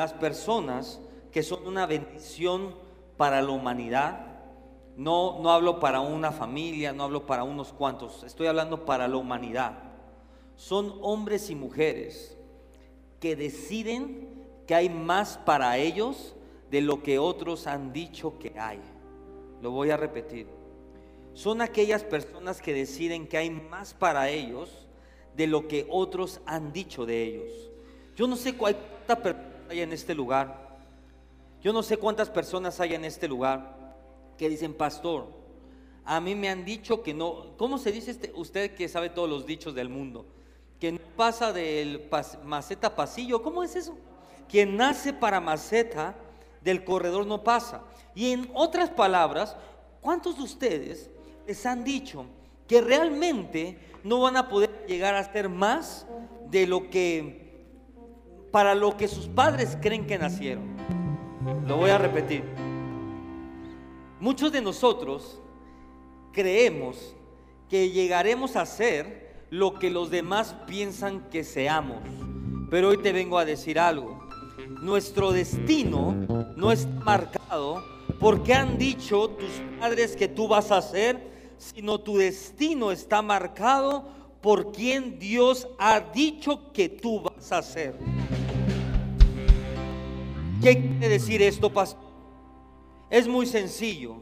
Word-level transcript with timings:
las 0.00 0.14
personas 0.14 0.98
que 1.30 1.42
son 1.42 1.66
una 1.66 1.84
bendición 1.84 2.74
para 3.18 3.42
la 3.42 3.50
humanidad. 3.50 4.26
No, 4.96 5.38
no 5.42 5.50
hablo 5.50 5.78
para 5.78 6.00
una 6.00 6.32
familia, 6.32 6.94
no 6.94 7.04
hablo 7.04 7.26
para 7.26 7.44
unos 7.44 7.74
cuantos, 7.74 8.24
estoy 8.24 8.46
hablando 8.46 8.86
para 8.86 9.08
la 9.08 9.18
humanidad. 9.18 9.74
Son 10.56 10.98
hombres 11.02 11.50
y 11.50 11.54
mujeres 11.54 12.38
que 13.20 13.36
deciden 13.36 14.30
que 14.66 14.74
hay 14.74 14.88
más 14.88 15.36
para 15.36 15.76
ellos 15.76 16.34
de 16.70 16.80
lo 16.80 17.02
que 17.02 17.18
otros 17.18 17.66
han 17.66 17.92
dicho 17.92 18.38
que 18.38 18.58
hay. 18.58 18.80
Lo 19.60 19.70
voy 19.70 19.90
a 19.90 19.98
repetir. 19.98 20.46
Son 21.34 21.60
aquellas 21.60 22.04
personas 22.04 22.62
que 22.62 22.72
deciden 22.72 23.26
que 23.26 23.36
hay 23.36 23.50
más 23.50 23.92
para 23.92 24.30
ellos 24.30 24.88
de 25.36 25.46
lo 25.46 25.68
que 25.68 25.86
otros 25.90 26.40
han 26.46 26.72
dicho 26.72 27.04
de 27.04 27.22
ellos. 27.22 27.70
Yo 28.16 28.26
no 28.26 28.36
sé 28.36 28.56
cuántas 28.56 29.18
personas 29.18 29.49
hay 29.70 29.80
en 29.80 29.92
este 29.92 30.14
lugar. 30.14 30.68
Yo 31.62 31.72
no 31.72 31.82
sé 31.82 31.96
cuántas 31.96 32.28
personas 32.28 32.80
hay 32.80 32.94
en 32.94 33.04
este 33.04 33.28
lugar 33.28 33.94
que 34.36 34.48
dicen, 34.48 34.74
pastor, 34.74 35.28
a 36.04 36.20
mí 36.20 36.34
me 36.34 36.48
han 36.48 36.64
dicho 36.64 37.02
que 37.02 37.14
no, 37.14 37.56
¿cómo 37.56 37.78
se 37.78 37.92
dice 37.92 38.10
este, 38.10 38.32
usted 38.34 38.74
que 38.74 38.88
sabe 38.88 39.10
todos 39.10 39.28
los 39.28 39.46
dichos 39.46 39.74
del 39.74 39.88
mundo? 39.88 40.26
Que 40.80 40.92
no 40.92 40.98
pasa 41.16 41.52
del 41.52 42.08
maceta 42.44 42.96
pasillo, 42.96 43.42
¿cómo 43.42 43.62
es 43.62 43.76
eso? 43.76 43.96
Quien 44.48 44.76
nace 44.76 45.12
para 45.12 45.40
maceta 45.40 46.16
del 46.62 46.84
corredor 46.84 47.26
no 47.26 47.44
pasa. 47.44 47.82
Y 48.14 48.32
en 48.32 48.50
otras 48.54 48.90
palabras, 48.90 49.56
¿cuántos 50.00 50.36
de 50.36 50.42
ustedes 50.42 51.10
les 51.46 51.64
han 51.64 51.84
dicho 51.84 52.24
que 52.66 52.80
realmente 52.80 53.78
no 54.02 54.20
van 54.20 54.36
a 54.36 54.48
poder 54.48 54.86
llegar 54.88 55.14
a 55.14 55.32
ser 55.32 55.48
más 55.48 56.06
de 56.50 56.66
lo 56.66 56.90
que, 56.90 57.39
para 58.50 58.74
lo 58.74 58.96
que 58.96 59.08
sus 59.08 59.28
padres 59.28 59.76
creen 59.80 60.06
que 60.06 60.18
nacieron? 60.18 60.64
Lo 61.66 61.76
voy 61.76 61.90
a 61.90 61.98
repetir. 61.98 62.44
Muchos 64.18 64.52
de 64.52 64.60
nosotros 64.60 65.40
creemos 66.32 67.14
que 67.68 67.90
llegaremos 67.90 68.56
a 68.56 68.66
ser 68.66 69.46
lo 69.50 69.74
que 69.74 69.90
los 69.90 70.10
demás 70.10 70.54
piensan 70.66 71.28
que 71.30 71.44
seamos. 71.44 71.98
Pero 72.70 72.88
hoy 72.88 72.98
te 72.98 73.12
vengo 73.12 73.38
a 73.38 73.44
decir 73.44 73.78
algo 73.78 74.20
nuestro 74.80 75.32
destino 75.32 76.14
no 76.56 76.72
es 76.72 76.86
marcado 77.04 77.84
porque 78.18 78.54
han 78.54 78.78
dicho 78.78 79.28
tus 79.30 79.50
padres 79.78 80.16
que 80.16 80.28
tú 80.28 80.48
vas 80.48 80.70
a 80.70 80.82
ser, 80.82 81.54
sino 81.58 81.98
tu 81.98 82.16
destino 82.16 82.90
está 82.90 83.22
marcado 83.22 84.08
por 84.40 84.72
quien 84.72 85.18
Dios 85.18 85.68
ha 85.78 86.00
dicho 86.00 86.72
que 86.72 86.88
tú 86.88 87.20
vas 87.20 87.52
a 87.52 87.62
ser. 87.62 87.98
¿Qué 90.62 90.80
quiere 90.80 91.08
decir 91.08 91.42
esto, 91.42 91.72
pastor? 91.72 92.10
Es 93.10 93.26
muy 93.26 93.46
sencillo. 93.46 94.16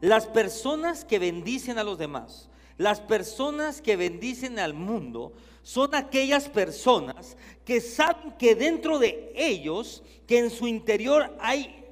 Las 0.00 0.26
personas 0.26 1.04
que 1.04 1.18
bendicen 1.18 1.78
a 1.78 1.84
los 1.84 1.98
demás, 1.98 2.48
las 2.76 3.00
personas 3.00 3.80
que 3.80 3.96
bendicen 3.96 4.58
al 4.58 4.74
mundo, 4.74 5.32
son 5.62 5.94
aquellas 5.94 6.48
personas 6.48 7.36
que 7.64 7.80
saben 7.80 8.32
que 8.38 8.54
dentro 8.54 8.98
de 8.98 9.32
ellos, 9.34 10.02
que 10.26 10.38
en 10.38 10.50
su 10.50 10.66
interior 10.66 11.34
hay 11.40 11.84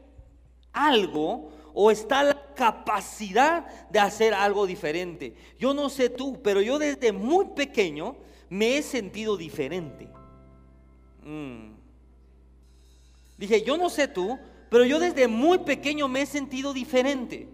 algo 0.73 1.51
o 1.75 1.91
está 1.91 2.23
la 2.23 2.55
capacidad 2.55 3.67
de 3.91 3.99
hacer 3.99 4.33
algo 4.33 4.67
diferente. 4.67 5.35
Yo 5.59 5.75
no 5.75 5.91
sé 5.91 6.09
tú, 6.09 6.41
pero 6.43 6.63
yo 6.63 6.79
desde 6.79 7.13
muy 7.13 7.47
pequeño 7.57 8.17
me 8.49 8.79
he 8.79 8.83
sentido 8.83 9.37
diferente. 9.37 10.09
Mm. 11.25 11.75
Dije, 13.37 13.63
yo 13.63 13.77
no 13.77 13.91
sé 13.91 14.07
tú, 14.07 14.39
pero 14.71 14.85
yo 14.85 15.01
desde 15.01 15.27
muy 15.27 15.59
pequeño 15.59 16.07
me 16.07 16.23
he 16.23 16.27
sentido 16.27 16.73
diferente. 16.73 17.49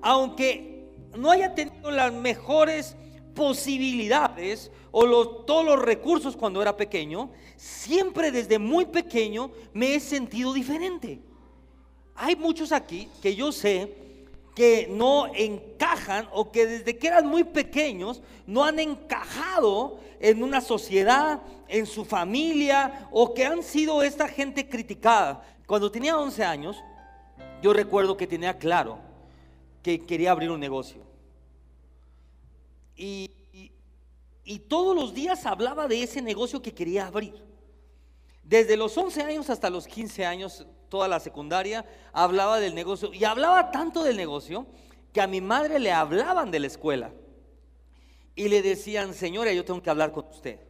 Aunque 0.00 0.88
no 1.16 1.30
haya 1.30 1.54
tenido 1.54 1.90
las 1.90 2.12
mejores 2.12 2.96
posibilidades 3.34 4.70
o 4.90 5.28
todos 5.44 5.64
los 5.64 5.78
recursos 5.78 6.36
cuando 6.36 6.62
era 6.62 6.76
pequeño, 6.76 7.30
siempre 7.56 8.30
desde 8.30 8.58
muy 8.58 8.86
pequeño 8.86 9.50
me 9.74 9.94
he 9.94 10.00
sentido 10.00 10.54
diferente. 10.54 11.20
Hay 12.22 12.36
muchos 12.36 12.70
aquí 12.70 13.08
que 13.22 13.34
yo 13.34 13.50
sé 13.50 13.94
que 14.54 14.86
no 14.90 15.34
encajan 15.34 16.28
o 16.32 16.52
que 16.52 16.66
desde 16.66 16.98
que 16.98 17.06
eran 17.06 17.26
muy 17.26 17.44
pequeños 17.44 18.20
no 18.46 18.62
han 18.62 18.78
encajado 18.78 19.98
en 20.20 20.42
una 20.42 20.60
sociedad, 20.60 21.40
en 21.66 21.86
su 21.86 22.04
familia 22.04 23.08
o 23.10 23.32
que 23.32 23.46
han 23.46 23.62
sido 23.62 24.02
esta 24.02 24.28
gente 24.28 24.68
criticada. 24.68 25.42
Cuando 25.66 25.90
tenía 25.90 26.18
11 26.18 26.44
años, 26.44 26.76
yo 27.62 27.72
recuerdo 27.72 28.18
que 28.18 28.26
tenía 28.26 28.58
claro 28.58 28.98
que 29.82 30.04
quería 30.04 30.32
abrir 30.32 30.50
un 30.50 30.60
negocio. 30.60 31.00
Y, 32.96 33.30
todos 34.68 34.94
los 34.94 35.14
días 35.14 35.46
hablaba 35.46 35.88
de 35.88 36.02
ese 36.02 36.20
negocio 36.20 36.60
que 36.60 36.74
quería 36.74 37.06
abrir. 37.06 37.34
Desde 38.42 38.76
los 38.76 38.98
11 38.98 39.22
años 39.22 39.48
hasta 39.48 39.70
los 39.70 39.86
15 39.86 40.26
años, 40.26 40.66
toda 40.90 41.08
la 41.08 41.20
secundaria, 41.20 41.86
hablaba 42.12 42.60
del 42.60 42.74
negocio. 42.74 43.14
Y 43.14 43.24
hablaba 43.24 43.70
tanto 43.70 44.02
del 44.02 44.18
negocio 44.18 44.66
que 45.14 45.22
a 45.22 45.26
mi 45.26 45.40
madre 45.40 45.78
le 45.78 45.92
hablaban 45.92 46.50
de 46.50 46.60
la 46.60 46.66
escuela. 46.66 47.12
Y 48.34 48.48
le 48.48 48.60
decían, 48.60 49.14
señora, 49.14 49.52
yo 49.52 49.64
tengo 49.64 49.82
que 49.82 49.90
hablar 49.90 50.12
con 50.12 50.26
usted. 50.26 50.60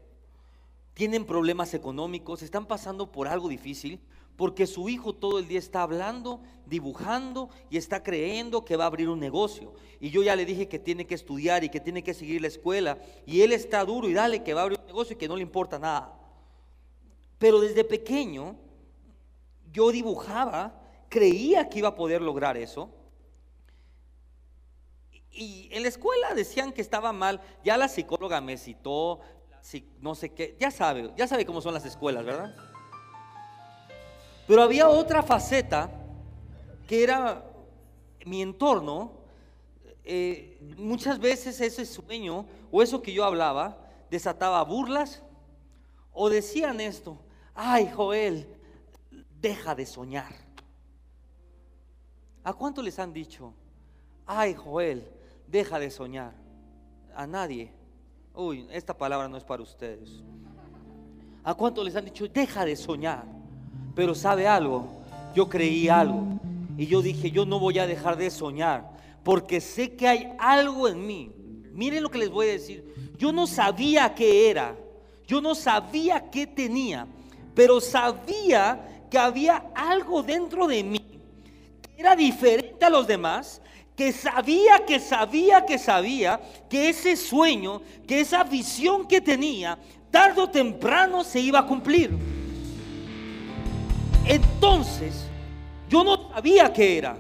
Tienen 0.95 1.25
problemas 1.25 1.75
económicos, 1.75 2.43
están 2.43 2.67
pasando 2.67 3.11
por 3.11 3.27
algo 3.27 3.49
difícil 3.49 4.01
porque 4.41 4.67
su 4.67 4.89
hijo 4.89 5.15
todo 5.15 5.39
el 5.39 5.49
día 5.49 5.59
está 5.59 5.83
hablando, 5.83 6.41
dibujando 6.65 7.51
y 7.69 7.77
está 7.77 8.03
creyendo 8.03 8.65
que 8.65 8.75
va 8.75 8.85
a 8.85 8.87
abrir 8.87 9.11
un 9.11 9.21
negocio. 9.21 9.75
Y 10.01 10.09
yo 10.09 10.23
ya 10.23 10.35
le 10.35 10.47
dije 10.47 10.67
que 10.67 10.79
tiene 10.79 11.07
que 11.07 11.15
estudiar 11.15 11.63
y 11.63 11.69
que 11.69 11.79
tiene 11.79 12.03
que 12.03 12.15
seguir 12.15 12.41
la 12.41 12.49
escuela. 12.49 12.97
Y 13.27 13.43
él 13.43 13.53
está 13.53 13.85
duro 13.85 14.09
y 14.09 14.15
dale 14.15 14.43
que 14.43 14.55
va 14.55 14.63
a 14.63 14.65
abrir 14.65 14.81
un 14.81 14.87
negocio 14.87 15.13
y 15.13 15.19
que 15.19 15.29
no 15.29 15.37
le 15.37 15.43
importa 15.43 15.79
nada. 15.79 16.19
Pero 17.39 17.61
desde 17.61 17.85
pequeño 17.85 18.57
yo 19.73 19.91
dibujaba, 19.91 20.73
creía 21.09 21.69
que 21.69 21.81
iba 21.81 21.89
a 21.89 21.95
poder 21.95 22.23
lograr 22.23 22.57
eso. 22.57 22.91
Y 25.31 25.69
en 25.73 25.83
la 25.83 25.89
escuela 25.89 26.35
decían 26.35 26.73
que 26.73 26.81
estaba 26.81 27.13
mal. 27.13 27.41
Ya 27.65 27.77
la 27.77 27.89
psicóloga 27.89 28.41
me 28.41 28.57
citó, 28.57 29.21
no 30.01 30.15
sé 30.15 30.31
qué. 30.31 30.57
Ya 30.59 30.71
sabe, 30.71 31.13
ya 31.17 31.27
sabe 31.27 31.47
cómo 31.47 31.61
son 31.61 31.75
las 31.75 31.85
escuelas, 31.85 32.25
¿verdad? 32.25 32.55
Pero 34.47 34.63
había 34.63 34.89
otra 34.89 35.23
faceta 35.23 35.91
que 36.89 37.05
era 37.05 37.45
mi 38.27 38.43
entorno. 38.43 39.13
Eh, 40.03 40.59
muchas 40.77 41.21
veces 41.21 41.61
ese 41.61 41.87
sueño 41.87 42.47
o 42.73 42.83
eso 42.83 43.01
que 43.01 43.13
yo 43.13 43.25
hablaba 43.25 43.79
desataba 44.11 44.63
burlas 44.65 45.23
o 46.13 46.29
decían 46.29 46.81
esto, 46.81 47.19
ay 47.55 47.91
Joel, 47.95 48.49
deja 49.41 49.75
de 49.75 49.87
soñar. 49.87 50.33
¿A 52.45 52.53
cuánto 52.53 52.83
les 52.83 52.99
han 52.99 53.13
dicho, 53.13 53.53
ay 54.27 54.55
Joel, 54.55 55.07
deja 55.47 55.79
de 55.79 55.91
soñar? 55.91 56.33
A 57.15 57.27
nadie. 57.27 57.73
Uy, 58.35 58.67
esta 58.71 58.97
palabra 58.97 59.29
no 59.29 59.37
es 59.37 59.45
para 59.45 59.63
ustedes. 59.63 60.23
¿A 61.43 61.55
cuánto 61.55 61.83
les 61.83 61.97
han 61.97 62.05
dicho, 62.05 62.29
deja 62.29 62.65
de 62.65 62.77
soñar? 62.77 63.25
Pero 63.95 64.15
sabe 64.15 64.47
algo, 64.47 64.87
yo 65.35 65.49
creí 65.49 65.89
algo 65.89 66.25
y 66.77 66.87
yo 66.87 67.03
dije, 67.03 67.31
yo 67.31 67.45
no 67.45 67.59
voy 67.59 67.79
a 67.79 67.87
dejar 67.87 68.17
de 68.17 68.31
soñar 68.31 68.91
porque 69.23 69.61
sé 69.61 69.97
que 69.97 70.09
hay 70.09 70.33
algo 70.39 70.89
en 70.89 71.07
mí. 71.07 71.33
Miren 71.73 72.03
lo 72.03 72.11
que 72.11 72.19
les 72.19 72.31
voy 72.31 72.49
a 72.49 72.53
decir. 72.53 73.13
Yo 73.19 73.33
no 73.33 73.47
sabía 73.47 74.15
qué 74.15 74.51
era, 74.51 74.77
yo 75.27 75.41
no 75.41 75.55
sabía 75.55 76.31
qué 76.31 76.47
tenía, 76.47 77.07
pero 77.55 77.81
sabía 77.81 78.90
que 79.11 79.19
había 79.19 79.65
algo 79.75 80.23
dentro 80.23 80.67
de 80.67 80.83
mí 80.85 81.05
que 81.83 82.01
era 82.01 82.15
diferente 82.15 82.85
a 82.85 82.91
los 82.91 83.07
demás, 83.07 83.61
que 83.97 84.13
sabía, 84.13 84.87
que 84.87 84.99
sabía, 84.99 85.67
que 85.67 85.79
sabía 85.79 86.41
que 86.71 86.89
ese 86.89 87.17
sueño, 87.17 87.83
que 88.07 88.21
esa 88.21 88.45
visión 88.45 89.07
que 89.07 89.21
tenía, 89.21 89.79
tarde 90.11 90.41
o 90.41 90.49
temprano 90.49 91.23
se 91.23 91.41
iba 91.41 91.59
a 91.59 91.67
cumplir. 91.67 92.11
Entonces, 94.27 95.27
yo 95.89 96.03
no 96.05 96.31
sabía 96.31 96.73
qué 96.73 96.97
era, 96.97 97.19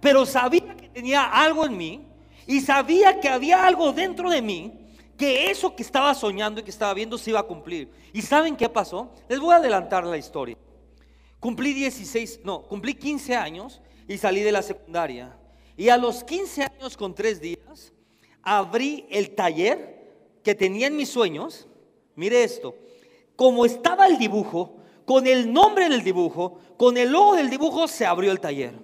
pero 0.00 0.24
sabía 0.24 0.76
que 0.76 0.88
tenía 0.88 1.24
algo 1.24 1.66
en 1.66 1.76
mí 1.76 2.00
y 2.46 2.60
sabía 2.60 3.20
que 3.20 3.28
había 3.28 3.66
algo 3.66 3.92
dentro 3.92 4.30
de 4.30 4.40
mí 4.40 4.72
que 5.18 5.50
eso 5.50 5.76
que 5.76 5.82
estaba 5.82 6.14
soñando 6.14 6.60
y 6.60 6.64
que 6.64 6.70
estaba 6.70 6.94
viendo 6.94 7.18
se 7.18 7.30
iba 7.30 7.40
a 7.40 7.44
cumplir. 7.44 7.92
¿Y 8.12 8.22
saben 8.22 8.56
qué 8.56 8.68
pasó? 8.68 9.10
Les 9.28 9.38
voy 9.38 9.52
a 9.52 9.56
adelantar 9.56 10.04
la 10.04 10.16
historia. 10.16 10.56
Cumplí 11.42 11.72
16, 11.72 12.42
no, 12.44 12.62
cumplí 12.62 12.94
15 12.94 13.34
años 13.34 13.80
y 14.06 14.16
salí 14.16 14.42
de 14.42 14.52
la 14.52 14.62
secundaria. 14.62 15.36
Y 15.76 15.88
a 15.88 15.96
los 15.96 16.22
15 16.22 16.62
años 16.62 16.96
con 16.96 17.16
tres 17.16 17.40
días, 17.40 17.92
abrí 18.44 19.06
el 19.10 19.34
taller 19.34 20.38
que 20.44 20.54
tenía 20.54 20.86
en 20.86 20.96
mis 20.96 21.08
sueños. 21.08 21.66
Mire 22.14 22.44
esto, 22.44 22.76
como 23.34 23.66
estaba 23.66 24.06
el 24.06 24.18
dibujo, 24.18 24.76
con 25.04 25.26
el 25.26 25.52
nombre 25.52 25.88
del 25.88 26.04
dibujo, 26.04 26.60
con 26.76 26.96
el 26.96 27.10
logo 27.10 27.34
del 27.34 27.50
dibujo, 27.50 27.88
se 27.88 28.06
abrió 28.06 28.30
el 28.30 28.38
taller. 28.38 28.74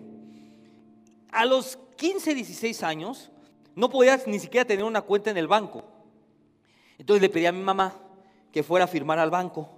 A 1.31 1.44
los 1.44 1.78
15, 1.96 2.34
16 2.34 2.82
años, 2.82 3.31
no 3.76 3.88
podía 3.88 4.20
ni 4.26 4.40
siquiera 4.40 4.66
tener 4.66 4.84
una 4.84 5.02
cuenta 5.02 5.31
en 5.31 5.37
el 5.37 5.46
banco. 5.46 5.84
Entonces 6.99 7.22
le 7.22 7.28
pedí 7.28 7.46
a 7.46 7.52
mi 7.52 7.62
mamá 7.62 7.94
que 8.50 8.64
fuera 8.64 8.87
a 8.87 8.88
firmar 8.88 9.20
al 9.20 9.31
banco 9.31 9.69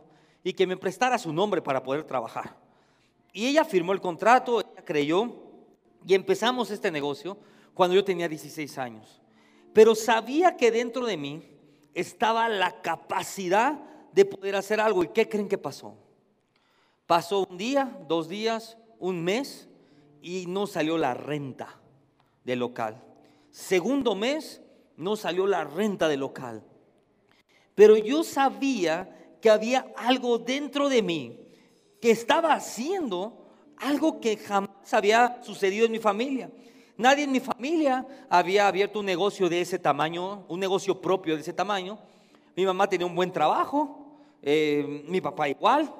y 0.42 0.54
que 0.54 0.66
me 0.66 0.78
prestara 0.78 1.18
su 1.18 1.30
nombre 1.30 1.60
para 1.60 1.82
poder 1.82 2.04
trabajar. 2.04 2.59
Y 3.32 3.46
ella 3.46 3.64
firmó 3.64 3.92
el 3.92 4.00
contrato, 4.00 4.60
ella 4.60 4.84
creyó 4.84 5.32
y 6.06 6.14
empezamos 6.14 6.70
este 6.70 6.90
negocio 6.90 7.36
cuando 7.74 7.94
yo 7.94 8.04
tenía 8.04 8.28
16 8.28 8.78
años. 8.78 9.20
Pero 9.72 9.94
sabía 9.94 10.56
que 10.56 10.70
dentro 10.70 11.06
de 11.06 11.16
mí 11.16 11.42
estaba 11.94 12.48
la 12.48 12.80
capacidad 12.82 13.80
de 14.12 14.24
poder 14.24 14.56
hacer 14.56 14.80
algo. 14.80 15.04
¿Y 15.04 15.08
qué 15.08 15.28
creen 15.28 15.48
que 15.48 15.58
pasó? 15.58 15.94
Pasó 17.06 17.46
un 17.48 17.56
día, 17.56 17.98
dos 18.08 18.28
días, 18.28 18.76
un 18.98 19.22
mes 19.22 19.68
y 20.22 20.46
no 20.46 20.66
salió 20.66 20.98
la 20.98 21.14
renta 21.14 21.80
del 22.44 22.60
local. 22.60 23.02
Segundo 23.50 24.14
mes, 24.14 24.60
no 24.96 25.16
salió 25.16 25.46
la 25.46 25.64
renta 25.64 26.08
del 26.08 26.20
local. 26.20 26.62
Pero 27.74 27.96
yo 27.96 28.22
sabía 28.22 29.36
que 29.40 29.50
había 29.50 29.86
algo 29.96 30.38
dentro 30.38 30.88
de 30.88 31.02
mí 31.02 31.49
que 32.00 32.10
estaba 32.10 32.54
haciendo 32.54 33.34
algo 33.76 34.20
que 34.20 34.36
jamás 34.36 34.92
había 34.92 35.42
sucedido 35.42 35.86
en 35.86 35.92
mi 35.92 35.98
familia. 35.98 36.50
Nadie 36.96 37.24
en 37.24 37.32
mi 37.32 37.40
familia 37.40 38.06
había 38.28 38.68
abierto 38.68 39.00
un 39.00 39.06
negocio 39.06 39.48
de 39.48 39.60
ese 39.60 39.78
tamaño, 39.78 40.44
un 40.48 40.60
negocio 40.60 41.00
propio 41.00 41.34
de 41.34 41.40
ese 41.40 41.52
tamaño. 41.52 41.98
Mi 42.56 42.66
mamá 42.66 42.88
tenía 42.88 43.06
un 43.06 43.14
buen 43.14 43.32
trabajo, 43.32 44.18
eh, 44.42 45.04
mi 45.08 45.20
papá 45.20 45.48
igual, 45.48 45.92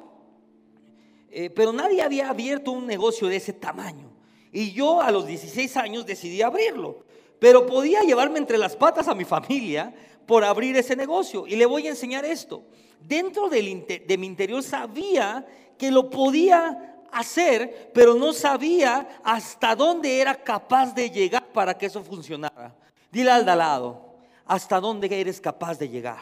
eh, 1.30 1.48
pero 1.50 1.72
nadie 1.72 2.02
había 2.02 2.28
abierto 2.28 2.72
un 2.72 2.86
negocio 2.86 3.28
de 3.28 3.36
ese 3.36 3.52
tamaño. 3.52 4.10
Y 4.52 4.72
yo 4.72 5.00
a 5.00 5.10
los 5.10 5.26
16 5.26 5.76
años 5.76 6.04
decidí 6.04 6.42
abrirlo, 6.42 7.04
pero 7.38 7.66
podía 7.66 8.00
llevarme 8.00 8.38
entre 8.38 8.58
las 8.58 8.76
patas 8.76 9.08
a 9.08 9.14
mi 9.14 9.24
familia 9.24 9.94
por 10.26 10.44
abrir 10.44 10.76
ese 10.76 10.96
negocio. 10.96 11.46
Y 11.46 11.56
le 11.56 11.66
voy 11.66 11.86
a 11.86 11.90
enseñar 11.90 12.24
esto. 12.24 12.64
Dentro 13.00 13.48
de 13.48 14.16
mi 14.18 14.26
interior 14.26 14.62
sabía 14.62 15.46
que 15.80 15.90
lo 15.90 16.10
podía 16.10 17.06
hacer, 17.10 17.90
pero 17.94 18.12
no 18.12 18.34
sabía 18.34 19.08
hasta 19.24 19.74
dónde 19.74 20.20
era 20.20 20.34
capaz 20.34 20.94
de 20.94 21.08
llegar 21.08 21.46
para 21.54 21.72
que 21.72 21.86
eso 21.86 22.04
funcionara. 22.04 22.76
Dile 23.10 23.30
al 23.30 23.46
de 23.46 23.56
lado, 23.56 24.14
¿hasta 24.44 24.78
dónde 24.78 25.08
eres 25.18 25.40
capaz 25.40 25.78
de 25.78 25.88
llegar? 25.88 26.18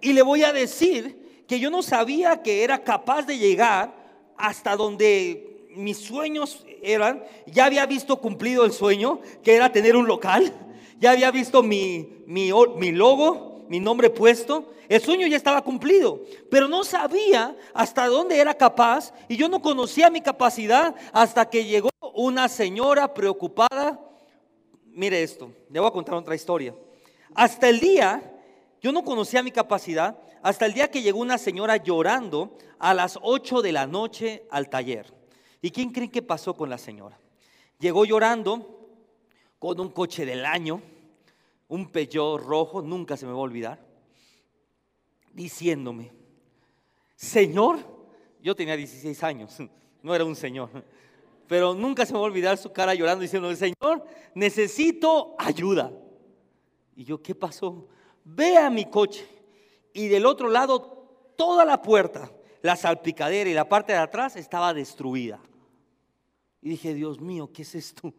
Y 0.00 0.12
le 0.12 0.22
voy 0.22 0.42
a 0.42 0.52
decir 0.52 1.44
que 1.46 1.60
yo 1.60 1.70
no 1.70 1.84
sabía 1.84 2.42
que 2.42 2.64
era 2.64 2.82
capaz 2.82 3.22
de 3.26 3.38
llegar 3.38 3.94
hasta 4.36 4.74
donde 4.74 5.68
mis 5.76 5.98
sueños 5.98 6.66
eran. 6.82 7.22
Ya 7.46 7.66
había 7.66 7.86
visto 7.86 8.20
cumplido 8.20 8.64
el 8.64 8.72
sueño, 8.72 9.20
que 9.44 9.54
era 9.54 9.70
tener 9.70 9.94
un 9.94 10.08
local. 10.08 10.52
Ya 10.98 11.12
había 11.12 11.30
visto 11.30 11.62
mi, 11.62 12.24
mi, 12.26 12.50
mi 12.76 12.90
logo, 12.90 13.51
mi 13.72 13.80
nombre 13.80 14.10
puesto, 14.10 14.70
el 14.86 15.00
sueño 15.00 15.26
ya 15.26 15.38
estaba 15.38 15.62
cumplido, 15.62 16.20
pero 16.50 16.68
no 16.68 16.84
sabía 16.84 17.56
hasta 17.72 18.06
dónde 18.06 18.38
era 18.38 18.52
capaz 18.52 19.14
y 19.30 19.36
yo 19.38 19.48
no 19.48 19.62
conocía 19.62 20.10
mi 20.10 20.20
capacidad 20.20 20.94
hasta 21.10 21.48
que 21.48 21.64
llegó 21.64 21.88
una 22.12 22.50
señora 22.50 23.14
preocupada. 23.14 23.98
Mire 24.84 25.22
esto, 25.22 25.54
le 25.70 25.80
voy 25.80 25.88
a 25.88 25.90
contar 25.90 26.16
otra 26.16 26.34
historia. 26.34 26.74
Hasta 27.34 27.70
el 27.70 27.80
día, 27.80 28.22
yo 28.82 28.92
no 28.92 29.02
conocía 29.04 29.42
mi 29.42 29.50
capacidad, 29.50 30.18
hasta 30.42 30.66
el 30.66 30.74
día 30.74 30.90
que 30.90 31.00
llegó 31.00 31.20
una 31.20 31.38
señora 31.38 31.78
llorando 31.78 32.58
a 32.78 32.92
las 32.92 33.18
8 33.22 33.62
de 33.62 33.72
la 33.72 33.86
noche 33.86 34.44
al 34.50 34.68
taller. 34.68 35.14
¿Y 35.62 35.70
quién 35.70 35.92
cree 35.92 36.10
que 36.10 36.20
pasó 36.20 36.52
con 36.52 36.68
la 36.68 36.76
señora? 36.76 37.18
Llegó 37.78 38.04
llorando 38.04 38.90
con 39.58 39.80
un 39.80 39.88
coche 39.88 40.26
del 40.26 40.44
año, 40.44 40.82
un 41.72 41.86
Peugeot 41.86 42.38
rojo, 42.38 42.82
nunca 42.82 43.16
se 43.16 43.24
me 43.24 43.32
va 43.32 43.38
a 43.38 43.42
olvidar, 43.42 43.82
diciéndome, 45.32 46.12
Señor, 47.16 47.78
yo 48.42 48.54
tenía 48.54 48.76
16 48.76 49.22
años, 49.22 49.56
no 50.02 50.14
era 50.14 50.22
un 50.22 50.36
señor, 50.36 50.68
pero 51.48 51.72
nunca 51.72 52.04
se 52.04 52.12
me 52.12 52.18
va 52.18 52.26
a 52.26 52.28
olvidar 52.28 52.58
su 52.58 52.70
cara 52.74 52.94
llorando 52.94 53.22
diciendo, 53.22 53.54
Señor, 53.56 54.04
necesito 54.34 55.34
ayuda. 55.38 55.90
Y 56.94 57.04
yo, 57.04 57.22
¿qué 57.22 57.34
pasó? 57.34 57.88
Ve 58.22 58.58
a 58.58 58.68
mi 58.68 58.84
coche 58.90 59.26
y 59.94 60.08
del 60.08 60.26
otro 60.26 60.50
lado 60.50 61.32
toda 61.36 61.64
la 61.64 61.80
puerta, 61.80 62.30
la 62.60 62.76
salpicadera 62.76 63.48
y 63.48 63.54
la 63.54 63.66
parte 63.66 63.92
de 63.92 63.98
atrás 63.98 64.36
estaba 64.36 64.74
destruida. 64.74 65.40
Y 66.60 66.68
dije, 66.68 66.92
Dios 66.92 67.18
mío, 67.18 67.50
¿qué 67.50 67.62
es 67.62 67.74
esto? 67.74 68.12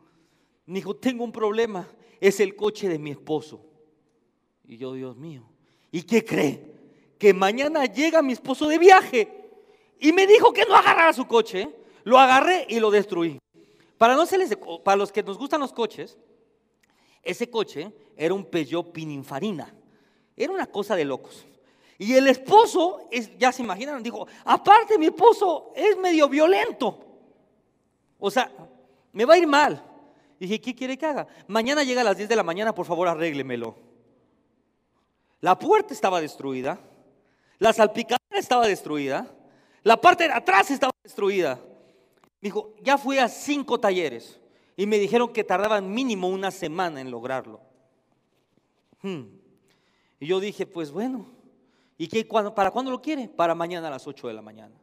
Me 0.65 0.79
dijo, 0.79 0.95
tengo 0.95 1.23
un 1.23 1.31
problema 1.31 1.87
es 2.23 2.39
el 2.39 2.55
coche 2.55 2.87
de 2.87 2.97
mi 2.97 3.11
esposo. 3.11 3.59
Y 4.65 4.77
yo, 4.77 4.93
Dios 4.93 5.17
mío, 5.17 5.43
¿y 5.91 6.03
qué 6.03 6.23
cree? 6.23 6.73
Que 7.17 7.33
mañana 7.33 7.83
llega 7.83 8.21
mi 8.21 8.31
esposo 8.31 8.69
de 8.69 8.77
viaje. 8.77 9.27
Y 9.99 10.13
me 10.13 10.25
dijo 10.25 10.53
que 10.53 10.63
no 10.65 10.73
agarrara 10.73 11.11
su 11.11 11.27
coche. 11.27 11.69
Lo 12.05 12.17
agarré 12.17 12.65
y 12.69 12.79
lo 12.79 12.91
destruí. 12.91 13.39
Para, 13.97 14.15
no 14.15 14.23
para 14.85 14.95
los 14.95 15.11
que 15.11 15.21
nos 15.21 15.37
gustan 15.37 15.59
los 15.59 15.73
coches, 15.73 16.17
ese 17.21 17.49
coche 17.49 17.91
era 18.15 18.33
un 18.33 18.45
Peugeot 18.45 18.93
Pininfarina. 18.93 19.75
Era 20.37 20.53
una 20.53 20.67
cosa 20.67 20.95
de 20.95 21.03
locos. 21.03 21.45
Y 21.97 22.13
el 22.13 22.27
esposo, 22.27 23.09
es, 23.11 23.37
ya 23.37 23.51
se 23.51 23.63
imaginan, 23.63 24.01
dijo, 24.01 24.27
aparte 24.45 24.97
mi 24.97 25.07
esposo 25.07 25.73
es 25.75 25.97
medio 25.97 26.29
violento. 26.29 26.99
O 28.17 28.31
sea, 28.31 28.49
me 29.11 29.25
va 29.25 29.33
a 29.33 29.37
ir 29.37 29.47
mal. 29.47 29.92
Dije, 30.43 30.59
¿qué 30.59 30.75
quiere 30.75 30.97
que 30.97 31.05
haga? 31.05 31.25
Mañana 31.47 31.85
llega 31.85 32.01
a 32.01 32.03
las 32.03 32.17
10 32.17 32.27
de 32.27 32.35
la 32.35 32.43
mañana, 32.43 32.75
por 32.75 32.85
favor, 32.85 33.07
arréglemelo. 33.07 33.77
La 35.39 35.57
puerta 35.57 35.93
estaba 35.93 36.19
destruida, 36.19 36.81
la 37.59 37.71
salpicadera 37.71 38.37
estaba 38.37 38.67
destruida, 38.67 39.33
la 39.83 40.01
parte 40.01 40.27
de 40.27 40.33
atrás 40.33 40.69
estaba 40.69 40.91
destruida. 41.01 41.61
Dijo, 42.41 42.75
ya 42.81 42.97
fui 42.97 43.19
a 43.19 43.29
cinco 43.29 43.79
talleres 43.79 44.37
y 44.75 44.85
me 44.85 44.99
dijeron 44.99 45.31
que 45.31 45.45
tardaban 45.45 45.89
mínimo 45.89 46.27
una 46.27 46.51
semana 46.51 46.99
en 46.99 47.09
lograrlo. 47.09 47.61
Hmm. 49.01 49.23
Y 50.19 50.27
yo 50.27 50.41
dije, 50.41 50.65
pues 50.65 50.91
bueno, 50.91 51.25
¿y 51.97 52.09
qué, 52.09 52.25
para 52.53 52.71
cuándo 52.71 52.91
lo 52.91 53.01
quiere? 53.01 53.29
Para 53.29 53.55
mañana 53.55 53.87
a 53.87 53.91
las 53.91 54.05
8 54.05 54.27
de 54.27 54.33
la 54.33 54.41
mañana. 54.41 54.75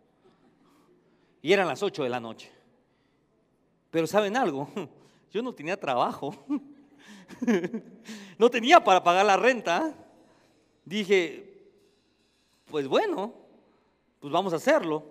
Y 1.42 1.52
eran 1.52 1.68
las 1.68 1.82
8 1.82 2.02
de 2.02 2.08
la 2.08 2.18
noche. 2.18 2.50
Pero 3.90 4.06
¿saben 4.06 4.38
algo? 4.38 4.66
Yo 5.30 5.42
no 5.42 5.52
tenía 5.52 5.78
trabajo. 5.78 6.34
no 8.38 8.50
tenía 8.50 8.82
para 8.82 9.02
pagar 9.02 9.24
la 9.24 9.36
renta. 9.36 9.94
Dije, 10.84 11.68
pues 12.66 12.88
bueno, 12.88 13.32
pues 14.18 14.32
vamos 14.32 14.52
a 14.52 14.56
hacerlo. 14.56 15.04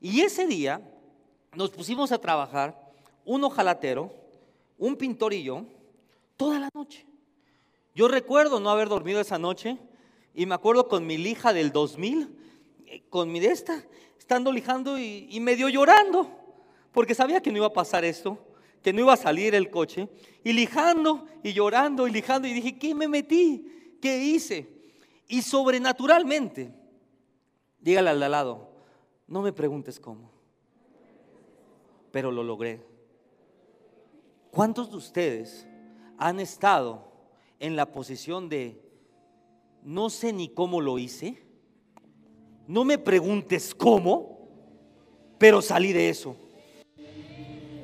Y 0.00 0.20
ese 0.20 0.46
día 0.46 0.80
nos 1.54 1.70
pusimos 1.70 2.12
a 2.12 2.18
trabajar, 2.18 2.92
un 3.24 3.44
ojalatero, 3.44 4.12
un 4.78 4.96
pintor 4.96 5.32
y 5.32 5.44
yo, 5.44 5.64
toda 6.36 6.58
la 6.58 6.68
noche. 6.74 7.06
Yo 7.94 8.08
recuerdo 8.08 8.60
no 8.60 8.70
haber 8.70 8.88
dormido 8.88 9.20
esa 9.20 9.38
noche 9.38 9.78
y 10.34 10.44
me 10.44 10.54
acuerdo 10.54 10.88
con 10.88 11.06
mi 11.06 11.16
lija 11.16 11.52
del 11.52 11.72
2000, 11.72 12.36
eh, 12.86 13.02
con 13.08 13.32
mi 13.32 13.40
de 13.40 13.46
esta, 13.46 13.84
estando 14.18 14.52
lijando 14.52 14.98
y, 14.98 15.28
y 15.30 15.40
medio 15.40 15.68
llorando, 15.68 16.28
porque 16.92 17.14
sabía 17.14 17.40
que 17.40 17.50
no 17.50 17.58
iba 17.58 17.66
a 17.68 17.72
pasar 17.72 18.04
esto 18.04 18.45
que 18.86 18.92
no 18.92 19.00
iba 19.00 19.14
a 19.14 19.16
salir 19.16 19.52
el 19.56 19.68
coche, 19.68 20.08
y 20.44 20.52
lijando 20.52 21.26
y 21.42 21.52
llorando 21.52 22.06
y 22.06 22.12
lijando, 22.12 22.46
y 22.46 22.52
dije, 22.52 22.78
¿qué 22.78 22.94
me 22.94 23.08
metí? 23.08 23.98
¿Qué 24.00 24.22
hice? 24.22 24.68
Y 25.26 25.42
sobrenaturalmente, 25.42 26.72
dígale 27.80 28.10
al 28.10 28.20
lado, 28.20 28.70
no 29.26 29.42
me 29.42 29.52
preguntes 29.52 29.98
cómo, 29.98 30.30
pero 32.12 32.30
lo 32.30 32.44
logré. 32.44 32.80
¿Cuántos 34.52 34.88
de 34.92 34.98
ustedes 34.98 35.66
han 36.16 36.38
estado 36.38 37.10
en 37.58 37.74
la 37.74 37.90
posición 37.90 38.48
de, 38.48 38.80
no 39.82 40.10
sé 40.10 40.32
ni 40.32 40.48
cómo 40.48 40.80
lo 40.80 41.00
hice? 41.00 41.42
No 42.68 42.84
me 42.84 42.98
preguntes 42.98 43.74
cómo, 43.74 44.48
pero 45.38 45.60
salí 45.60 45.92
de 45.92 46.08
eso. 46.08 46.36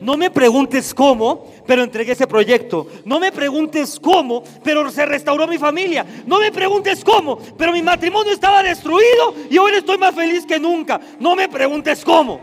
No 0.02 0.16
me 0.16 0.32
preguntes 0.32 0.92
cómo, 0.92 1.46
pero 1.64 1.84
entregué 1.84 2.10
ese 2.10 2.26
proyecto. 2.26 2.88
No 3.04 3.20
me 3.20 3.30
preguntes 3.30 4.00
cómo, 4.00 4.42
pero 4.64 4.90
se 4.90 5.06
restauró 5.06 5.46
mi 5.46 5.58
familia. 5.58 6.04
No 6.26 6.40
me 6.40 6.50
preguntes 6.50 7.04
cómo, 7.04 7.38
pero 7.56 7.70
mi 7.70 7.82
matrimonio 7.82 8.32
estaba 8.32 8.64
destruido 8.64 9.32
y 9.48 9.58
hoy 9.58 9.74
estoy 9.74 9.98
más 9.98 10.12
feliz 10.12 10.44
que 10.44 10.58
nunca. 10.58 11.00
No 11.20 11.36
me 11.36 11.48
preguntes 11.48 12.04
cómo. 12.04 12.40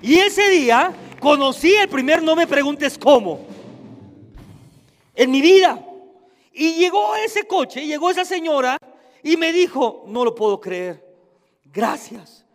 Y 0.00 0.14
ese 0.14 0.48
día 0.48 0.94
conocí 1.20 1.74
el 1.74 1.90
primer 1.90 2.22
no 2.22 2.34
me 2.34 2.46
preguntes 2.46 2.96
cómo 2.96 3.40
en 5.14 5.30
mi 5.30 5.42
vida. 5.42 5.84
Y 6.54 6.76
llegó 6.76 7.16
ese 7.16 7.46
coche, 7.46 7.86
llegó 7.86 8.08
esa 8.08 8.24
señora 8.24 8.78
y 9.22 9.36
me 9.36 9.52
dijo, 9.52 10.04
no 10.06 10.24
lo 10.24 10.34
puedo 10.34 10.58
creer. 10.58 11.04
Gracias. 11.70 12.46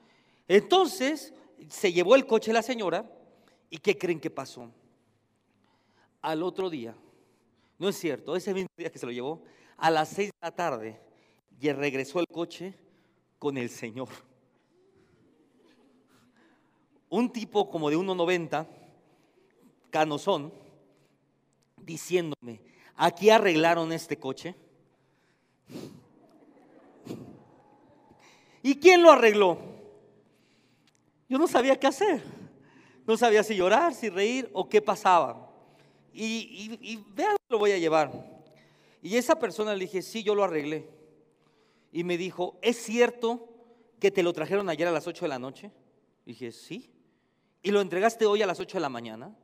Entonces, 0.48 1.36
se 1.70 1.94
llevó 1.94 2.16
el 2.16 2.26
coche 2.26 2.52
la 2.52 2.64
señora 2.64 3.06
y 3.70 3.78
¿qué 3.78 3.98
creen 3.98 4.20
que 4.20 4.30
pasó? 4.30 4.72
Al 6.22 6.44
otro 6.44 6.70
día, 6.70 6.96
no 7.78 7.90
es 7.90 7.98
cierto, 7.98 8.36
ese 8.36 8.54
mismo 8.54 8.70
día 8.78 8.92
que 8.92 9.00
se 9.00 9.06
lo 9.06 9.12
llevó, 9.12 9.44
a 9.78 9.90
las 9.90 10.10
seis 10.10 10.30
de 10.30 10.48
la 10.48 10.56
tarde, 10.56 11.00
y 11.60 11.72
regresó 11.72 12.20
el 12.20 12.28
coche 12.28 12.74
con 13.38 13.58
el 13.58 13.70
Señor. 13.70 14.10
Un 17.10 17.32
tipo 17.32 17.70
como 17.70 17.90
de 17.90 17.98
1,90, 17.98 18.68
canosón, 19.90 20.54
diciéndome, 21.78 22.62
aquí 22.96 23.30
arreglaron 23.30 23.92
este 23.92 24.18
coche. 24.18 24.56
¿Y 28.62 28.76
quién 28.76 29.02
lo 29.02 29.12
arregló? 29.12 29.58
Yo 31.28 31.38
no 31.38 31.48
sabía 31.48 31.80
qué 31.80 31.88
hacer. 31.88 32.39
No 33.10 33.18
sabía 33.18 33.42
si 33.42 33.56
llorar, 33.56 33.96
si 33.96 34.08
reír 34.08 34.48
o 34.54 34.70
qué 34.70 34.84
pasaba. 34.84 35.50
Y, 36.14 36.78
y, 36.80 37.04
vean, 37.16 37.38
lo 37.50 37.58
voy 37.58 37.72
a 37.72 37.80
llevar. 37.80 38.12
Y 39.02 39.18
esa 39.18 39.40
persona 39.40 39.74
le 39.74 39.86
dije, 39.86 40.04
sí, 40.04 40.22
yo 40.22 40.36
lo 40.36 40.44
arreglé. 40.44 40.88
Y 41.92 42.04
me 42.04 42.20
dijo, 42.20 42.60
¿es 42.62 42.78
cierto 42.78 43.50
que 44.00 44.12
te 44.12 44.22
lo 44.22 44.32
trajeron 44.32 44.70
ayer 44.70 44.88
a 44.88 44.92
las 44.92 45.08
8 45.08 45.26
de 45.26 45.30
la 45.30 45.40
noche? 45.40 45.72
dije, 46.24 46.52
sí. 46.52 46.92
¿Y 47.64 47.72
lo 47.72 47.82
entregaste 47.82 48.28
hoy 48.28 48.44
a 48.44 48.46
las 48.46 48.60
8 48.60 48.78
de 48.78 48.82
la 48.82 48.90
mañana? 48.90 49.36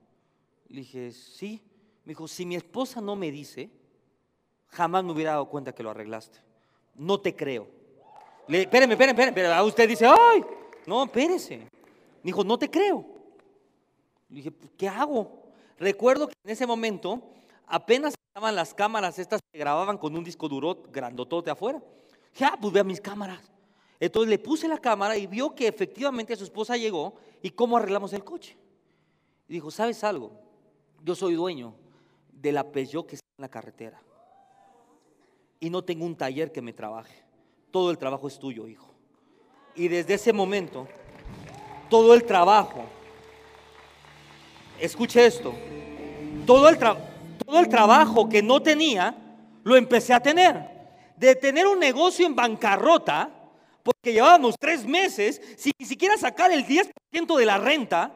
Le 0.69 0.81
dije, 0.81 1.11
sí. 1.11 1.59
Me 2.03 2.11
dijo, 2.11 2.27
si 2.27 2.45
mi 2.45 2.55
esposa 2.55 3.01
no 3.01 3.15
me 3.15 3.31
dice, 3.31 3.71
jamás 4.67 5.03
me 5.03 5.11
hubiera 5.11 5.31
dado 5.31 5.49
cuenta 5.49 5.73
que 5.73 5.81
lo 5.81 5.89
arreglaste. 5.89 6.37
No 6.93 7.19
te 7.19 7.35
creo. 7.35 7.67
Le, 8.47 8.61
espéreme, 8.61 8.93
espéreme, 8.93 9.23
espéreme. 9.27 9.61
Usted 9.63 9.89
dice, 9.89 10.05
ay, 10.05 10.43
no, 10.85 11.05
espérese. 11.05 11.57
Me 11.57 11.67
dijo, 12.21 12.43
no 12.43 12.59
te 12.59 12.69
creo. 12.69 13.14
Le 14.35 14.39
dije, 14.39 14.51
pues, 14.51 14.69
¿qué 14.77 14.89
hago? 14.89 15.31
Recuerdo 15.79 16.27
que 16.27 16.33
en 16.43 16.51
ese 16.51 16.67
momento 16.67 17.23
apenas 17.67 18.15
estaban 18.27 18.53
las 18.53 18.73
cámaras 18.73 19.17
estas 19.17 19.39
que 19.49 19.57
grababan 19.57 19.97
con 19.97 20.13
un 20.13 20.25
disco 20.25 20.49
duro 20.49 20.83
grandotote 20.91 21.51
afuera. 21.51 21.81
Ya, 22.35 22.49
ah, 22.49 22.57
pues 22.59 22.73
vea 22.73 22.83
mis 22.83 22.99
cámaras. 22.99 23.39
Entonces 23.97 24.29
le 24.29 24.37
puse 24.37 24.67
la 24.67 24.77
cámara 24.77 25.15
y 25.15 25.25
vio 25.25 25.55
que 25.55 25.69
efectivamente 25.69 26.35
su 26.35 26.43
esposa 26.43 26.75
llegó 26.75 27.13
y 27.41 27.51
cómo 27.51 27.77
arreglamos 27.77 28.11
el 28.11 28.25
coche. 28.25 28.57
Y 29.47 29.53
dijo, 29.53 29.71
¿sabes 29.71 30.03
algo? 30.03 30.33
Yo 31.01 31.15
soy 31.15 31.35
dueño 31.35 31.73
de 32.33 32.51
la 32.51 32.69
Peugeot 32.69 33.07
que 33.07 33.15
está 33.15 33.27
en 33.37 33.41
la 33.41 33.49
carretera. 33.49 34.01
Y 35.61 35.69
no 35.69 35.81
tengo 35.81 36.03
un 36.05 36.17
taller 36.17 36.51
que 36.51 36.61
me 36.61 36.73
trabaje. 36.73 37.23
Todo 37.71 37.89
el 37.89 37.97
trabajo 37.97 38.27
es 38.27 38.37
tuyo, 38.37 38.67
hijo. 38.67 38.93
Y 39.75 39.87
desde 39.87 40.15
ese 40.15 40.33
momento, 40.33 40.89
todo 41.89 42.13
el 42.13 42.25
trabajo, 42.25 42.83
escuche 44.79 45.25
esto, 45.25 45.53
todo 46.45 46.69
el, 46.69 47.69
trabajo 47.69 48.29
que 48.29 48.41
no 48.41 48.61
tenía, 48.61 49.15
lo 49.63 49.75
empecé 49.75 50.13
a 50.13 50.19
tener 50.19 50.75
de 51.17 51.35
tener 51.35 51.67
un 51.67 51.79
negocio 51.79 52.25
en 52.25 52.35
bancarrota, 52.35 53.31
porque 53.83 54.13
llevábamos 54.13 54.55
tres 54.59 54.85
meses 54.85 55.41
sin 55.57 55.71
ni 55.77 55.85
siquiera 55.85 56.17
sacar 56.17 56.51
el 56.51 56.65
10% 56.65 57.37
de 57.37 57.45
la 57.45 57.57
renta, 57.57 58.11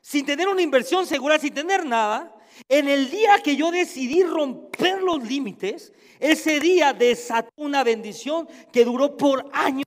sin 0.00 0.26
tener 0.26 0.48
una 0.48 0.62
inversión 0.62 1.06
segura, 1.06 1.38
sin 1.38 1.54
tener 1.54 1.86
nada, 1.86 2.34
en 2.68 2.88
el 2.88 3.10
día 3.10 3.40
que 3.42 3.56
yo 3.56 3.70
decidí 3.70 4.22
romper 4.22 5.00
los 5.00 5.22
límites, 5.22 5.92
ese 6.18 6.60
día 6.60 6.92
desató 6.92 7.50
una 7.56 7.82
bendición 7.82 8.48
que 8.72 8.84
duró 8.84 9.16
por 9.16 9.48
años. 9.52 9.86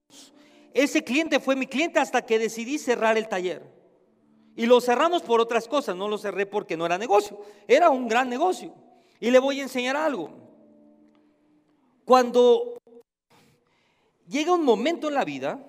Ese 0.73 1.03
cliente 1.03 1.39
fue 1.39 1.55
mi 1.55 1.67
cliente 1.67 1.99
hasta 1.99 2.25
que 2.25 2.39
decidí 2.39 2.77
cerrar 2.77 3.17
el 3.17 3.29
taller. 3.29 3.61
Y 4.55 4.65
lo 4.65 4.79
cerramos 4.79 5.21
por 5.21 5.41
otras 5.41 5.67
cosas, 5.67 5.95
no 5.95 6.07
lo 6.07 6.17
cerré 6.17 6.45
porque 6.45 6.77
no 6.77 6.85
era 6.85 6.97
negocio, 6.97 7.39
era 7.67 7.89
un 7.89 8.07
gran 8.07 8.29
negocio. 8.29 8.73
Y 9.19 9.31
le 9.31 9.39
voy 9.39 9.59
a 9.59 9.63
enseñar 9.63 9.97
algo. 9.97 10.29
Cuando 12.05 12.77
llega 14.27 14.53
un 14.53 14.63
momento 14.63 15.07
en 15.07 15.13
la 15.13 15.25
vida 15.25 15.59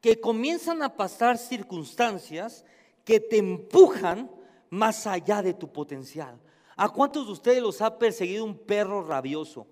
que 0.00 0.20
comienzan 0.20 0.82
a 0.82 0.96
pasar 0.96 1.38
circunstancias 1.38 2.64
que 3.04 3.20
te 3.20 3.38
empujan 3.38 4.30
más 4.70 5.06
allá 5.06 5.42
de 5.42 5.54
tu 5.54 5.70
potencial. 5.70 6.38
¿A 6.76 6.88
cuántos 6.88 7.26
de 7.26 7.32
ustedes 7.32 7.62
los 7.62 7.80
ha 7.82 7.98
perseguido 7.98 8.44
un 8.44 8.56
perro 8.56 9.02
rabioso? 9.02 9.66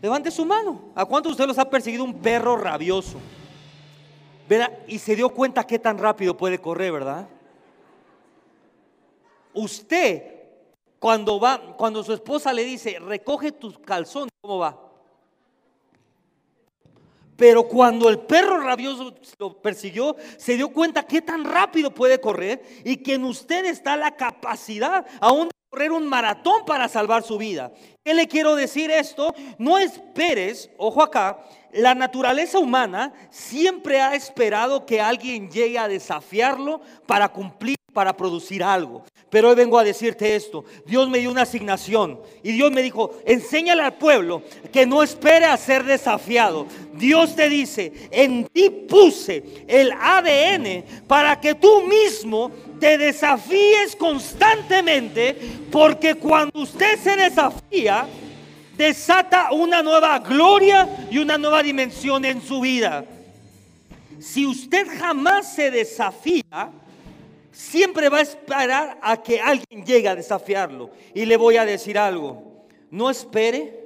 Levante 0.00 0.30
su 0.30 0.44
mano. 0.44 0.92
¿A 0.94 1.04
cuántos 1.04 1.30
de 1.30 1.32
ustedes 1.34 1.48
los 1.48 1.58
ha 1.58 1.68
perseguido 1.68 2.04
un 2.04 2.20
perro 2.20 2.56
rabioso? 2.56 3.18
Y 4.86 4.98
se 4.98 5.16
dio 5.16 5.28
cuenta 5.28 5.66
qué 5.66 5.78
tan 5.78 5.98
rápido 5.98 6.36
puede 6.36 6.58
correr, 6.58 6.92
¿verdad? 6.92 7.28
Usted, 9.52 10.22
cuando 10.98 11.40
va, 11.40 11.76
cuando 11.76 12.02
su 12.02 12.12
esposa 12.12 12.52
le 12.52 12.64
dice, 12.64 12.98
recoge 12.98 13.52
tus 13.52 13.78
calzones, 13.78 14.30
¿cómo 14.40 14.58
va? 14.58 14.78
Pero 17.36 17.68
cuando 17.68 18.08
el 18.08 18.20
perro 18.20 18.58
rabioso 18.58 19.14
lo 19.38 19.60
persiguió, 19.60 20.16
se 20.38 20.56
dio 20.56 20.72
cuenta 20.72 21.04
que 21.04 21.22
tan 21.22 21.44
rápido 21.44 21.92
puede 21.92 22.20
correr 22.20 22.62
y 22.84 22.96
que 22.96 23.14
en 23.14 23.24
usted 23.24 23.64
está 23.66 23.96
la 23.96 24.16
capacidad 24.16 25.06
aún 25.20 25.48
correr 25.70 25.92
un 25.92 26.06
maratón 26.06 26.64
para 26.64 26.88
salvar 26.88 27.22
su 27.22 27.36
vida. 27.36 27.72
¿Qué 28.02 28.14
le 28.14 28.26
quiero 28.26 28.56
decir 28.56 28.90
esto? 28.90 29.34
No 29.58 29.78
esperes, 29.78 30.70
ojo 30.78 31.02
acá, 31.02 31.38
la 31.72 31.94
naturaleza 31.94 32.58
humana 32.58 33.12
siempre 33.30 34.00
ha 34.00 34.14
esperado 34.14 34.86
que 34.86 35.00
alguien 35.00 35.50
llegue 35.50 35.78
a 35.78 35.88
desafiarlo 35.88 36.80
para 37.06 37.28
cumplir 37.28 37.76
para 37.92 38.16
producir 38.16 38.62
algo. 38.62 39.02
Pero 39.28 39.50
hoy 39.50 39.56
vengo 39.56 39.78
a 39.78 39.84
decirte 39.84 40.36
esto. 40.36 40.64
Dios 40.86 41.08
me 41.10 41.18
dio 41.18 41.30
una 41.30 41.42
asignación 41.42 42.20
y 42.42 42.52
Dios 42.52 42.70
me 42.70 42.80
dijo, 42.80 43.10
enséñale 43.26 43.82
al 43.82 43.94
pueblo 43.94 44.42
que 44.72 44.86
no 44.86 45.02
espere 45.02 45.46
a 45.46 45.56
ser 45.56 45.84
desafiado. 45.84 46.66
Dios 46.94 47.34
te 47.34 47.48
dice, 47.48 47.92
en 48.10 48.46
ti 48.46 48.70
puse 48.70 49.64
el 49.66 49.92
ADN 49.92 50.84
para 51.06 51.40
que 51.40 51.54
tú 51.54 51.82
mismo 51.82 52.50
te 52.78 52.98
desafíes 52.98 53.96
constantemente, 53.96 55.36
porque 55.70 56.14
cuando 56.14 56.60
usted 56.60 56.98
se 56.98 57.16
desafía, 57.16 58.06
desata 58.76 59.52
una 59.52 59.82
nueva 59.82 60.18
gloria 60.20 61.06
y 61.10 61.18
una 61.18 61.36
nueva 61.36 61.62
dimensión 61.62 62.24
en 62.24 62.40
su 62.40 62.60
vida. 62.60 63.04
Si 64.20 64.46
usted 64.46 64.86
jamás 64.98 65.54
se 65.54 65.70
desafía, 65.70 66.70
siempre 67.52 68.08
va 68.08 68.18
a 68.18 68.22
esperar 68.22 68.98
a 69.02 69.22
que 69.22 69.40
alguien 69.40 69.84
llegue 69.84 70.08
a 70.08 70.14
desafiarlo. 70.14 70.90
Y 71.14 71.24
le 71.24 71.36
voy 71.36 71.56
a 71.56 71.64
decir 71.64 71.98
algo, 71.98 72.66
no 72.90 73.10
espere 73.10 73.78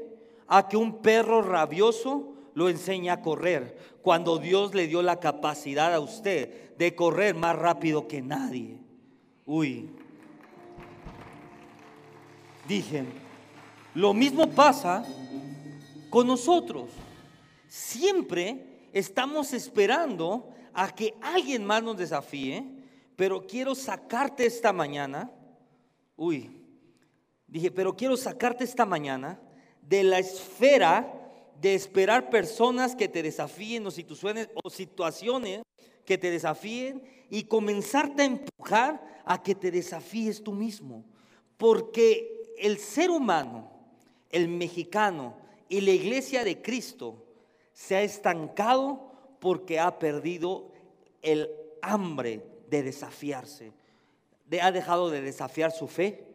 a 0.47 0.69
que 0.69 0.77
un 0.77 0.99
perro 0.99 1.43
rabioso 1.43 2.35
lo 2.55 2.69
enseñe 2.69 3.11
a 3.11 3.23
correr, 3.23 3.79
cuando 4.03 4.37
Dios 4.37 4.75
le 4.75 4.87
dio 4.87 5.01
la 5.01 5.21
capacidad 5.21 5.95
a 5.95 6.01
usted 6.01 6.77
de 6.77 6.95
correr 6.95 7.35
más 7.35 7.57
rápido 7.57 8.09
que 8.09 8.21
nadie. 8.21 8.82
Uy, 9.47 9.91
dije, 12.67 13.05
lo 13.95 14.15
mismo 14.15 14.51
pasa 14.51 15.05
con 16.11 16.27
nosotros. 16.27 16.91
Siempre 17.69 18.89
estamos 18.93 19.53
esperando 19.53 20.49
a 20.73 20.95
que 20.95 21.15
alguien 21.21 21.65
más 21.65 21.83
nos 21.83 21.97
desafíe 21.97 22.83
pero 23.17 23.47
quiero 23.47 23.75
sacarte 23.75 24.47
esta 24.47 24.73
mañana, 24.73 25.31
uy, 26.17 26.51
dije, 27.47 27.71
pero 27.71 27.95
quiero 27.95 28.17
sacarte 28.17 28.65
esta 28.65 28.87
mañana 28.87 29.41
de 29.81 30.03
la 30.03 30.19
esfera 30.19 31.13
de 31.61 31.75
esperar 31.75 32.31
personas 32.31 32.97
que 32.97 33.09
te 33.09 33.23
desafíen 33.23 33.87
o 33.87 33.91
situaciones, 33.91 34.49
o 34.65 34.71
situaciones 34.71 35.63
que 36.05 36.19
te 36.19 36.31
desafíen 36.31 37.03
y 37.31 37.45
comenzarte 37.45 38.23
a 38.23 38.27
empujar 38.27 39.23
a 39.25 39.43
que 39.43 39.55
te 39.55 39.71
desafíes 39.71 40.43
tú 40.43 40.53
mismo. 40.53 41.05
Porque 41.57 42.55
el 42.59 42.79
ser 42.79 43.11
humano, 43.11 43.71
el 44.31 44.49
mexicano 44.49 45.37
y 45.69 45.81
la 45.81 45.93
iglesia 45.93 46.45
de 46.45 46.61
Cristo 46.61 47.25
se 47.73 47.97
ha 47.97 48.03
estancado 48.03 49.13
porque 49.41 49.81
ha 49.81 49.99
perdido 49.99 50.71
el 51.23 51.51
hambre 51.81 52.43
de 52.69 52.83
desafiarse. 52.83 53.73
ha 54.61 54.71
dejado 54.71 55.11
de 55.11 55.21
desafiar 55.23 55.73
su 55.73 55.89
fe. 55.89 56.27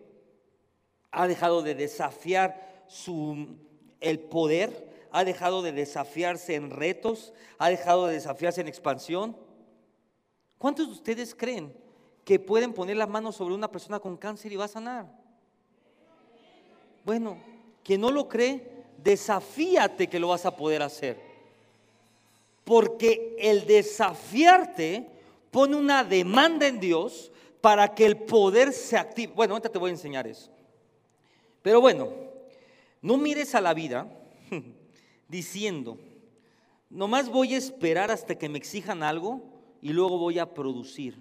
Ha 1.12 1.28
dejado 1.28 1.62
de 1.62 1.76
desafiar 1.76 2.84
su, 2.88 3.56
el 4.02 4.20
poder. 4.20 4.88
Ha 5.12 5.24
dejado 5.24 5.62
de 5.62 5.72
desafiarse 5.72 6.56
en 6.56 6.70
retos. 6.70 7.34
Ha 7.60 7.70
dejado 7.70 8.08
de 8.08 8.16
desafiarse 8.16 8.62
en 8.62 8.68
expansión. 8.68 9.38
¿Cuántos 10.58 10.88
de 10.88 10.94
ustedes 10.94 11.36
creen 11.36 11.74
que 12.26 12.40
pueden 12.40 12.74
poner 12.74 12.98
las 12.98 13.10
manos 13.10 13.36
sobre 13.36 13.54
una 13.54 13.72
persona 13.72 14.00
con 14.00 14.18
cáncer 14.18 14.52
y 14.52 14.56
va 14.56 14.66
a 14.66 14.70
sanar? 14.70 15.08
Bueno, 17.06 17.38
quien 17.84 18.02
no 18.02 18.12
lo 18.12 18.28
cree, 18.28 18.86
desafíate 18.98 20.08
que 20.08 20.20
lo 20.20 20.30
vas 20.30 20.46
a 20.46 20.56
poder 20.56 20.82
hacer. 20.82 21.22
Porque 22.64 23.36
el 23.40 23.66
desafiarte 23.66 25.08
pone 25.52 25.76
una 25.76 26.04
demanda 26.04 26.68
en 26.68 26.80
Dios 26.80 27.32
para 27.62 27.94
que 27.94 28.06
el 28.06 28.18
poder 28.18 28.74
se 28.74 28.98
active. 28.98 29.32
Bueno, 29.34 29.54
ahorita 29.54 29.70
te 29.70 29.78
voy 29.78 29.90
a 29.90 29.94
enseñar 29.94 30.28
eso. 30.28 30.52
Pero 31.62 31.80
bueno, 31.80 32.10
no 33.02 33.18
mires 33.18 33.56
a 33.56 33.62
la 33.62 33.74
vida 33.74 34.08
diciendo, 35.28 35.98
nomás 36.90 37.30
voy 37.30 37.54
a 37.54 37.58
esperar 37.58 38.12
hasta 38.12 38.36
que 38.36 38.50
me 38.50 38.58
exijan 38.58 39.04
algo 39.04 39.57
y 39.82 39.94
luego 39.94 40.18
voy 40.18 40.40
a 40.40 40.54
producir. 40.54 41.16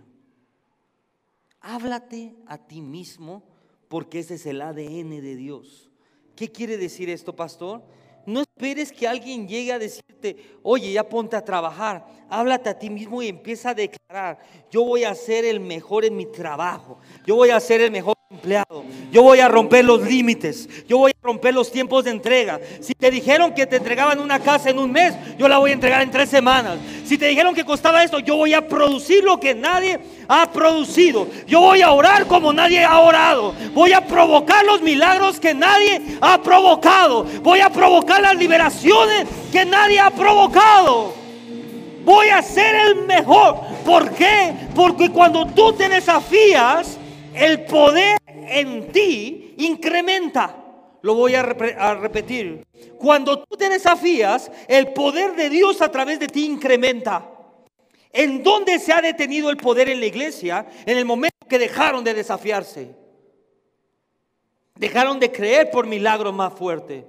Háblate 1.61 2.35
a 2.47 2.59
ti 2.59 2.81
mismo 2.81 3.43
porque 3.89 4.21
ese 4.21 4.35
es 4.35 4.47
el 4.47 4.61
ADN 4.61 5.21
de 5.21 5.37
Dios. 5.37 5.91
¿Qué 6.35 6.51
quiere 6.51 6.77
decir 6.77 7.09
esto, 7.09 7.35
pastor? 7.35 7.83
No 8.27 8.41
esperes 8.41 8.93
que 8.93 9.07
alguien 9.07 9.47
llegue 9.47 9.73
a 9.73 9.79
decirte, 9.79 10.59
oye, 10.63 10.93
ya 10.93 11.09
ponte 11.09 11.37
a 11.37 11.45
trabajar. 11.45 12.07
Háblate 12.29 12.69
a 12.69 12.79
ti 12.79 12.91
mismo 12.91 13.23
y 13.23 13.29
empieza 13.29 13.71
a 13.71 13.75
declarar, 13.75 14.39
yo 14.71 14.85
voy 14.85 15.05
a 15.05 15.15
ser 15.15 15.45
el 15.45 15.61
mejor 15.61 16.05
en 16.05 16.17
mi 16.17 16.27
trabajo. 16.27 16.99
Yo 17.25 17.37
voy 17.37 17.51
a 17.51 17.61
ser 17.61 17.81
el 17.81 17.93
mejor 17.93 18.16
empleado. 18.29 18.85
Yo 19.13 19.23
voy 19.23 19.39
a 19.39 19.47
romper 19.47 19.85
los 19.85 20.03
límites. 20.03 20.69
Yo 20.89 20.99
voy 20.99 21.13
a 21.13 21.25
romper 21.25 21.55
los 21.55 21.71
tiempos 21.71 22.03
de 22.03 22.11
entrega. 22.11 22.59
Si 22.81 22.93
te 22.93 23.09
dijeron 23.09 23.55
que 23.55 23.67
te 23.67 23.77
entregaban 23.77 24.19
una 24.19 24.41
casa 24.41 24.69
en 24.69 24.81
un 24.81 24.91
mes, 24.91 25.15
yo 25.39 25.47
la 25.47 25.59
voy 25.59 25.71
a 25.71 25.75
entregar 25.75 26.03
en 26.03 26.11
tres 26.11 26.29
semanas. 26.29 26.77
Si 27.05 27.17
te 27.19 27.29
dijeron 27.29 27.55
que 27.55 27.65
costaba 27.65 28.03
esto, 28.03 28.19
yo 28.19 28.35
voy 28.35 28.53
a 28.53 28.67
producir 28.67 29.23
lo 29.23 29.39
que 29.39 29.55
nadie 29.55 30.01
ha 30.27 30.51
producido. 30.51 31.29
Yo 31.47 31.61
voy 31.61 31.83
a 31.83 31.93
orar 31.93 32.27
como 32.27 32.53
nadie 32.53 32.83
ha 32.83 32.99
orado. 32.99 33.55
Voy 33.73 33.93
a 33.93 34.05
provocar 34.05 34.65
los 34.65 34.83
milagros 34.83 35.39
que 35.39 35.55
nadie 35.55 36.19
ha 36.21 36.43
provocado. 36.43 37.23
Voy 37.45 37.61
a 37.61 37.71
provocar 37.71 38.21
las 38.23 38.35
liberaciones 38.35 39.29
que 39.53 39.65
nadie 39.65 40.01
ha 40.01 40.11
provocado. 40.11 41.15
Voy 42.05 42.29
a 42.31 42.43
ser 42.43 42.75
el 42.75 43.07
mejor. 43.07 43.61
¿Por 43.85 44.11
qué? 44.15 44.53
Porque 44.75 45.11
cuando 45.11 45.47
tú 45.47 45.73
te 45.75 45.89
desafías, 45.89 46.96
el 47.37 47.65
poder 47.65 48.19
en 48.27 48.91
ti 48.93 49.55
incrementa. 49.59 50.63
Lo 51.03 51.15
voy 51.15 51.35
a, 51.35 51.43
repetir. 51.43 52.67
Cuando 52.99 53.45
tú 53.45 53.57
te 53.57 53.69
desafías, 53.69 54.51
el 54.67 54.93
poder 54.93 55.37
de 55.37 55.51
Dios 55.51 55.81
a 55.81 55.91
través 55.91 56.19
de 56.19 56.27
ti 56.27 56.47
incrementa. 56.47 57.31
¿En 58.13 58.43
dónde 58.43 58.79
se 58.79 58.93
ha 58.93 59.01
detenido 59.01 59.51
el 59.51 59.57
poder 59.57 59.89
en 59.89 60.01
la 60.01 60.07
iglesia? 60.07 60.67
En 60.85 60.97
el 60.99 61.05
momento 61.05 61.37
que 61.49 61.59
dejaron 61.59 62.03
de 62.03 62.15
desafiarse. 62.15 62.97
Dejaron 64.75 65.21
de 65.21 65.31
creer 65.31 65.71
por 65.71 65.87
milagros 65.87 66.35
más 66.35 66.53
fuertes. 66.55 67.05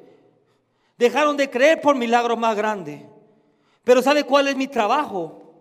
Dejaron 0.98 1.38
de 1.38 1.50
creer 1.50 1.82
por 1.82 1.96
milagros 1.96 2.38
más 2.38 2.56
grandes. 2.56 3.02
Pero 3.84 4.02
¿sabe 4.02 4.26
cuál 4.26 4.48
es 4.48 4.56
mi 4.56 4.68
trabajo? 4.68 5.54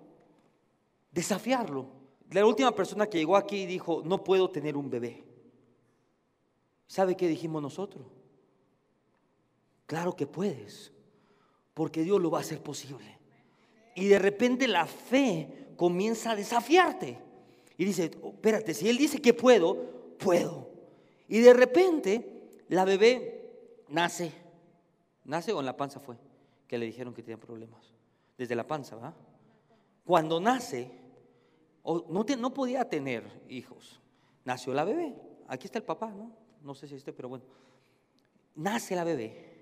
Desafiarlo. 1.12 1.95
La 2.30 2.44
última 2.44 2.72
persona 2.74 3.06
que 3.06 3.18
llegó 3.18 3.36
aquí 3.36 3.66
dijo, 3.66 4.02
no 4.04 4.24
puedo 4.24 4.50
tener 4.50 4.76
un 4.76 4.90
bebé. 4.90 5.24
¿Sabe 6.86 7.16
qué 7.16 7.28
dijimos 7.28 7.62
nosotros? 7.62 8.06
Claro 9.86 10.16
que 10.16 10.26
puedes, 10.26 10.92
porque 11.74 12.02
Dios 12.02 12.20
lo 12.20 12.30
va 12.30 12.38
a 12.38 12.40
hacer 12.40 12.62
posible. 12.62 13.18
Y 13.94 14.06
de 14.06 14.18
repente 14.18 14.66
la 14.66 14.86
fe 14.86 15.68
comienza 15.76 16.32
a 16.32 16.36
desafiarte. 16.36 17.18
Y 17.78 17.84
dice, 17.84 18.10
oh, 18.22 18.30
espérate, 18.30 18.74
si 18.74 18.88
Él 18.88 18.98
dice 18.98 19.20
que 19.20 19.34
puedo, 19.34 20.16
puedo. 20.18 20.68
Y 21.28 21.40
de 21.40 21.54
repente 21.54 22.60
la 22.68 22.84
bebé 22.84 23.50
nace. 23.88 24.32
¿Nace 25.24 25.52
o 25.52 25.60
en 25.60 25.66
la 25.66 25.76
panza 25.76 26.00
fue? 26.00 26.16
Que 26.66 26.78
le 26.78 26.86
dijeron 26.86 27.14
que 27.14 27.22
tenía 27.22 27.38
problemas. 27.38 27.94
Desde 28.36 28.54
la 28.54 28.66
panza, 28.66 28.96
¿va? 28.96 29.14
Cuando 30.04 30.40
nace, 30.40 30.90
no, 32.38 32.54
podía 32.54 32.88
tener 32.88 33.24
hijos. 33.48 34.00
Nació 34.44 34.74
la 34.74 34.84
bebé. 34.84 35.14
Aquí 35.48 35.66
está 35.66 35.78
el 35.78 35.84
papá, 35.84 36.10
¿no? 36.10 36.32
No 36.62 36.74
sé 36.74 36.88
si 36.88 36.96
este, 36.96 37.12
pero 37.12 37.28
bueno. 37.28 37.44
Nace 38.54 38.96
la 38.96 39.04
bebé. 39.04 39.56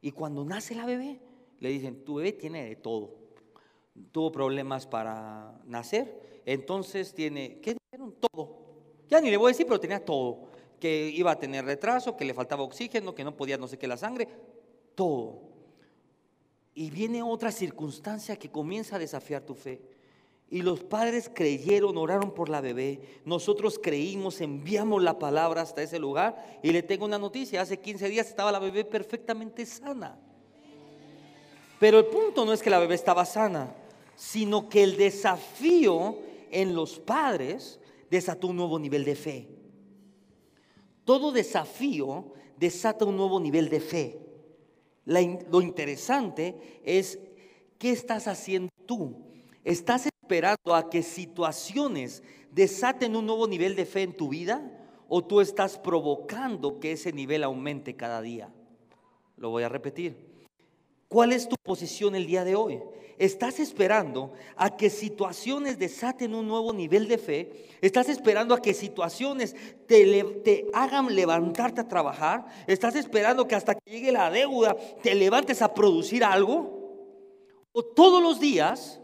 Y 0.00 0.12
cuando 0.12 0.44
nace 0.44 0.74
la 0.74 0.86
bebé, 0.86 1.20
le 1.60 1.68
dicen, 1.68 2.04
tu 2.04 2.16
bebé 2.16 2.32
tiene 2.32 2.64
de 2.64 2.76
todo. 2.76 3.14
Tuvo 4.12 4.32
problemas 4.32 4.86
para 4.86 5.60
nacer, 5.64 6.42
entonces 6.46 7.14
tiene, 7.14 7.60
¿qué 7.60 7.74
dijeron? 7.74 8.14
Todo. 8.20 8.58
Ya 9.08 9.20
ni 9.20 9.30
le 9.30 9.36
voy 9.36 9.48
a 9.48 9.52
decir, 9.52 9.66
pero 9.66 9.80
tenía 9.80 10.04
todo. 10.04 10.48
Que 10.78 11.08
iba 11.08 11.32
a 11.32 11.38
tener 11.38 11.64
retraso, 11.64 12.16
que 12.16 12.24
le 12.24 12.34
faltaba 12.34 12.62
oxígeno, 12.62 13.14
que 13.14 13.24
no 13.24 13.36
podía 13.36 13.58
no 13.58 13.66
sé 13.66 13.76
qué 13.76 13.88
la 13.88 13.96
sangre, 13.96 14.28
todo. 14.94 15.42
Y 16.74 16.90
viene 16.90 17.22
otra 17.22 17.50
circunstancia 17.50 18.36
que 18.36 18.50
comienza 18.50 18.96
a 18.96 18.98
desafiar 19.00 19.42
tu 19.42 19.54
fe. 19.54 19.82
Y 20.50 20.62
los 20.62 20.82
padres 20.82 21.30
creyeron, 21.32 21.98
oraron 21.98 22.32
por 22.32 22.48
la 22.48 22.62
bebé. 22.62 23.20
Nosotros 23.24 23.78
creímos, 23.78 24.40
enviamos 24.40 25.02
la 25.02 25.18
palabra 25.18 25.60
hasta 25.60 25.82
ese 25.82 25.98
lugar. 25.98 26.60
Y 26.62 26.72
le 26.72 26.82
tengo 26.82 27.04
una 27.04 27.18
noticia, 27.18 27.60
hace 27.60 27.78
15 27.78 28.08
días 28.08 28.28
estaba 28.28 28.50
la 28.50 28.58
bebé 28.58 28.84
perfectamente 28.84 29.66
sana. 29.66 30.18
Pero 31.78 31.98
el 31.98 32.06
punto 32.06 32.46
no 32.46 32.52
es 32.52 32.62
que 32.62 32.70
la 32.70 32.78
bebé 32.78 32.94
estaba 32.94 33.26
sana, 33.26 33.74
sino 34.16 34.68
que 34.68 34.82
el 34.82 34.96
desafío 34.96 36.16
en 36.50 36.74
los 36.74 36.98
padres 36.98 37.78
desató 38.10 38.48
un 38.48 38.56
nuevo 38.56 38.78
nivel 38.78 39.04
de 39.04 39.14
fe. 39.14 39.48
Todo 41.04 41.30
desafío 41.30 42.32
desata 42.56 43.04
un 43.04 43.16
nuevo 43.16 43.38
nivel 43.38 43.68
de 43.68 43.80
fe. 43.80 44.18
lo 45.04 45.60
interesante 45.60 46.80
es, 46.84 47.18
¿qué 47.78 47.90
estás 47.90 48.26
haciendo 48.26 48.70
tú? 48.86 49.14
¿Estás 49.62 50.08
esperando 50.28 50.74
a 50.74 50.90
que 50.90 51.02
situaciones 51.02 52.22
desaten 52.50 53.16
un 53.16 53.24
nuevo 53.24 53.48
nivel 53.48 53.74
de 53.74 53.86
fe 53.86 54.02
en 54.02 54.14
tu 54.14 54.28
vida 54.28 54.60
o 55.08 55.24
tú 55.24 55.40
estás 55.40 55.78
provocando 55.78 56.80
que 56.80 56.92
ese 56.92 57.14
nivel 57.14 57.44
aumente 57.44 57.96
cada 57.96 58.20
día? 58.20 58.52
Lo 59.38 59.48
voy 59.48 59.62
a 59.62 59.70
repetir. 59.70 60.28
¿Cuál 61.08 61.32
es 61.32 61.48
tu 61.48 61.56
posición 61.62 62.14
el 62.14 62.26
día 62.26 62.44
de 62.44 62.56
hoy? 62.56 62.78
¿Estás 63.16 63.58
esperando 63.58 64.34
a 64.54 64.76
que 64.76 64.90
situaciones 64.90 65.78
desaten 65.78 66.34
un 66.34 66.46
nuevo 66.46 66.74
nivel 66.74 67.08
de 67.08 67.16
fe? 67.16 67.66
¿Estás 67.80 68.10
esperando 68.10 68.54
a 68.54 68.60
que 68.60 68.74
situaciones 68.74 69.56
te, 69.86 70.24
te, 70.44 70.66
hagan 70.74 71.14
levantarte 71.16 71.80
a 71.80 71.88
trabajar? 71.88 72.44
¿Estás 72.66 72.96
esperando 72.96 73.48
que 73.48 73.54
hasta 73.54 73.76
que 73.76 73.90
llegue 73.90 74.12
la 74.12 74.30
deuda 74.30 74.76
te 75.02 75.14
levantes 75.14 75.62
a 75.62 75.72
producir 75.72 76.22
algo? 76.22 76.76
¿O 77.72 77.82
todos 77.82 78.22
los 78.22 78.38
días 78.38 79.00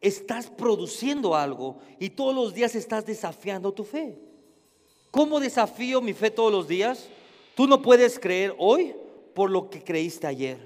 estás 0.00 0.48
produciendo 0.48 1.34
algo 1.34 1.78
y 1.98 2.10
todos 2.10 2.34
los 2.34 2.54
días 2.54 2.74
estás 2.74 3.06
desafiando 3.06 3.72
tu 3.72 3.84
fe. 3.84 4.18
¿Cómo 5.10 5.40
desafío 5.40 6.00
mi 6.00 6.12
fe 6.12 6.30
todos 6.30 6.52
los 6.52 6.68
días? 6.68 7.08
Tú 7.54 7.66
no 7.66 7.80
puedes 7.80 8.18
creer 8.18 8.54
hoy 8.58 8.94
por 9.34 9.50
lo 9.50 9.70
que 9.70 9.82
creíste 9.82 10.26
ayer. 10.26 10.58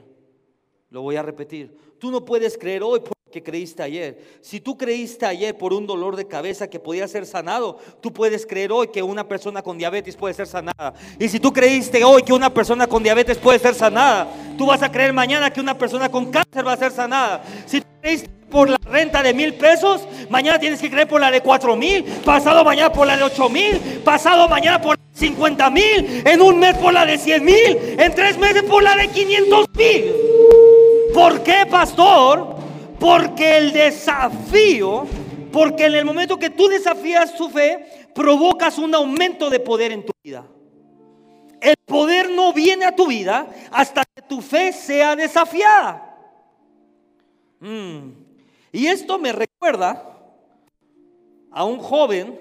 Lo 0.90 1.02
voy 1.02 1.16
a 1.16 1.22
repetir. 1.22 1.76
Tú 1.98 2.10
no 2.10 2.24
puedes 2.24 2.58
creer 2.58 2.82
hoy 2.82 3.00
por 3.00 3.12
que 3.30 3.42
creíste 3.42 3.82
ayer. 3.82 4.18
Si 4.40 4.60
tú 4.60 4.76
creíste 4.76 5.24
ayer 5.24 5.56
por 5.56 5.72
un 5.72 5.86
dolor 5.86 6.16
de 6.16 6.26
cabeza 6.26 6.68
que 6.68 6.80
podía 6.80 7.06
ser 7.08 7.26
sanado, 7.26 7.78
tú 8.00 8.12
puedes 8.12 8.44
creer 8.46 8.72
hoy 8.72 8.88
que 8.88 9.02
una 9.02 9.26
persona 9.26 9.62
con 9.62 9.78
diabetes 9.78 10.16
puede 10.16 10.34
ser 10.34 10.46
sanada. 10.46 10.94
Y 11.18 11.28
si 11.28 11.40
tú 11.40 11.52
creíste 11.52 12.02
hoy 12.04 12.22
que 12.22 12.32
una 12.32 12.52
persona 12.52 12.86
con 12.86 13.02
diabetes 13.02 13.38
puede 13.38 13.58
ser 13.58 13.74
sanada, 13.74 14.28
tú 14.58 14.66
vas 14.66 14.82
a 14.82 14.90
creer 14.90 15.12
mañana 15.12 15.50
que 15.50 15.60
una 15.60 15.78
persona 15.78 16.10
con 16.10 16.30
cáncer 16.30 16.66
va 16.66 16.72
a 16.72 16.76
ser 16.76 16.92
sanada. 16.92 17.42
Si 17.66 17.80
tú 17.80 17.86
creíste 18.00 18.28
por 18.50 18.68
la 18.68 18.78
renta 18.84 19.22
de 19.22 19.32
mil 19.32 19.54
pesos, 19.54 20.02
mañana 20.28 20.58
tienes 20.58 20.80
que 20.80 20.90
creer 20.90 21.06
por 21.06 21.20
la 21.20 21.30
de 21.30 21.40
cuatro 21.40 21.76
mil, 21.76 22.02
pasado 22.24 22.64
mañana 22.64 22.92
por 22.92 23.06
la 23.06 23.16
de 23.16 23.22
ocho 23.22 23.48
mil, 23.48 23.78
pasado 24.04 24.48
mañana 24.48 24.82
por 24.82 24.98
cincuenta 25.14 25.70
mil, 25.70 26.22
en 26.26 26.40
un 26.40 26.58
mes 26.58 26.76
por 26.78 26.92
la 26.92 27.06
de 27.06 27.16
cien 27.16 27.44
mil, 27.44 27.78
en 27.96 28.12
tres 28.14 28.36
meses 28.38 28.64
por 28.64 28.82
la 28.82 28.96
de 28.96 29.08
quinientos 29.08 29.66
mil. 29.76 30.12
¿Por 31.14 31.42
qué, 31.42 31.64
pastor? 31.70 32.59
Porque 33.00 33.56
el 33.56 33.72
desafío, 33.72 35.06
porque 35.50 35.86
en 35.86 35.94
el 35.94 36.04
momento 36.04 36.38
que 36.38 36.50
tú 36.50 36.68
desafías 36.68 37.34
tu 37.34 37.48
fe, 37.48 38.10
provocas 38.14 38.76
un 38.76 38.94
aumento 38.94 39.48
de 39.48 39.58
poder 39.58 39.90
en 39.92 40.04
tu 40.04 40.12
vida. 40.22 40.46
El 41.62 41.76
poder 41.86 42.30
no 42.30 42.52
viene 42.52 42.84
a 42.84 42.94
tu 42.94 43.06
vida 43.06 43.48
hasta 43.72 44.04
que 44.04 44.20
tu 44.22 44.42
fe 44.42 44.72
sea 44.72 45.16
desafiada. 45.16 46.14
Mm. 47.60 48.10
Y 48.72 48.86
esto 48.86 49.18
me 49.18 49.32
recuerda 49.32 50.18
a 51.50 51.64
un 51.64 51.78
joven 51.78 52.38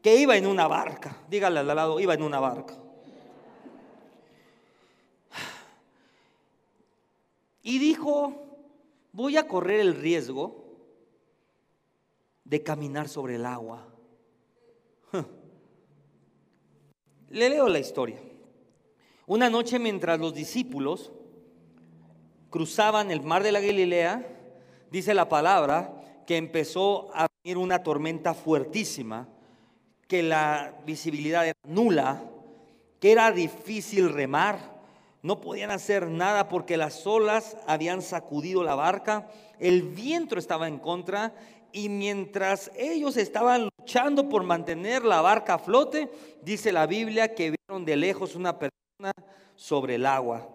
que 0.00 0.16
iba 0.16 0.36
en 0.36 0.46
una 0.46 0.68
barca. 0.68 1.16
Dígale 1.28 1.58
al 1.58 1.66
lado, 1.66 1.98
iba 1.98 2.14
en 2.14 2.22
una 2.22 2.38
barca. 2.38 2.74
Y 7.62 7.78
dijo, 7.78 8.47
voy 9.12 9.36
a 9.36 9.46
correr 9.46 9.80
el 9.80 9.94
riesgo 9.94 10.64
de 12.44 12.62
caminar 12.62 13.08
sobre 13.08 13.34
el 13.36 13.46
agua. 13.46 13.86
Le 17.30 17.48
leo 17.50 17.68
la 17.68 17.78
historia. 17.78 18.20
Una 19.26 19.50
noche 19.50 19.78
mientras 19.78 20.18
los 20.18 20.32
discípulos 20.32 21.12
cruzaban 22.48 23.10
el 23.10 23.20
mar 23.22 23.42
de 23.42 23.52
la 23.52 23.60
Galilea, 23.60 24.26
dice 24.90 25.12
la 25.12 25.28
palabra 25.28 26.22
que 26.26 26.36
empezó 26.36 27.10
a 27.14 27.26
venir 27.42 27.58
una 27.58 27.82
tormenta 27.82 28.32
fuertísima, 28.32 29.28
que 30.06 30.22
la 30.22 30.80
visibilidad 30.86 31.44
era 31.44 31.58
nula, 31.64 32.22
que 33.00 33.12
era 33.12 33.30
difícil 33.30 34.10
remar, 34.10 34.77
no 35.28 35.42
podían 35.42 35.70
hacer 35.70 36.08
nada 36.08 36.48
porque 36.48 36.78
las 36.78 37.06
olas 37.06 37.58
habían 37.66 38.00
sacudido 38.00 38.64
la 38.64 38.74
barca, 38.74 39.28
el 39.58 39.82
viento 39.82 40.38
estaba 40.38 40.68
en 40.68 40.78
contra 40.78 41.34
y 41.70 41.90
mientras 41.90 42.70
ellos 42.78 43.18
estaban 43.18 43.68
luchando 43.78 44.30
por 44.30 44.42
mantener 44.44 45.04
la 45.04 45.20
barca 45.20 45.52
a 45.52 45.58
flote, 45.58 46.10
dice 46.40 46.72
la 46.72 46.86
Biblia 46.86 47.34
que 47.34 47.52
vieron 47.52 47.84
de 47.84 47.96
lejos 47.96 48.34
una 48.36 48.58
persona 48.58 49.12
sobre 49.54 49.96
el 49.96 50.06
agua. 50.06 50.48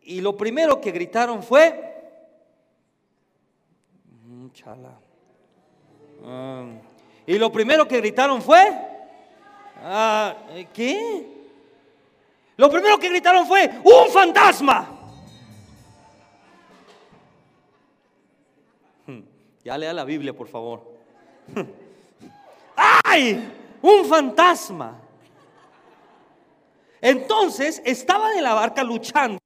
Y 0.00 0.20
lo 0.20 0.36
primero 0.36 0.80
que 0.80 0.92
gritaron 0.92 1.42
fue, 1.42 1.74
mm, 4.12 4.46
ah, 6.24 6.68
y 7.26 7.36
lo 7.36 7.50
primero 7.50 7.88
que 7.88 7.96
gritaron 7.96 8.40
fue, 8.40 8.60
ah, 9.82 10.36
¿qué? 10.72 11.39
Lo 12.60 12.68
primero 12.68 12.98
que 12.98 13.08
gritaron 13.08 13.46
fue, 13.46 13.70
un 13.82 14.12
fantasma. 14.12 14.86
Hmm, 19.06 19.20
ya 19.64 19.78
lea 19.78 19.94
la 19.94 20.04
Biblia, 20.04 20.34
por 20.34 20.46
favor. 20.46 20.82
¡Ay! 22.76 23.50
Un 23.80 24.04
fantasma. 24.04 25.00
Entonces 27.00 27.80
estaban 27.82 28.36
en 28.36 28.42
la 28.42 28.52
barca 28.52 28.84
luchando. 28.84 29.38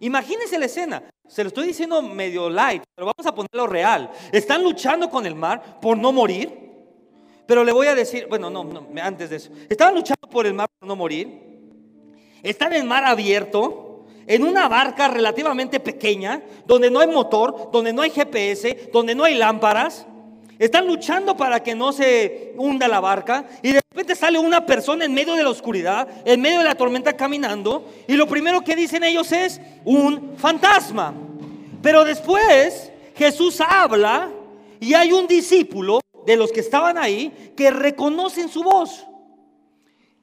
Imagínense 0.00 0.58
la 0.58 0.66
escena. 0.66 1.02
Se 1.26 1.42
lo 1.42 1.48
estoy 1.48 1.68
diciendo 1.68 2.02
medio 2.02 2.50
light, 2.50 2.82
pero 2.94 3.06
vamos 3.06 3.26
a 3.26 3.34
ponerlo 3.34 3.68
real. 3.68 4.10
Están 4.32 4.62
luchando 4.62 5.08
con 5.08 5.24
el 5.24 5.34
mar 5.34 5.80
por 5.80 5.96
no 5.96 6.12
morir. 6.12 6.58
Pero 7.46 7.64
le 7.64 7.72
voy 7.72 7.86
a 7.86 7.94
decir, 7.94 8.26
bueno, 8.28 8.50
no, 8.50 8.64
no, 8.64 8.86
antes 9.00 9.30
de 9.30 9.36
eso. 9.36 9.50
Estaban 9.66 9.94
luchando 9.94 10.28
por 10.30 10.44
el 10.44 10.52
mar 10.52 10.68
por 10.78 10.86
no 10.86 10.94
morir. 10.94 11.49
Están 12.42 12.72
en 12.72 12.86
mar 12.86 13.04
abierto, 13.04 14.04
en 14.26 14.44
una 14.44 14.68
barca 14.68 15.08
relativamente 15.08 15.80
pequeña, 15.80 16.42
donde 16.66 16.90
no 16.90 17.00
hay 17.00 17.08
motor, 17.08 17.70
donde 17.72 17.92
no 17.92 18.02
hay 18.02 18.10
GPS, 18.10 18.90
donde 18.92 19.14
no 19.14 19.24
hay 19.24 19.34
lámparas. 19.34 20.06
Están 20.58 20.86
luchando 20.86 21.36
para 21.36 21.62
que 21.62 21.74
no 21.74 21.90
se 21.90 22.52
hunda 22.56 22.86
la 22.86 23.00
barca 23.00 23.46
y 23.62 23.72
de 23.72 23.80
repente 23.90 24.14
sale 24.14 24.38
una 24.38 24.66
persona 24.66 25.06
en 25.06 25.14
medio 25.14 25.34
de 25.34 25.42
la 25.42 25.48
oscuridad, 25.48 26.06
en 26.24 26.40
medio 26.40 26.58
de 26.58 26.66
la 26.66 26.74
tormenta 26.74 27.16
caminando 27.16 27.88
y 28.06 28.12
lo 28.12 28.26
primero 28.26 28.60
que 28.60 28.76
dicen 28.76 29.02
ellos 29.02 29.32
es 29.32 29.60
un 29.84 30.34
fantasma. 30.36 31.14
Pero 31.82 32.04
después 32.04 32.92
Jesús 33.16 33.60
habla 33.60 34.28
y 34.80 34.94
hay 34.94 35.12
un 35.12 35.26
discípulo 35.26 36.00
de 36.26 36.36
los 36.36 36.52
que 36.52 36.60
estaban 36.60 36.98
ahí 36.98 37.52
que 37.56 37.70
reconocen 37.70 38.48
su 38.48 38.62
voz. 38.62 39.06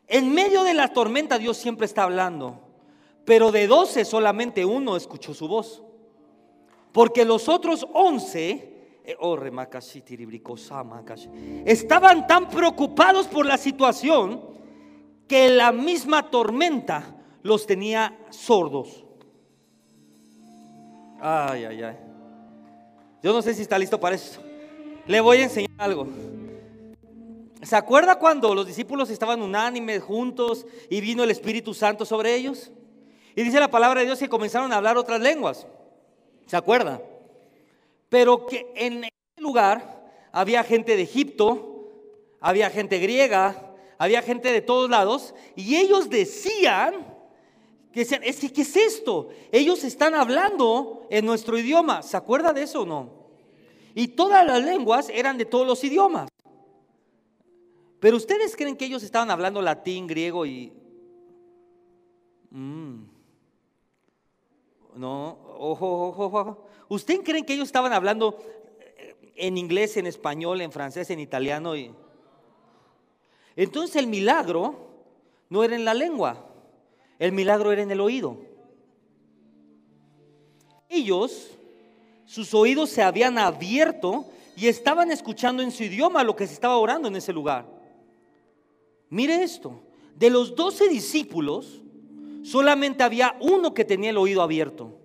En 0.08 0.34
medio 0.34 0.64
de 0.64 0.74
la 0.74 0.94
tormenta 0.94 1.38
Dios 1.38 1.58
siempre 1.58 1.86
está 1.86 2.04
hablando, 2.04 2.62
pero 3.26 3.52
de 3.52 3.68
doce 3.68 4.06
solamente 4.06 4.64
uno 4.64 4.96
escuchó 4.96 5.34
su 5.34 5.48
voz. 5.48 5.84
Porque 6.94 7.26
los 7.26 7.50
otros 7.50 7.86
once 7.94 8.78
eh, 9.04 9.16
oh, 9.20 9.38
estaban 11.66 12.28
tan 12.28 12.50
preocupados 12.50 13.28
por 13.28 13.46
la 13.46 13.58
situación 13.58 14.42
que 15.28 15.50
la 15.50 15.72
misma 15.72 16.30
tormenta 16.30 17.16
los 17.44 17.66
tenía 17.66 18.18
sordos. 18.30 19.06
Ay, 21.20 21.66
ay, 21.66 21.84
ay. 21.84 21.98
Yo 23.22 23.34
no 23.34 23.42
sé 23.42 23.54
si 23.54 23.62
está 23.62 23.78
listo 23.78 24.00
para 24.00 24.16
eso. 24.16 24.42
Le 25.06 25.20
voy 25.20 25.38
a 25.38 25.44
enseñar 25.44 25.72
algo. 25.78 26.08
¿Se 27.68 27.76
acuerda 27.76 28.18
cuando 28.18 28.56
los 28.56 28.66
discípulos 28.66 29.10
estaban 29.10 29.42
unánimes 29.42 30.02
juntos 30.02 30.66
y 30.90 31.02
vino 31.02 31.26
el 31.26 31.32
Espíritu 31.32 31.74
Santo 31.74 32.06
sobre 32.06 32.34
ellos? 32.34 32.72
Y 33.36 33.44
dice 33.44 33.60
la 33.60 33.70
palabra 33.70 34.00
de 34.00 34.06
Dios 34.06 34.20
que 34.20 34.30
comenzaron 34.30 34.72
a 34.72 34.78
hablar 34.78 34.98
otras 34.98 35.20
lenguas. 35.20 35.68
¿Se 36.46 36.56
acuerda? 36.56 37.02
Pero 38.08 38.46
que 38.46 38.72
en 38.74 39.04
ese 39.04 39.42
lugar 39.42 40.10
había 40.32 40.64
gente 40.64 40.96
de 40.96 41.02
Egipto, 41.02 41.92
había 42.40 42.70
gente 42.70 43.00
griega, 43.00 43.74
había 43.98 44.22
gente 44.22 44.54
de 44.54 44.62
todos 44.62 44.90
lados, 44.90 45.36
y 45.58 45.76
ellos 45.76 46.10
decían, 46.10 47.06
que 47.92 48.00
decían, 48.00 48.22
es 48.24 48.40
que, 48.40 48.54
¿qué 48.54 48.62
es 48.62 48.78
esto? 48.78 49.28
Ellos 49.52 49.84
están 49.84 50.16
hablando 50.16 51.06
en 51.10 51.26
nuestro 51.26 51.58
idioma. 51.58 52.02
¿Se 52.02 52.16
acuerda 52.16 52.54
de 52.54 52.64
eso 52.64 52.84
o 52.84 52.86
no? 52.86 53.10
Y 53.94 54.08
todas 54.08 54.48
las 54.48 54.64
lenguas 54.64 55.10
eran 55.10 55.38
de 55.38 55.44
todos 55.44 55.68
los 55.68 55.84
idiomas. 55.84 56.30
Pero 58.08 58.16
ustedes 58.16 58.56
creen 58.56 58.78
que 58.78 58.86
ellos 58.86 59.04
estaban 59.04 59.30
hablando 59.30 59.62
latín, 59.62 60.08
griego 60.08 60.46
y... 60.46 60.72
Mm. 62.52 63.04
No, 64.96 65.38
ojo, 65.58 66.08
ojo, 66.08 66.26
ojo. 66.28 66.68
¿Ustedes 66.88 67.20
creen 67.26 67.44
que 67.44 67.56
ellos 67.56 67.68
estaban 67.68 67.92
hablando 67.92 68.38
eh, 68.80 69.34
en 69.36 69.58
inglés, 69.58 69.98
en 69.98 70.08
español, 70.08 70.62
en 70.62 70.72
francés, 70.72 71.10
en 71.10 71.20
italiano? 71.20 71.76
Y... 71.76 71.94
Entonces 73.58 73.98
el 73.98 74.08
milagro 74.08 74.88
no 75.50 75.66
era 75.66 75.76
en 75.76 75.84
la 75.84 75.94
lengua, 75.94 76.46
el 77.20 77.34
milagro 77.34 77.74
era 77.74 77.82
en 77.82 77.92
el 77.92 78.00
oído. 78.00 78.38
Ellos, 80.88 81.50
sus 82.26 82.54
oídos 82.54 82.90
se 82.90 83.04
habían 83.04 83.38
abierto 83.38 84.28
y 84.56 84.70
estaban 84.70 85.12
escuchando 85.12 85.62
en 85.62 85.72
su 85.72 85.84
idioma 85.84 86.24
lo 86.24 86.38
que 86.38 86.48
se 86.48 86.54
estaba 86.54 86.78
orando 86.78 87.10
en 87.10 87.18
ese 87.18 87.34
lugar. 87.34 87.76
Mire 89.10 89.44
esto, 89.44 89.82
de 90.16 90.30
los 90.30 90.56
doce 90.56 90.90
discípulos, 90.90 91.82
solamente 92.44 93.04
había 93.04 93.38
uno 93.40 93.74
que 93.74 93.86
tenía 93.86 94.10
el 94.10 94.18
oído 94.18 94.42
abierto, 94.42 95.00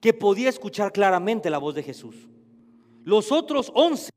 que 0.00 0.12
podía 0.12 0.48
escuchar 0.48 0.92
claramente 0.92 1.50
la 1.50 1.58
voz 1.58 1.74
de 1.74 1.82
Jesús. 1.82 2.28
Los 3.04 3.32
otros 3.32 3.72
once 3.74 4.10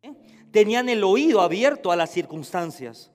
tenían 0.51 0.89
el 0.89 1.03
oído 1.03 1.41
abierto 1.41 1.91
a 1.91 1.95
las 1.95 2.11
circunstancias. 2.11 3.11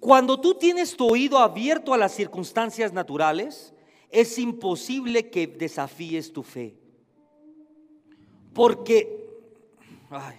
Cuando 0.00 0.40
tú 0.40 0.54
tienes 0.54 0.96
tu 0.96 1.08
oído 1.10 1.38
abierto 1.38 1.92
a 1.92 1.98
las 1.98 2.12
circunstancias 2.14 2.92
naturales, 2.92 3.74
es 4.10 4.38
imposible 4.38 5.28
que 5.28 5.46
desafíes 5.46 6.32
tu 6.32 6.42
fe. 6.42 6.76
Porque, 8.54 9.28
ay, 10.08 10.36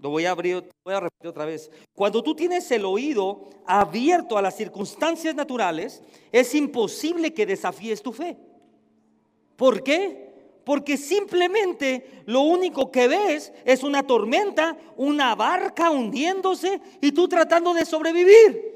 lo 0.00 0.10
voy 0.10 0.24
a 0.24 0.30
abrir, 0.30 0.64
voy 0.82 0.94
a 0.94 1.00
repetir 1.00 1.28
otra 1.28 1.44
vez. 1.44 1.70
Cuando 1.94 2.22
tú 2.22 2.34
tienes 2.34 2.70
el 2.70 2.84
oído 2.84 3.50
abierto 3.66 4.38
a 4.38 4.42
las 4.42 4.56
circunstancias 4.56 5.34
naturales, 5.34 6.02
es 6.32 6.54
imposible 6.54 7.34
que 7.34 7.46
desafíes 7.46 8.02
tu 8.02 8.12
fe. 8.12 8.36
¿Por 9.56 9.82
qué? 9.82 10.30
Porque 10.64 10.96
simplemente 10.96 12.22
lo 12.24 12.40
único 12.40 12.90
que 12.90 13.08
ves 13.08 13.52
es 13.64 13.82
una 13.82 14.02
tormenta, 14.02 14.76
una 14.96 15.34
barca 15.34 15.90
hundiéndose 15.90 16.80
y 17.02 17.12
tú 17.12 17.28
tratando 17.28 17.74
de 17.74 17.84
sobrevivir. 17.84 18.70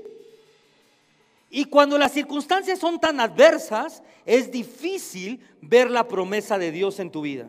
Y 1.49 1.67
cuando 1.67 1.97
las 1.97 2.13
circunstancias 2.13 2.79
son 2.79 3.01
tan 3.01 3.21
adversas, 3.21 4.03
es 4.27 4.51
difícil 4.51 5.41
ver 5.63 5.91
la 5.91 6.07
promesa 6.07 6.59
de 6.59 6.71
Dios 6.71 6.99
en 6.99 7.11
tu 7.11 7.23
vida. 7.23 7.49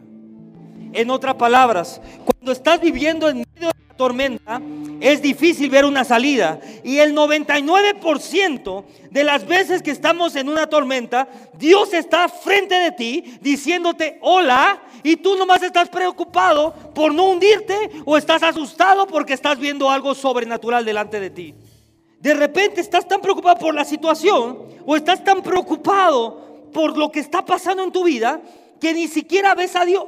En 0.96 1.10
otras 1.12 1.36
palabras, 1.36 2.00
cuando 2.24 2.54
estás 2.54 2.80
viviendo 2.80 3.28
en 3.28 3.40
medio 3.40 3.68
de 3.68 3.86
la 3.90 3.98
tormenta, 3.98 4.62
es 5.02 5.22
difícil 5.22 5.70
ver 5.70 5.84
una 5.84 6.06
salida. 6.06 6.62
Y 6.86 7.00
el 7.00 7.14
99% 7.14 8.86
de 9.12 9.24
las 9.26 9.46
veces 9.46 9.82
que 9.82 9.92
estamos 9.92 10.38
en 10.38 10.48
una 10.48 10.68
tormenta, 10.68 11.28
Dios 11.58 11.94
está 11.94 12.30
frente 12.30 12.76
de 12.76 12.94
ti 12.94 13.38
diciéndote 13.42 14.20
hola 14.22 14.82
y 15.04 15.18
tú 15.18 15.36
nomás 15.36 15.62
estás 15.64 15.90
preocupado 15.90 16.74
por 16.94 17.14
no 17.14 17.26
hundirte 17.26 17.92
o 18.06 18.16
estás 18.16 18.42
asustado 18.42 19.06
porque 19.06 19.34
estás 19.34 19.60
viendo 19.60 19.92
algo 19.92 20.16
sobrenatural 20.16 20.86
delante 20.86 21.20
de 21.20 21.30
ti. 21.30 21.56
De 22.22 22.34
repente 22.34 22.80
estás 22.80 23.06
tan 23.06 23.20
preocupado 23.20 23.58
por 23.58 23.76
la 23.76 23.84
situación 23.84 24.60
o 24.86 24.96
estás 24.96 25.22
tan 25.26 25.44
preocupado 25.44 26.70
por 26.72 26.98
lo 26.98 27.12
que 27.12 27.20
está 27.20 27.44
pasando 27.44 27.84
en 27.84 27.92
tu 27.92 28.06
vida 28.06 28.42
que 28.80 28.94
ni 28.94 29.08
siquiera 29.08 29.56
ves 29.56 29.76
a 29.76 29.86
Dios, 29.86 30.06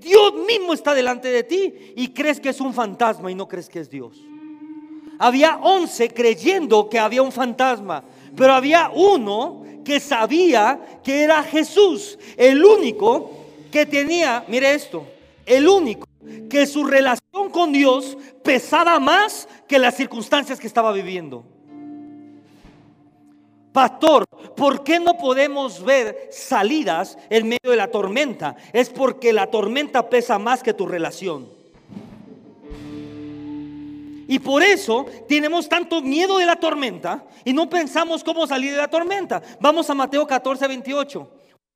Dios 0.00 0.34
mismo 0.46 0.72
está 0.72 0.94
delante 0.94 1.28
de 1.28 1.42
ti 1.42 1.74
y 1.96 2.08
crees 2.08 2.40
que 2.40 2.50
es 2.50 2.60
un 2.60 2.72
fantasma 2.72 3.30
y 3.30 3.34
no 3.34 3.48
crees 3.48 3.68
que 3.68 3.80
es 3.80 3.90
Dios. 3.90 4.22
Había 5.18 5.56
once 5.56 6.10
creyendo 6.10 6.88
que 6.88 6.98
había 6.98 7.22
un 7.22 7.32
fantasma, 7.32 8.04
pero 8.36 8.52
había 8.52 8.90
uno 8.94 9.64
que 9.84 10.00
sabía 10.00 11.00
que 11.02 11.22
era 11.22 11.42
Jesús, 11.42 12.18
el 12.36 12.64
único 12.64 13.30
que 13.70 13.86
tenía, 13.86 14.44
mire 14.48 14.74
esto, 14.74 15.06
el 15.46 15.68
único 15.68 16.06
que 16.50 16.66
su 16.66 16.84
relación 16.84 17.50
con 17.50 17.72
Dios 17.72 18.18
pesaba 18.42 18.98
más 18.98 19.48
que 19.68 19.78
las 19.78 19.96
circunstancias 19.96 20.60
que 20.60 20.66
estaba 20.66 20.92
viviendo. 20.92 21.44
Pastor, 23.76 24.24
¿por 24.56 24.82
qué 24.82 24.98
no 24.98 25.18
podemos 25.18 25.84
ver 25.84 26.30
salidas 26.32 27.18
en 27.28 27.46
medio 27.46 27.72
de 27.72 27.76
la 27.76 27.90
tormenta? 27.90 28.56
Es 28.72 28.88
porque 28.88 29.34
la 29.34 29.48
tormenta 29.48 30.08
pesa 30.08 30.38
más 30.38 30.62
que 30.62 30.72
tu 30.72 30.86
relación. 30.86 31.46
Y 34.28 34.38
por 34.38 34.62
eso 34.62 35.04
tenemos 35.28 35.68
tanto 35.68 36.00
miedo 36.00 36.38
de 36.38 36.46
la 36.46 36.56
tormenta 36.56 37.24
y 37.44 37.52
no 37.52 37.68
pensamos 37.68 38.24
cómo 38.24 38.46
salir 38.46 38.70
de 38.70 38.78
la 38.78 38.88
tormenta. 38.88 39.42
Vamos 39.60 39.90
a 39.90 39.94
Mateo 39.94 40.26
14, 40.26 40.68
28. 40.68 41.30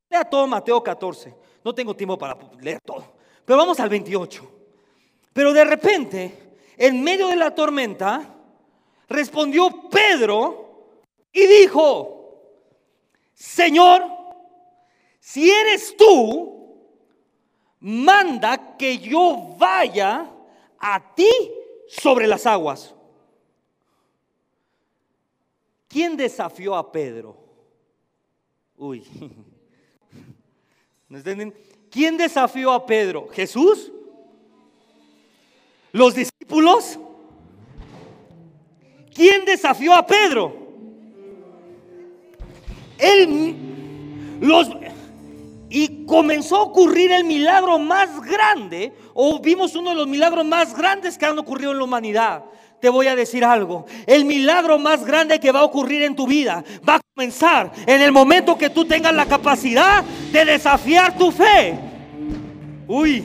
Lea 0.09 0.25
todo 0.25 0.47
Mateo 0.47 0.83
14. 0.83 1.35
No 1.63 1.75
tengo 1.75 1.95
tiempo 1.95 2.17
para 2.17 2.35
leer 2.63 2.81
todo. 2.83 3.13
Pero 3.45 3.59
vamos 3.59 3.79
al 3.79 3.91
28. 3.91 4.51
Pero 5.35 5.53
de 5.53 5.65
repente, 5.67 6.57
en 6.79 7.05
medio 7.05 7.29
de 7.29 7.37
la 7.37 7.55
tormenta, 7.55 8.23
respondió 9.07 9.91
Pedro 9.91 10.60
y 11.33 11.47
dijo, 11.47 12.21
Señor, 13.35 14.05
si 15.19 15.51
eres 15.51 15.97
tú, 15.97 16.51
manda 17.81 18.77
que 18.77 18.99
yo 18.99 19.55
vaya 19.57 20.31
a 20.79 21.15
ti 21.15 21.31
sobre 21.89 22.27
las 22.27 22.47
aguas. 22.47 22.95
¿Quién 25.89 26.17
desafió 26.17 26.77
a 26.77 26.91
Pedro? 26.93 27.37
Uy. 28.77 29.05
¿Quién 31.91 32.17
desafió 32.17 32.71
a 32.73 32.87
Pedro? 32.87 33.29
¿Jesús? 33.33 33.91
¿Los 35.93 36.15
discípulos? 36.15 36.99
¿Quién 39.13 39.45
desafió 39.45 39.95
a 39.95 40.07
Pedro? 40.07 40.60
Él 43.01 43.57
los 44.41 44.71
y 45.71 46.05
comenzó 46.05 46.57
a 46.57 46.63
ocurrir 46.63 47.13
el 47.13 47.25
milagro 47.25 47.79
más 47.79 48.21
grande, 48.23 48.93
o 49.15 49.39
vimos 49.39 49.77
uno 49.77 49.91
de 49.91 49.97
los 49.97 50.09
milagros 50.09 50.45
más 50.45 50.77
grandes 50.77 51.17
que 51.17 51.25
han 51.25 51.39
ocurrido 51.39 51.71
en 51.71 51.79
la 51.79 51.85
humanidad. 51.85 52.45
Te 52.81 52.89
voy 52.89 53.07
a 53.07 53.15
decir 53.15 53.45
algo, 53.45 53.87
el 54.07 54.25
milagro 54.25 54.79
más 54.79 55.05
grande 55.05 55.39
que 55.39 55.53
va 55.53 55.61
a 55.61 55.65
ocurrir 55.65 56.03
en 56.03 56.17
tu 56.17 56.27
vida 56.27 56.65
va 56.87 56.97
a 56.97 57.01
comenzar 57.15 57.71
en 57.87 58.03
el 58.03 58.11
momento 58.11 58.59
que 58.59 58.71
tú 58.71 58.85
tengas 58.85 59.15
la 59.15 59.27
capacidad 59.27 60.03
de 60.33 60.45
desafiar 60.45 61.17
tu 61.17 61.31
fe. 61.31 61.79
Uy, 62.89 63.25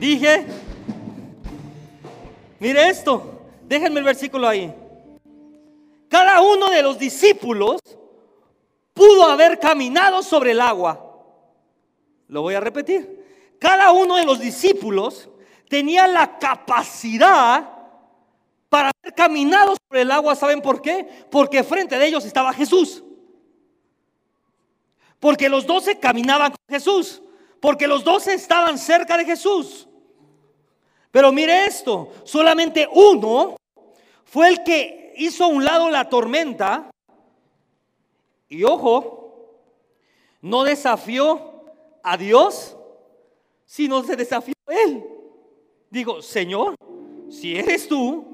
dije, 0.00 0.44
mire 2.58 2.88
esto, 2.88 3.42
déjenme 3.68 4.00
el 4.00 4.04
versículo 4.06 4.48
ahí. 4.48 4.74
Cada 6.08 6.40
uno 6.40 6.70
de 6.70 6.82
los 6.82 6.98
discípulos 6.98 7.80
pudo 8.96 9.24
haber 9.24 9.60
caminado 9.60 10.22
sobre 10.22 10.52
el 10.52 10.60
agua. 10.60 10.98
Lo 12.28 12.40
voy 12.40 12.54
a 12.54 12.60
repetir. 12.60 13.54
Cada 13.60 13.92
uno 13.92 14.16
de 14.16 14.24
los 14.24 14.40
discípulos 14.40 15.28
tenía 15.68 16.08
la 16.08 16.38
capacidad 16.38 17.68
para 18.70 18.90
haber 18.90 19.14
caminado 19.14 19.76
sobre 19.86 20.00
el 20.00 20.10
agua. 20.10 20.34
¿Saben 20.34 20.62
por 20.62 20.80
qué? 20.80 21.26
Porque 21.30 21.62
frente 21.62 21.98
de 21.98 22.06
ellos 22.06 22.24
estaba 22.24 22.54
Jesús. 22.54 23.04
Porque 25.20 25.50
los 25.50 25.66
doce 25.66 25.98
caminaban 25.98 26.52
con 26.52 26.60
Jesús. 26.66 27.20
Porque 27.60 27.86
los 27.86 28.02
doce 28.02 28.32
estaban 28.32 28.78
cerca 28.78 29.18
de 29.18 29.26
Jesús. 29.26 29.86
Pero 31.10 31.32
mire 31.32 31.66
esto, 31.66 32.12
solamente 32.24 32.88
uno 32.90 33.56
fue 34.24 34.48
el 34.48 34.64
que 34.64 35.12
hizo 35.18 35.44
a 35.44 35.48
un 35.48 35.64
lado 35.64 35.90
la 35.90 36.08
tormenta 36.08 36.90
y 38.48 38.64
ojo, 38.64 39.26
no 40.40 40.64
desafió 40.64 41.64
a 42.02 42.16
Dios, 42.16 42.76
sino 43.64 44.02
se 44.04 44.16
desafió 44.16 44.54
a 44.66 44.74
Él. 44.74 45.04
Digo, 45.90 46.22
Señor, 46.22 46.76
si 47.30 47.56
eres 47.56 47.88
tú, 47.88 48.24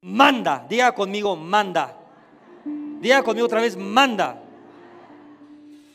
manda, 0.00 0.64
diga 0.68 0.94
conmigo, 0.94 1.36
manda. 1.36 2.00
Diga 2.64 3.22
conmigo 3.22 3.46
otra 3.46 3.60
vez, 3.60 3.76
manda. 3.76 4.42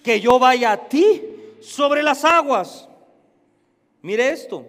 Que 0.03 0.19
yo 0.19 0.37
vaya 0.37 0.73
a 0.73 0.87
ti 0.87 1.23
sobre 1.59 2.03
las 2.03 2.23
aguas. 2.23 2.87
Mire 4.01 4.29
esto. 4.29 4.65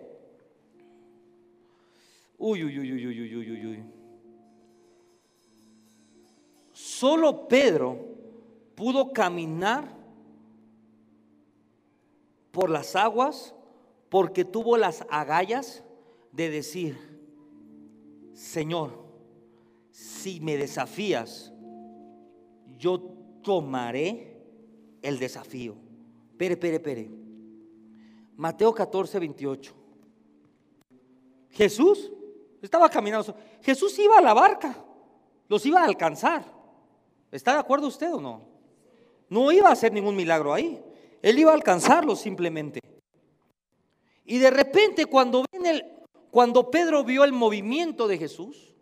Uy, 2.39 2.65
uy, 2.65 2.79
uy, 2.79 2.93
uy, 2.93 3.07
uy, 3.07 3.37
uy, 3.37 3.51
uy, 3.51 3.67
uy. 3.67 3.85
Solo 6.73 7.47
Pedro 7.47 8.10
pudo 8.81 9.13
caminar 9.13 9.95
por 12.51 12.71
las 12.71 12.97
aguas 12.97 13.55
porque 14.09 14.43
tuvo 14.43 14.79
las 14.79 15.05
agallas 15.11 15.85
de 16.33 16.49
decir, 16.49 16.97
Señor, 18.33 19.05
si 19.91 20.41
me 20.41 20.57
desafías, 20.57 21.53
yo 22.79 22.99
tomaré 23.43 24.41
el 25.03 25.19
desafío. 25.19 25.75
Pere, 26.39 26.57
pere, 26.57 26.81
pere. 26.81 27.11
Mateo 28.35 28.73
14, 28.73 29.19
28. 29.19 29.75
Jesús 31.51 32.11
estaba 32.63 32.89
caminando. 32.89 33.37
Jesús 33.61 33.99
iba 33.99 34.17
a 34.17 34.23
la 34.23 34.33
barca, 34.33 34.75
los 35.49 35.67
iba 35.67 35.83
a 35.83 35.85
alcanzar. 35.85 36.47
¿Está 37.31 37.53
de 37.53 37.59
acuerdo 37.59 37.87
usted 37.87 38.11
o 38.15 38.23
no? 38.23 38.50
No 39.31 39.51
iba 39.53 39.69
a 39.69 39.73
hacer 39.73 39.93
ningún 39.93 40.17
milagro 40.17 40.53
ahí. 40.53 40.79
Él 41.23 41.39
iba 41.39 41.53
a 41.53 41.55
alcanzarlo 41.55 42.17
simplemente. 42.17 42.81
Y 44.25 44.39
de 44.39 44.51
repente 44.51 45.07
cuando, 45.07 45.45
ven 45.51 45.83
cuando 46.31 46.71
Pedro 46.71 47.05
vio 47.05 47.25
el 47.25 47.33
movimiento 47.33 48.07
de 48.07 48.19
Jesús, 48.19 48.75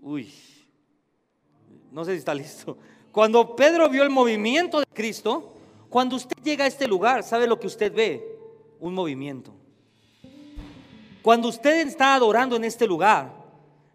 uy, 0.00 0.32
no 1.90 2.04
sé 2.04 2.12
si 2.12 2.18
está 2.18 2.34
listo. 2.34 2.76
Cuando 3.12 3.54
Pedro 3.54 3.88
vio 3.88 4.02
el 4.02 4.10
movimiento 4.10 4.80
de 4.80 4.86
Cristo, 4.92 5.54
cuando 5.88 6.16
usted 6.16 6.36
llega 6.42 6.64
a 6.64 6.68
este 6.68 6.88
lugar, 6.88 7.22
¿sabe 7.22 7.46
lo 7.46 7.60
que 7.60 7.68
usted 7.68 7.94
ve? 7.94 8.36
Un 8.80 8.92
movimiento. 8.92 9.54
Cuando 11.22 11.48
usted 11.48 11.86
está 11.86 12.16
adorando 12.16 12.56
en 12.56 12.64
este 12.64 12.86
lugar, 12.86 13.32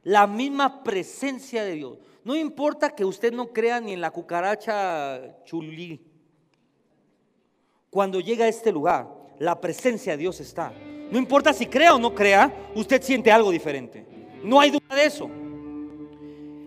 la 0.04 0.26
misma 0.26 0.84
presencia 0.84 1.63
de 1.63 1.74
Dios. 1.74 1.98
No 2.30 2.36
importa 2.36 2.92
que 2.92 3.04
usted 3.04 3.34
no 3.34 3.52
crea 3.52 3.82
ni 3.82 3.94
en 3.94 4.02
la 4.02 4.12
cucaracha 4.12 5.44
chulí. 5.46 6.00
Cuando 7.89 8.20
llega 8.20 8.46
a 8.46 8.48
este 8.48 8.72
lugar, 8.72 9.10
la 9.39 9.60
presencia 9.60 10.12
de 10.12 10.20
Dios 10.20 10.39
está. 10.39 10.72
No 11.10 11.18
importa 11.18 11.54
si 11.54 11.65
crea 11.65 11.96
o 11.96 11.98
no 11.98 12.13
crea, 12.13 12.70
usted 12.76 13.02
siente 13.02 13.32
algo 13.32 13.50
diferente. 13.50 14.06
No 14.44 14.60
hay 14.60 14.70
duda 14.70 14.96
de 14.96 15.06
eso. 15.06 15.28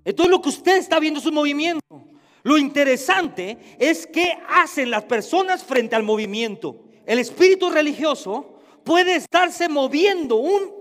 Entonces 0.03 0.29
lo 0.29 0.41
que 0.41 0.49
usted 0.49 0.75
está 0.79 0.99
viendo 0.99 1.21
es 1.21 1.25
un 1.27 1.35
movimiento. 1.35 2.03
Lo 2.41 2.57
interesante 2.57 3.57
es 3.79 4.05
qué 4.05 4.37
hacen 4.49 4.91
las 4.91 5.05
personas 5.05 5.63
frente 5.63 5.95
al 5.95 6.03
movimiento. 6.03 6.83
El 7.05 7.19
espíritu 7.19 7.69
religioso 7.69 8.59
puede 8.83 9.15
estarse 9.15 9.69
moviendo 9.69 10.35
un, 10.35 10.73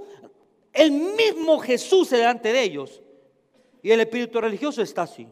el 0.73 0.91
mismo 0.91 1.61
Jesús 1.61 2.11
delante 2.11 2.53
de 2.53 2.65
ellos, 2.65 3.02
y 3.83 3.91
el 3.91 4.01
espíritu 4.01 4.41
religioso 4.41 4.81
está 4.81 5.03
así. 5.03 5.29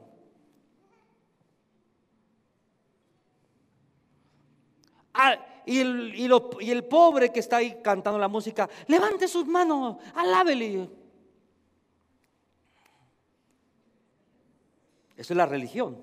Ah, 5.15 5.37
y, 5.67 5.79
el, 5.79 6.85
pobre 6.85 7.31
que 7.31 7.41
está 7.41 7.59
ahí 7.59 7.81
cantando 7.83 8.19
la 8.19 8.29
música, 8.29 8.69
levante 8.89 9.29
sus 9.29 9.47
manos, 9.47 9.99
alábele. 10.15 10.91
Eso 15.17 15.33
es 15.33 15.37
la 15.37 15.47
religión. 15.47 16.03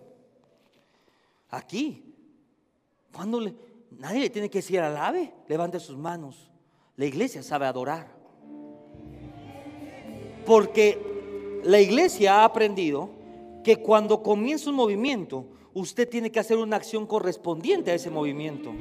Aquí, 1.50 2.14
cuando 3.12 3.42
nadie 3.92 4.20
le 4.22 4.30
tiene 4.30 4.50
que 4.50 4.60
decir 4.60 4.80
alabe, 4.80 5.34
levante 5.48 5.80
sus 5.80 5.98
manos. 5.98 6.52
La 6.96 7.06
iglesia 7.06 7.44
sabe 7.44 7.66
adorar. 7.66 8.16
Porque 10.46 11.07
la 11.68 11.82
iglesia 11.82 12.40
ha 12.40 12.46
aprendido 12.46 13.10
que 13.64 13.78
cuando 13.78 14.24
comienza 14.24 14.70
un 14.70 14.78
movimiento, 14.78 15.46
usted 15.74 16.08
tiene 16.08 16.32
que 16.32 16.40
hacer 16.40 16.58
una 16.58 16.78
acción 16.78 17.06
correspondiente 17.06 17.92
a 17.92 17.96
ese 17.96 18.10
movimiento. 18.10 18.74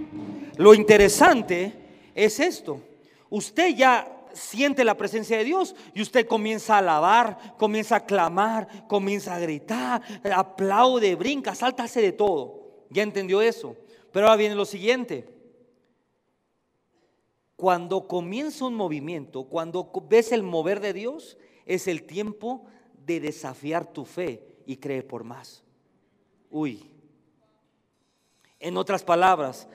Lo 0.57 0.73
interesante 0.73 1.73
es 2.15 2.39
esto. 2.39 2.81
Usted 3.29 3.75
ya 3.75 4.25
siente 4.33 4.85
la 4.85 4.97
presencia 4.97 5.37
de 5.37 5.43
Dios 5.43 5.75
y 5.95 6.03
usted 6.03 6.29
comienza 6.29 6.77
a 6.77 6.79
alabar, 6.79 7.57
comienza 7.59 7.97
a 7.97 8.07
clamar, 8.07 8.87
comienza 8.87 9.35
a 9.35 9.41
gritar, 9.41 10.03
aplaude, 10.33 11.17
brinca, 11.17 11.57
salta, 11.57 11.87
de 11.87 12.13
todo. 12.13 12.85
¿Ya 12.91 13.03
entendió 13.03 13.43
eso? 13.43 13.75
Pero 14.13 14.27
ahora 14.27 14.37
viene 14.37 14.55
lo 14.55 14.65
siguiente. 14.65 15.29
Cuando 17.57 18.07
comienza 18.07 18.65
un 18.65 18.75
movimiento, 18.75 19.45
cuando 19.45 19.91
ves 20.09 20.31
el 20.31 20.45
mover 20.45 20.79
de 20.79 20.93
Dios, 20.93 21.37
es 21.65 21.89
el 21.89 22.05
tiempo 22.05 22.65
de 23.07 23.21
desafiar 23.21 23.87
tu 23.87 24.05
fe 24.05 24.43
y 24.67 24.77
creer 24.77 25.07
por 25.07 25.23
más. 25.25 25.63
Uy. 26.51 26.91
En 28.59 28.77
otras 28.77 29.05
palabras, 29.05 29.69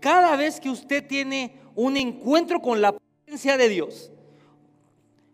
cada 0.00 0.36
vez 0.36 0.60
que 0.60 0.70
usted 0.70 1.06
tiene 1.06 1.56
un 1.74 1.96
encuentro 1.96 2.60
con 2.60 2.80
la 2.80 2.92
presencia 2.92 3.56
de 3.56 3.68
Dios, 3.68 4.12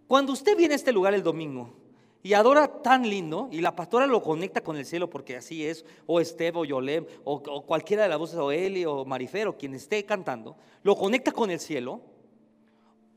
cuando 0.06 0.32
usted 0.32 0.56
viene 0.56 0.74
a 0.74 0.76
este 0.76 0.92
lugar 0.92 1.12
el 1.12 1.22
domingo 1.22 1.74
y 2.22 2.32
adora 2.32 2.80
tan 2.82 3.08
lindo, 3.08 3.48
y 3.50 3.60
la 3.60 3.76
pastora 3.76 4.06
lo 4.06 4.22
conecta 4.22 4.62
con 4.62 4.76
el 4.76 4.86
cielo 4.86 5.10
porque 5.10 5.36
así 5.36 5.66
es, 5.66 5.84
o 6.06 6.20
Estebo, 6.20 6.60
o 6.60 6.64
Yolem, 6.64 7.04
o, 7.24 7.42
cualquiera 7.66 8.04
de 8.04 8.08
las 8.08 8.18
voces, 8.18 8.38
o 8.38 8.50
Eli, 8.50 8.86
o 8.86 9.04
Marifero, 9.04 9.58
quien 9.58 9.74
esté 9.74 10.06
cantando, 10.06 10.56
lo 10.82 10.96
conecta 10.96 11.32
con 11.32 11.50
el 11.50 11.60
cielo, 11.60 12.00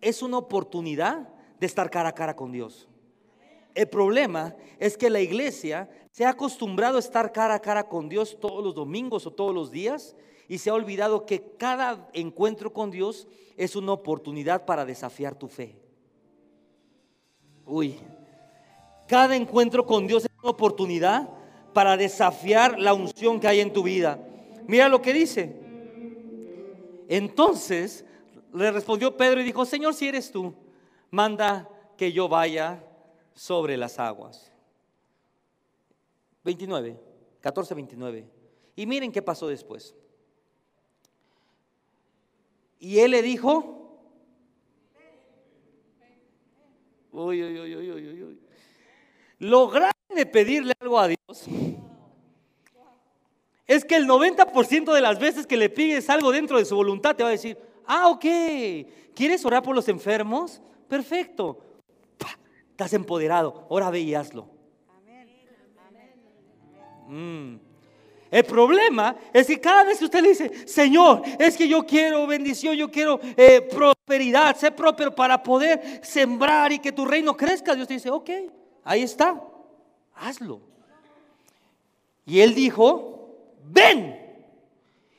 es 0.02 0.22
una 0.22 0.38
oportunidad 0.38 1.30
de 1.58 1.66
estar 1.66 1.90
cara 1.90 2.10
a 2.10 2.14
cara 2.14 2.36
con 2.36 2.52
Dios. 2.52 2.90
El 3.78 3.88
problema 3.90 4.56
es 4.80 4.98
que 4.98 5.08
la 5.08 5.22
iglesia 5.22 5.88
se 6.10 6.26
ha 6.26 6.30
acostumbrado 6.30 6.98
a 6.98 7.00
estar 7.00 7.32
cara 7.32 7.54
a 7.54 7.62
cara 7.62 7.88
con 7.88 8.10
Dios 8.10 8.40
todos 8.42 8.64
los 8.64 8.74
domingos 8.74 9.28
o 9.28 9.32
todos 9.32 9.54
los 9.54 9.70
días 9.70 10.16
y 10.48 10.58
se 10.58 10.72
ha 10.72 10.74
olvidado 10.74 11.28
que 11.28 11.54
cada 11.60 12.10
encuentro 12.14 12.74
con 12.74 12.90
Dios 12.90 13.28
es 13.56 13.76
una 13.76 13.92
oportunidad 13.92 14.66
para 14.66 14.84
desafiar 14.84 15.36
tu 15.36 15.48
fe. 15.48 15.76
Uy, 17.68 18.00
cada 19.08 19.36
encuentro 19.36 19.86
con 19.86 20.08
Dios 20.08 20.26
es 20.26 20.32
una 20.42 20.50
oportunidad 20.50 21.30
para 21.72 21.98
desafiar 21.98 22.80
la 22.80 22.96
unción 22.96 23.40
que 23.40 23.48
hay 23.48 23.60
en 23.60 23.72
tu 23.72 23.84
vida. 23.84 24.20
Mira 24.66 24.90
lo 24.90 25.04
que 25.04 25.14
dice. 25.14 25.56
Entonces 27.08 28.04
le 28.56 28.72
respondió 28.72 29.16
Pedro 29.16 29.40
y 29.42 29.44
dijo, 29.44 29.66
Señor, 29.66 29.94
si 29.94 30.08
eres 30.08 30.32
tú, 30.32 30.56
manda 31.12 31.70
que 31.96 32.12
yo 32.12 32.28
vaya 32.28 32.84
sobre 33.38 33.78
las 33.78 34.00
aguas. 34.00 34.52
29, 36.44 37.00
14, 37.40 37.76
29. 37.76 38.28
Y 38.76 38.86
miren 38.86 39.12
qué 39.12 39.22
pasó 39.22 39.48
después. 39.48 39.96
Y 42.80 43.00
él 43.00 43.12
le 43.12 43.22
dijo, 43.22 44.00
uy, 47.12 47.44
uy, 47.44 47.60
uy, 47.60 47.76
uy, 47.76 47.92
uy, 47.92 48.24
uy. 48.24 48.40
Lo 49.40 49.70
grande 49.70 49.94
de 50.16 50.26
pedirle 50.26 50.74
algo 50.80 51.00
a 51.00 51.08
Dios 51.08 51.46
es 53.68 53.86
que 53.86 53.96
el 53.96 54.08
90% 54.08 54.94
de 54.94 55.02
las 55.02 55.20
veces 55.20 55.46
que 55.46 55.58
le 55.58 55.70
pides 55.70 56.10
algo 56.10 56.32
dentro 56.32 56.58
de 56.58 56.66
su 56.66 56.76
voluntad 56.76 57.16
te 57.16 57.22
va 57.22 57.30
a 57.30 57.34
decir, 57.34 57.58
ah, 57.86 58.08
ok, 58.10 58.26
¿quieres 59.14 59.46
orar 59.46 59.62
por 59.62 59.76
los 59.76 59.88
enfermos? 59.90 60.62
Perfecto. 60.88 61.67
Estás 62.78 62.94
empoderado, 62.94 63.66
ahora 63.72 63.90
ve 63.90 64.02
y 64.02 64.14
hazlo. 64.14 64.48
Mm. 67.08 67.56
El 68.30 68.44
problema 68.44 69.16
es 69.34 69.48
que 69.48 69.60
cada 69.60 69.84
vez 69.84 69.98
que 69.98 70.06
usted 70.06 70.22
le 70.22 70.30
dice, 70.30 70.68
Señor, 70.68 71.24
es 71.40 71.58
que 71.58 71.68
yo 71.68 71.88
quiero 71.88 72.28
bendición, 72.28 72.76
yo 72.76 72.92
quiero 72.92 73.20
eh, 73.36 73.62
prosperidad, 73.62 74.56
ser 74.56 74.76
próspero 74.76 75.16
para 75.16 75.42
poder 75.42 76.02
sembrar 76.04 76.72
y 76.72 76.78
que 76.78 76.92
tu 76.92 77.04
reino 77.04 77.36
crezca, 77.36 77.74
Dios 77.74 77.88
te 77.88 77.96
dice, 77.96 78.12
ok, 78.12 78.30
ahí 78.84 79.02
está, 79.02 79.44
hazlo. 80.14 80.62
Y 82.28 82.42
él 82.42 82.54
dijo, 82.54 83.40
ven. 83.64 84.24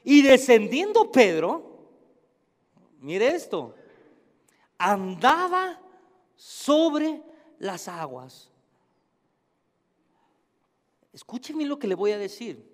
Y 0.04 0.22
descendiendo 0.22 1.10
Pedro, 1.10 1.88
mire 3.00 3.34
esto, 3.34 3.74
andaba 4.78 5.80
sobre 6.36 7.26
las 7.58 7.88
aguas. 7.88 8.50
Escúcheme 11.12 11.64
lo 11.64 11.78
que 11.78 11.88
le 11.88 11.94
voy 11.94 12.12
a 12.12 12.18
decir. 12.18 12.64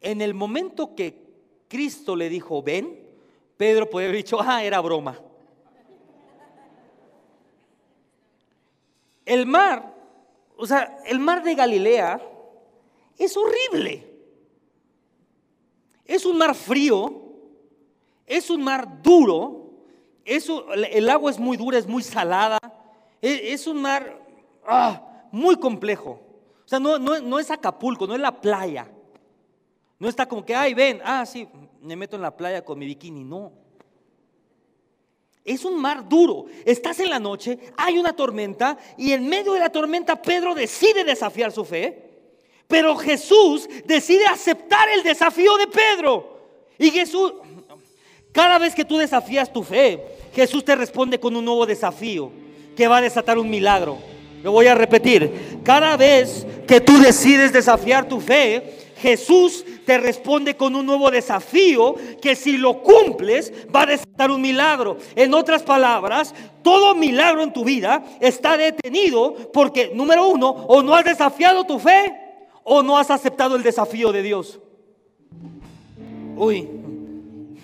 En 0.00 0.20
el 0.20 0.34
momento 0.34 0.94
que 0.94 1.26
Cristo 1.68 2.16
le 2.16 2.28
dijo, 2.28 2.62
ven, 2.62 3.06
Pedro 3.56 3.88
puede 3.88 4.06
haber 4.06 4.18
dicho, 4.18 4.38
ah, 4.40 4.62
era 4.62 4.80
broma. 4.80 5.20
El 9.24 9.46
mar, 9.46 9.94
o 10.56 10.66
sea, 10.66 10.98
el 11.06 11.18
mar 11.18 11.42
de 11.42 11.54
Galilea 11.54 12.20
es 13.18 13.36
horrible. 13.36 14.06
Es 16.04 16.24
un 16.24 16.38
mar 16.38 16.54
frío, 16.54 17.22
es 18.26 18.50
un 18.50 18.62
mar 18.62 19.02
duro, 19.02 19.70
el 20.24 21.08
agua 21.08 21.30
es 21.30 21.38
muy 21.38 21.56
dura, 21.56 21.78
es 21.78 21.86
muy 21.86 22.02
salada, 22.02 22.58
e, 23.20 23.52
es, 23.52 23.66
un 23.66 23.80
mar 23.80 24.25
ah, 24.66 25.28
muy 25.32 25.56
complejo. 25.56 26.20
O 26.64 26.68
sea, 26.68 26.78
no, 26.78 26.98
no 26.98 27.38
es 27.38 27.50
Acapulco, 27.50 28.06
no 28.06 28.14
es 28.14 28.20
la 28.20 28.40
playa. 28.40 28.90
No 29.98 30.08
está 30.08 30.26
como 30.26 30.44
que, 30.44 30.54
ay, 30.54 30.74
ven, 30.74 31.00
ah, 31.04 31.24
sí, 31.24 31.48
me 31.80 31.96
meto 31.96 32.16
en 32.16 32.22
la 32.22 32.36
playa 32.36 32.64
con 32.64 32.78
mi 32.78 32.86
bikini. 32.86 33.24
No. 33.24 33.52
Es 35.44 35.64
un 35.64 35.80
mar 35.80 36.06
duro. 36.08 36.46
Estás 36.64 36.98
en 37.00 37.08
la 37.08 37.20
noche, 37.20 37.58
hay 37.76 37.98
una 37.98 38.12
tormenta 38.14 38.76
y 38.98 39.12
en 39.12 39.28
medio 39.28 39.52
de 39.52 39.60
la 39.60 39.70
tormenta 39.70 40.20
Pedro 40.20 40.54
decide 40.54 41.04
desafiar 41.04 41.52
su 41.52 41.64
fe. 41.64 42.02
Pero 42.66 42.96
Jesús 42.96 43.68
decide 43.84 44.26
aceptar 44.26 44.88
el 44.88 45.04
desafío 45.04 45.56
de 45.56 45.68
Pedro. 45.68 46.40
Y 46.78 46.90
Jesús, 46.90 47.32
cada 48.32 48.58
vez 48.58 48.74
que 48.74 48.84
tú 48.84 48.98
desafías 48.98 49.52
tu 49.52 49.62
fe, 49.62 50.02
Jesús 50.34 50.64
te 50.64 50.74
responde 50.74 51.20
con 51.20 51.36
un 51.36 51.44
nuevo 51.44 51.64
desafío 51.64 52.32
que 52.76 52.88
va 52.88 52.96
a 52.96 53.02
desatar 53.02 53.38
un 53.38 53.48
milagro. 53.48 53.98
Lo 54.46 54.52
voy 54.52 54.68
a 54.68 54.76
repetir. 54.76 55.58
Cada 55.64 55.96
vez 55.96 56.46
que 56.68 56.80
tú 56.80 57.00
decides 57.00 57.52
desafiar 57.52 58.06
tu 58.06 58.20
fe, 58.20 58.92
Jesús 58.98 59.64
te 59.84 59.98
responde 59.98 60.56
con 60.56 60.76
un 60.76 60.86
nuevo 60.86 61.10
desafío 61.10 61.96
que 62.22 62.36
si 62.36 62.56
lo 62.56 62.80
cumples 62.80 63.52
va 63.74 63.82
a 63.82 63.86
desatar 63.86 64.30
un 64.30 64.40
milagro. 64.40 64.98
En 65.16 65.34
otras 65.34 65.64
palabras, 65.64 66.32
todo 66.62 66.94
milagro 66.94 67.42
en 67.42 67.52
tu 67.52 67.64
vida 67.64 68.04
está 68.20 68.56
detenido 68.56 69.50
porque, 69.52 69.90
número 69.92 70.28
uno, 70.28 70.48
o 70.48 70.80
no 70.80 70.94
has 70.94 71.04
desafiado 71.04 71.64
tu 71.64 71.80
fe 71.80 72.16
o 72.62 72.84
no 72.84 72.98
has 72.98 73.10
aceptado 73.10 73.56
el 73.56 73.64
desafío 73.64 74.12
de 74.12 74.22
Dios. 74.22 74.60
Uy, 76.36 76.68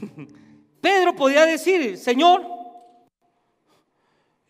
Pedro 0.81 1.15
podía 1.15 1.47
decir, 1.47 1.97
Señor, 1.97 2.45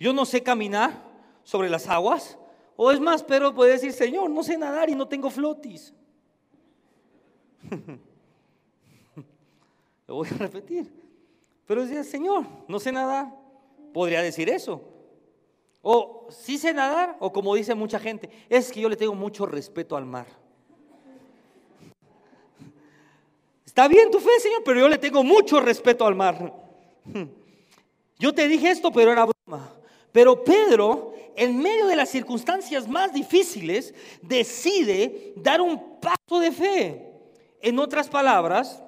yo 0.00 0.14
no 0.14 0.24
sé 0.24 0.42
caminar 0.42 1.11
sobre 1.44 1.68
las 1.68 1.88
aguas. 1.88 2.38
O 2.76 2.90
es 2.90 3.00
más, 3.00 3.22
Pedro 3.22 3.54
puede 3.54 3.72
decir, 3.72 3.92
Señor, 3.92 4.30
no 4.30 4.42
sé 4.42 4.56
nadar 4.56 4.88
y 4.90 4.94
no 4.94 5.06
tengo 5.06 5.30
flotis. 5.30 5.92
Lo 10.06 10.16
voy 10.16 10.28
a 10.28 10.38
repetir. 10.38 10.90
Pero 11.66 11.82
decía, 11.82 12.04
Señor, 12.04 12.44
no 12.68 12.80
sé 12.80 12.92
nadar. 12.92 13.34
Podría 13.92 14.22
decir 14.22 14.48
eso. 14.48 14.82
O 15.82 16.28
sí 16.30 16.56
sé 16.58 16.72
nadar, 16.72 17.16
o 17.18 17.32
como 17.32 17.54
dice 17.54 17.74
mucha 17.74 17.98
gente, 17.98 18.30
es 18.48 18.70
que 18.70 18.80
yo 18.80 18.88
le 18.88 18.96
tengo 18.96 19.14
mucho 19.14 19.46
respeto 19.46 19.96
al 19.96 20.06
mar. 20.06 20.26
Está 23.66 23.88
bien 23.88 24.10
tu 24.10 24.20
fe, 24.20 24.30
Señor, 24.38 24.62
pero 24.64 24.80
yo 24.80 24.88
le 24.88 24.98
tengo 24.98 25.24
mucho 25.24 25.58
respeto 25.60 26.06
al 26.06 26.14
mar. 26.14 26.54
Yo 28.18 28.32
te 28.32 28.46
dije 28.46 28.70
esto, 28.70 28.92
pero 28.92 29.10
era 29.10 29.26
broma. 29.26 29.72
Pero 30.12 30.44
Pedro, 30.44 31.11
en 31.36 31.58
medio 31.58 31.86
de 31.86 31.96
las 31.96 32.10
circunstancias 32.10 32.88
más 32.88 33.12
difíciles, 33.12 33.94
decide 34.22 35.34
dar 35.36 35.60
un 35.60 36.00
paso 36.00 36.40
de 36.40 36.52
fe. 36.52 37.12
En 37.60 37.78
otras 37.78 38.08
palabras, 38.08 38.82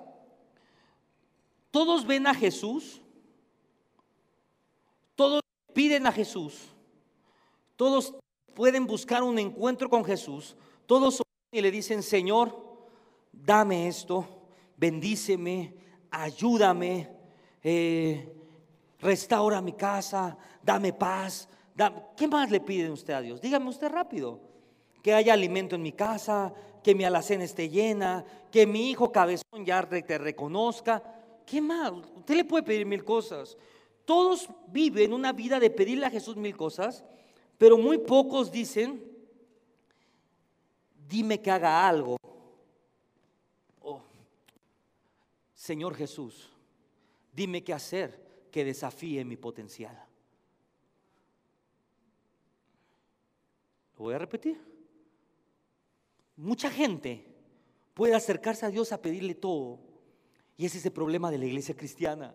todos 1.70 2.06
ven 2.06 2.26
a 2.26 2.34
Jesús, 2.34 3.00
todos 5.14 5.42
piden 5.72 6.06
a 6.06 6.12
Jesús, 6.12 6.72
todos 7.76 8.14
pueden 8.54 8.86
buscar 8.86 9.22
un 9.22 9.38
encuentro 9.38 9.88
con 9.88 10.04
Jesús, 10.04 10.56
todos 10.86 11.22
y 11.50 11.60
le 11.60 11.70
dicen, 11.70 12.02
Señor, 12.02 12.78
dame 13.32 13.86
esto, 13.86 14.26
bendíceme, 14.76 15.74
ayúdame, 16.10 17.10
eh, 17.62 18.32
restaura 19.00 19.60
mi 19.60 19.72
casa, 19.72 20.36
dame 20.62 20.92
paz. 20.92 21.48
¿Qué 22.16 22.28
más 22.28 22.50
le 22.50 22.60
piden 22.60 22.92
usted 22.92 23.14
a 23.14 23.20
Dios? 23.20 23.40
Dígame 23.40 23.68
usted 23.68 23.88
rápido. 23.88 24.40
Que 25.02 25.12
haya 25.12 25.32
alimento 25.34 25.74
en 25.74 25.82
mi 25.82 25.92
casa, 25.92 26.54
que 26.82 26.94
mi 26.94 27.04
alacena 27.04 27.44
esté 27.44 27.68
llena, 27.68 28.24
que 28.50 28.66
mi 28.66 28.90
hijo 28.90 29.10
cabezón 29.10 29.64
ya 29.64 29.82
te 29.88 30.18
reconozca. 30.18 31.02
¿Qué 31.44 31.60
más? 31.60 31.92
Usted 32.16 32.36
le 32.36 32.44
puede 32.44 32.62
pedir 32.62 32.86
mil 32.86 33.04
cosas. 33.04 33.56
Todos 34.04 34.48
viven 34.68 35.12
una 35.12 35.32
vida 35.32 35.58
de 35.58 35.70
pedirle 35.70 36.06
a 36.06 36.10
Jesús 36.10 36.36
mil 36.36 36.56
cosas, 36.56 37.04
pero 37.58 37.76
muy 37.76 37.98
pocos 37.98 38.52
dicen, 38.52 39.02
dime 41.08 41.40
que 41.40 41.50
haga 41.50 41.86
algo. 41.88 42.16
Oh, 43.80 44.00
Señor 45.54 45.94
Jesús, 45.94 46.50
dime 47.32 47.64
qué 47.64 47.72
hacer 47.72 48.22
que 48.50 48.64
desafíe 48.64 49.24
mi 49.24 49.36
potencial. 49.36 50.13
Lo 53.96 54.04
voy 54.04 54.14
a 54.14 54.18
repetir. 54.18 54.60
Mucha 56.36 56.70
gente 56.70 57.24
puede 57.94 58.14
acercarse 58.14 58.66
a 58.66 58.70
Dios 58.70 58.92
a 58.92 59.00
pedirle 59.00 59.34
todo. 59.34 59.78
Y 60.56 60.66
ese 60.66 60.78
es 60.78 60.86
el 60.86 60.92
problema 60.92 61.30
de 61.30 61.38
la 61.38 61.46
iglesia 61.46 61.76
cristiana. 61.76 62.34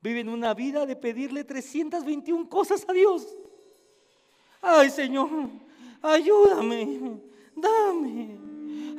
Viven 0.00 0.28
una 0.28 0.52
vida 0.54 0.86
de 0.86 0.96
pedirle 0.96 1.44
321 1.44 2.48
cosas 2.48 2.84
a 2.88 2.92
Dios. 2.92 3.26
Ay 4.60 4.90
Señor, 4.90 5.28
ayúdame, 6.02 7.20
dame. 7.54 8.38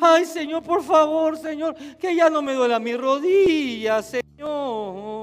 Ay 0.02 0.26
Señor, 0.26 0.64
por 0.64 0.84
favor, 0.84 1.38
Señor, 1.38 1.76
que 1.98 2.16
ya 2.16 2.30
no 2.30 2.42
me 2.42 2.54
duela 2.54 2.80
mi 2.80 2.96
rodilla, 2.96 4.02
Señor. 4.02 5.15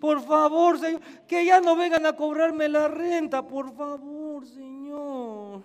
Por 0.00 0.22
favor, 0.24 0.78
Señor, 0.78 1.00
que 1.26 1.44
ya 1.44 1.60
no 1.60 1.74
vengan 1.74 2.04
a 2.06 2.14
cobrarme 2.14 2.68
la 2.68 2.88
renta, 2.88 3.46
por 3.46 3.74
favor, 3.74 4.46
Señor. 4.46 5.62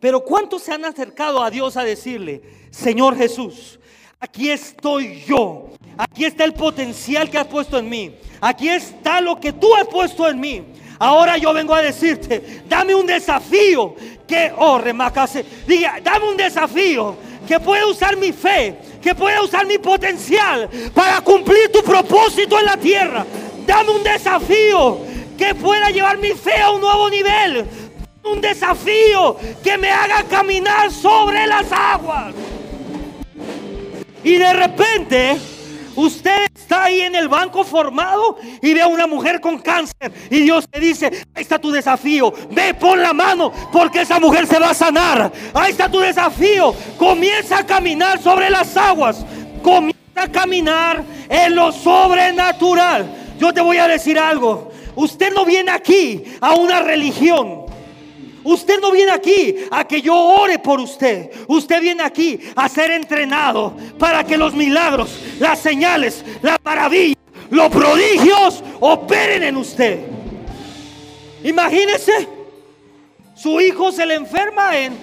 Pero 0.00 0.20
¿cuántos 0.20 0.62
se 0.62 0.72
han 0.72 0.84
acercado 0.84 1.42
a 1.42 1.50
Dios 1.50 1.76
a 1.76 1.84
decirle, 1.84 2.42
Señor 2.70 3.16
Jesús, 3.16 3.80
aquí 4.20 4.50
estoy 4.50 5.24
yo, 5.26 5.70
aquí 5.96 6.24
está 6.24 6.44
el 6.44 6.52
potencial 6.52 7.30
que 7.30 7.38
has 7.38 7.46
puesto 7.46 7.78
en 7.78 7.88
mí, 7.88 8.14
aquí 8.40 8.68
está 8.68 9.20
lo 9.20 9.40
que 9.40 9.52
tú 9.52 9.74
has 9.74 9.88
puesto 9.88 10.28
en 10.28 10.38
mí. 10.38 10.64
Ahora 10.98 11.36
yo 11.36 11.52
vengo 11.52 11.74
a 11.74 11.82
decirte, 11.82 12.62
dame 12.68 12.94
un 12.94 13.06
desafío 13.06 13.94
que, 14.26 14.52
oh, 14.56 14.78
remacase, 14.78 15.44
diga, 15.66 16.00
dame 16.02 16.28
un 16.30 16.36
desafío 16.36 17.16
que 17.46 17.60
pueda 17.60 17.86
usar 17.86 18.16
mi 18.16 18.32
fe, 18.32 18.78
que 19.06 19.14
pueda 19.14 19.40
usar 19.40 19.64
mi 19.66 19.78
potencial 19.78 20.68
para 20.92 21.20
cumplir 21.20 21.70
tu 21.70 21.80
propósito 21.80 22.58
en 22.58 22.66
la 22.66 22.76
tierra. 22.76 23.24
Dame 23.64 23.90
un 23.90 24.02
desafío 24.02 24.98
que 25.38 25.54
pueda 25.54 25.90
llevar 25.90 26.18
mi 26.18 26.30
fe 26.30 26.60
a 26.60 26.72
un 26.72 26.80
nuevo 26.80 27.08
nivel. 27.08 27.64
Un 28.24 28.40
desafío 28.40 29.36
que 29.62 29.78
me 29.78 29.92
haga 29.92 30.24
caminar 30.24 30.90
sobre 30.90 31.46
las 31.46 31.70
aguas. 31.70 32.34
Y 34.24 34.38
de 34.38 34.52
repente 34.52 35.38
Usted 35.96 36.46
está 36.54 36.84
ahí 36.84 37.00
en 37.00 37.14
el 37.14 37.28
banco 37.28 37.64
formado 37.64 38.38
y 38.60 38.74
ve 38.74 38.82
a 38.82 38.86
una 38.86 39.06
mujer 39.06 39.40
con 39.40 39.58
cáncer 39.58 40.12
y 40.30 40.40
Dios 40.40 40.68
te 40.70 40.78
dice, 40.78 41.06
ahí 41.34 41.42
está 41.42 41.58
tu 41.58 41.70
desafío, 41.70 42.32
ve, 42.50 42.74
pon 42.74 43.00
la 43.00 43.12
mano 43.12 43.50
porque 43.72 44.02
esa 44.02 44.20
mujer 44.20 44.46
se 44.46 44.58
va 44.58 44.70
a 44.70 44.74
sanar. 44.74 45.32
Ahí 45.54 45.72
está 45.72 45.90
tu 45.90 46.00
desafío, 46.00 46.74
comienza 46.98 47.58
a 47.58 47.66
caminar 47.66 48.22
sobre 48.22 48.50
las 48.50 48.76
aguas, 48.76 49.24
comienza 49.62 49.96
a 50.16 50.28
caminar 50.30 51.02
en 51.28 51.54
lo 51.54 51.72
sobrenatural. 51.72 53.06
Yo 53.38 53.52
te 53.52 53.60
voy 53.60 53.78
a 53.78 53.88
decir 53.88 54.18
algo, 54.18 54.70
usted 54.94 55.32
no 55.32 55.44
viene 55.44 55.70
aquí 55.70 56.24
a 56.40 56.54
una 56.54 56.80
religión. 56.80 57.65
Usted 58.46 58.80
no 58.80 58.92
viene 58.92 59.10
aquí 59.10 59.56
a 59.72 59.84
que 59.84 60.00
yo 60.00 60.14
ore 60.14 60.60
por 60.60 60.78
usted. 60.78 61.32
Usted 61.48 61.80
viene 61.80 62.04
aquí 62.04 62.38
a 62.54 62.68
ser 62.68 62.92
entrenado 62.92 63.74
para 63.98 64.22
que 64.22 64.38
los 64.38 64.54
milagros, 64.54 65.18
las 65.40 65.58
señales, 65.58 66.24
las 66.42 66.56
maravillas, 66.62 67.18
los 67.50 67.68
prodigios 67.70 68.62
operen 68.78 69.42
en 69.42 69.56
usted. 69.56 69.98
Imagínese, 71.42 72.28
su 73.34 73.60
hijo 73.60 73.90
se 73.90 74.06
le 74.06 74.14
enferma 74.14 74.78
en... 74.78 74.96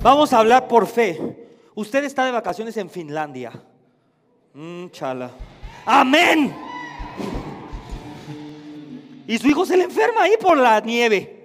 Vamos 0.00 0.32
a 0.32 0.38
hablar 0.38 0.66
por 0.66 0.88
fe. 0.88 1.20
Usted 1.76 2.02
está 2.02 2.24
de 2.24 2.32
vacaciones 2.32 2.76
en 2.76 2.90
Finlandia. 2.90 3.52
Mm, 4.54 4.88
chala. 4.88 5.30
Amén. 5.86 6.52
Y 9.28 9.38
su 9.38 9.46
hijo 9.46 9.64
se 9.64 9.76
le 9.76 9.84
enferma 9.84 10.24
ahí 10.24 10.34
por 10.40 10.56
la 10.56 10.80
nieve. 10.80 11.37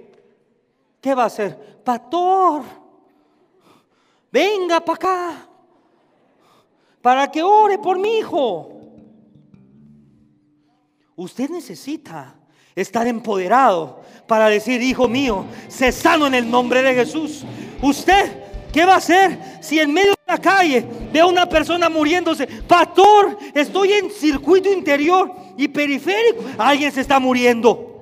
¿Qué 1.04 1.14
va 1.14 1.24
a 1.24 1.26
hacer? 1.26 1.82
Pastor, 1.84 2.64
venga 4.32 4.80
para 4.80 4.96
acá, 4.96 5.48
para 7.02 7.30
que 7.30 7.44
ore 7.44 7.78
por 7.78 8.00
mi 8.00 8.20
hijo. 8.20 8.70
Usted 11.18 11.50
necesita 11.50 12.34
estar 12.74 13.06
empoderado 13.06 14.00
para 14.28 14.48
decir, 14.48 14.82
hijo 14.82 15.10
mío, 15.10 15.44
sé 15.68 15.92
sano 15.92 16.26
en 16.28 16.36
el 16.36 16.50
nombre 16.50 16.82
de 16.82 16.96
Jesús. 16.96 17.44
Usted, 17.82 18.72
¿qué 18.72 18.86
va 18.86 18.94
a 18.94 18.98
hacer 19.00 19.38
si 19.60 19.82
en 19.82 19.94
medio 19.94 20.12
de 20.12 20.24
la 20.26 20.38
calle 20.38 20.88
ve 21.12 21.20
a 21.20 21.26
una 21.26 21.50
persona 21.50 21.90
muriéndose? 21.90 22.48
Pastor, 22.48 23.38
estoy 23.54 23.92
en 23.92 24.10
circuito 24.10 24.72
interior 24.72 25.30
y 25.58 25.68
periférico. 25.68 26.46
Alguien 26.58 26.94
se 26.94 27.02
está 27.02 27.20
muriendo. 27.20 27.93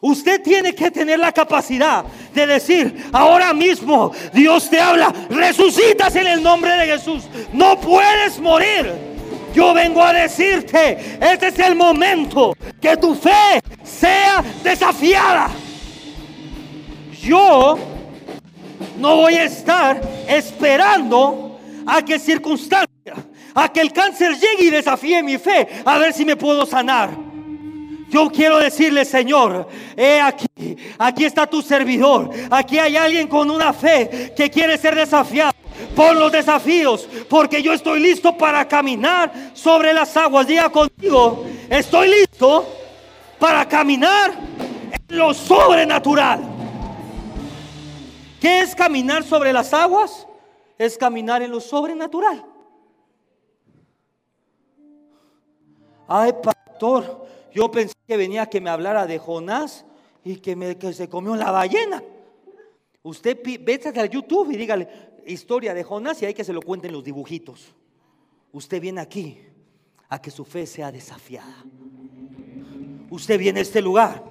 Usted 0.00 0.42
tiene 0.42 0.74
que 0.74 0.90
tener 0.90 1.18
la 1.18 1.30
capacidad 1.30 2.04
de 2.32 2.46
decir, 2.46 3.10
ahora 3.12 3.52
mismo 3.52 4.12
Dios 4.32 4.70
te 4.70 4.80
habla, 4.80 5.12
resucitas 5.28 6.16
en 6.16 6.26
el 6.26 6.42
nombre 6.42 6.72
de 6.72 6.86
Jesús, 6.86 7.24
no 7.52 7.78
puedes 7.78 8.38
morir. 8.38 9.10
Yo 9.54 9.74
vengo 9.74 10.02
a 10.02 10.12
decirte, 10.12 11.18
este 11.20 11.48
es 11.48 11.58
el 11.58 11.74
momento 11.74 12.56
que 12.80 12.96
tu 12.96 13.14
fe 13.14 13.60
sea 13.82 14.42
desafiada. 14.62 15.50
Yo 17.20 17.78
no 18.98 19.16
voy 19.16 19.34
a 19.34 19.44
estar 19.44 20.00
esperando 20.26 21.60
a 21.86 22.02
que 22.02 22.18
circunstancia, 22.18 23.14
a 23.54 23.70
que 23.70 23.80
el 23.82 23.92
cáncer 23.92 24.32
llegue 24.32 24.64
y 24.64 24.70
desafíe 24.70 25.22
mi 25.22 25.36
fe, 25.36 25.68
a 25.84 25.98
ver 25.98 26.14
si 26.14 26.24
me 26.24 26.36
puedo 26.36 26.64
sanar. 26.64 27.29
Yo 28.10 28.28
quiero 28.28 28.58
decirle, 28.58 29.04
Señor, 29.04 29.68
he 29.96 30.20
aquí, 30.20 30.76
aquí 30.98 31.24
está 31.24 31.46
tu 31.46 31.62
servidor. 31.62 32.28
Aquí 32.50 32.76
hay 32.76 32.96
alguien 32.96 33.28
con 33.28 33.48
una 33.48 33.72
fe 33.72 34.32
que 34.36 34.50
quiere 34.50 34.76
ser 34.76 34.96
desafiado 34.96 35.52
por 35.94 36.16
los 36.16 36.32
desafíos, 36.32 37.08
porque 37.28 37.62
yo 37.62 37.72
estoy 37.72 38.00
listo 38.00 38.36
para 38.36 38.66
caminar 38.66 39.32
sobre 39.54 39.92
las 39.92 40.16
aguas. 40.16 40.48
Diga 40.48 40.70
contigo, 40.70 41.46
estoy 41.68 42.08
listo 42.08 42.66
para 43.38 43.68
caminar 43.68 44.32
en 44.32 45.16
lo 45.16 45.32
sobrenatural. 45.32 46.40
¿Qué 48.40 48.60
es 48.60 48.74
caminar 48.74 49.22
sobre 49.22 49.52
las 49.52 49.72
aguas? 49.72 50.26
Es 50.76 50.98
caminar 50.98 51.42
en 51.42 51.52
lo 51.52 51.60
sobrenatural. 51.60 52.44
Ay, 56.08 56.32
pastor, 56.42 57.28
yo 57.52 57.70
pensé 57.70 57.94
que 58.06 58.16
venía 58.16 58.46
que 58.46 58.60
me 58.60 58.70
hablara 58.70 59.06
de 59.06 59.18
Jonás 59.18 59.84
y 60.24 60.36
que, 60.36 60.56
me, 60.56 60.76
que 60.76 60.92
se 60.92 61.08
comió 61.08 61.36
la 61.36 61.50
ballena. 61.50 62.02
Usted 63.02 63.38
vete 63.60 63.88
a 63.88 64.06
YouTube 64.06 64.52
y 64.52 64.56
dígale 64.56 64.88
historia 65.26 65.74
de 65.74 65.84
Jonás 65.84 66.20
y 66.22 66.26
hay 66.26 66.34
que 66.34 66.44
se 66.44 66.52
lo 66.52 66.60
cuenten 66.60 66.92
los 66.92 67.04
dibujitos. 67.04 67.74
Usted 68.52 68.80
viene 68.80 69.00
aquí 69.00 69.38
a 70.08 70.20
que 70.20 70.30
su 70.30 70.44
fe 70.44 70.66
sea 70.66 70.90
desafiada. 70.90 71.64
Usted 73.10 73.38
viene 73.38 73.60
a 73.60 73.62
este 73.62 73.80
lugar 73.80 74.22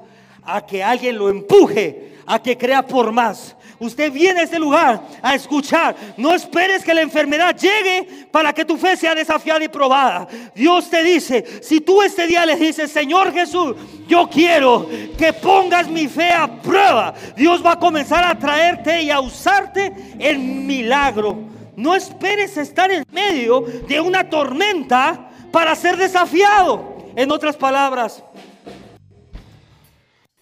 a 0.43 0.65
que 0.65 0.83
alguien 0.83 1.17
lo 1.17 1.29
empuje, 1.29 2.17
a 2.25 2.41
que 2.41 2.57
crea 2.57 2.85
por 2.85 3.11
más. 3.11 3.55
Usted 3.79 4.11
viene 4.11 4.41
a 4.41 4.43
este 4.43 4.59
lugar 4.59 5.01
a 5.21 5.35
escuchar. 5.35 5.95
No 6.17 6.35
esperes 6.35 6.83
que 6.83 6.93
la 6.93 7.01
enfermedad 7.01 7.55
llegue 7.55 8.27
para 8.29 8.51
que 8.51 8.65
tu 8.65 8.77
fe 8.77 8.97
sea 8.97 9.15
desafiada 9.15 9.63
y 9.63 9.69
probada. 9.69 10.27
Dios 10.53 10.89
te 10.89 11.01
dice, 11.01 11.45
si 11.61 11.79
tú 11.79 12.01
este 12.01 12.27
día 12.27 12.45
le 12.45 12.57
dices, 12.57 12.91
Señor 12.91 13.31
Jesús, 13.31 13.75
yo 14.07 14.29
quiero 14.29 14.87
que 15.17 15.31
pongas 15.31 15.87
mi 15.87 16.07
fe 16.07 16.29
a 16.31 16.61
prueba, 16.61 17.13
Dios 17.37 17.65
va 17.65 17.73
a 17.73 17.79
comenzar 17.79 18.25
a 18.25 18.37
traerte 18.37 19.01
y 19.01 19.11
a 19.11 19.21
usarte 19.21 19.93
en 20.19 20.67
milagro. 20.67 21.37
No 21.77 21.95
esperes 21.95 22.57
estar 22.57 22.91
en 22.91 23.05
medio 23.11 23.61
de 23.61 24.01
una 24.01 24.29
tormenta 24.29 25.29
para 25.51 25.73
ser 25.75 25.95
desafiado. 25.95 26.97
En 27.15 27.31
otras 27.31 27.55
palabras, 27.55 28.21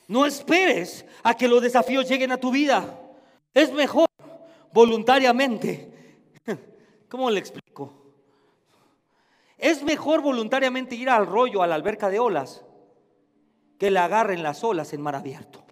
no 0.07 0.25
esperes 0.25 1.05
a 1.21 1.35
que 1.35 1.47
los 1.47 1.61
desafíos 1.61 2.09
lleguen 2.09 2.31
a 2.31 2.37
tu 2.37 2.49
vida. 2.49 2.85
Es 3.57 3.73
mejor 3.73 4.07
voluntariamente. 4.71 5.89
¿Cómo 7.09 7.31
le 7.31 7.39
explico? 7.39 7.91
Es 9.57 9.81
mejor 9.81 10.21
voluntariamente 10.21 10.93
ir 10.93 11.09
al 11.09 11.25
rollo, 11.25 11.63
a 11.63 11.67
la 11.67 11.73
alberca 11.73 12.07
de 12.09 12.19
olas, 12.19 12.63
que 13.79 13.89
le 13.89 13.97
agarren 13.97 14.43
las 14.43 14.63
olas 14.63 14.93
en 14.93 15.01
mar 15.01 15.15
abierto. 15.15 15.63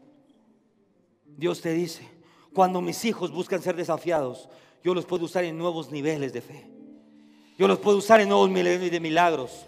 Dios 1.26 1.62
te 1.62 1.74
dice, 1.74 2.10
cuando 2.56 2.82
mis 2.82 3.06
hijos 3.06 3.30
buscan 3.30 3.62
ser 3.62 3.76
desafiados, 3.76 4.50
yo 4.84 4.96
los 4.96 5.06
puedo 5.06 5.26
usar 5.26 5.44
en 5.44 5.56
nuevos 5.56 5.92
niveles 5.92 6.34
de 6.34 6.42
fe. 6.42 6.68
Yo 7.56 7.68
los 7.68 7.78
puedo 7.78 7.98
usar 7.98 8.20
en 8.20 8.30
nuevos 8.30 8.50
niveles 8.50 8.90
de 8.90 9.00
milagros. 9.00 9.64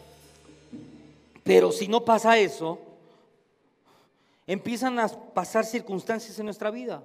Pero 1.43 1.71
si 1.71 1.87
no 1.87 2.03
pasa 2.03 2.39
eso, 2.39 2.79
empiezan 4.47 4.97
a 4.97 5.07
pasar 5.07 5.65
circunstancias 5.65 6.39
en 6.39 6.45
nuestra 6.45 6.71
vida. 6.71 7.03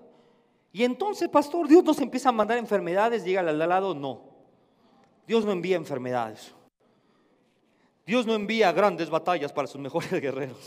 Y 0.73 0.85
entonces, 0.85 1.29
pastor, 1.29 1.69
Dios 1.69 1.85
nos 1.85 1.99
empieza 2.01 2.31
a 2.31 2.33
mandar 2.33 2.57
enfermedades, 2.57 3.25
dígale 3.25 3.51
al 3.51 3.59
lado, 3.59 3.95
no. 3.95 4.23
Dios 5.27 5.45
no 5.45 5.53
envía 5.53 5.77
enfermedades. 5.77 6.55
Dios 8.07 8.27
no 8.27 8.35
envía 8.35 8.73
grandes 8.73 9.11
batallas 9.11 9.53
para 9.53 9.69
sus 9.69 9.81
mejores 9.81 10.11
guerreros. 10.21 10.67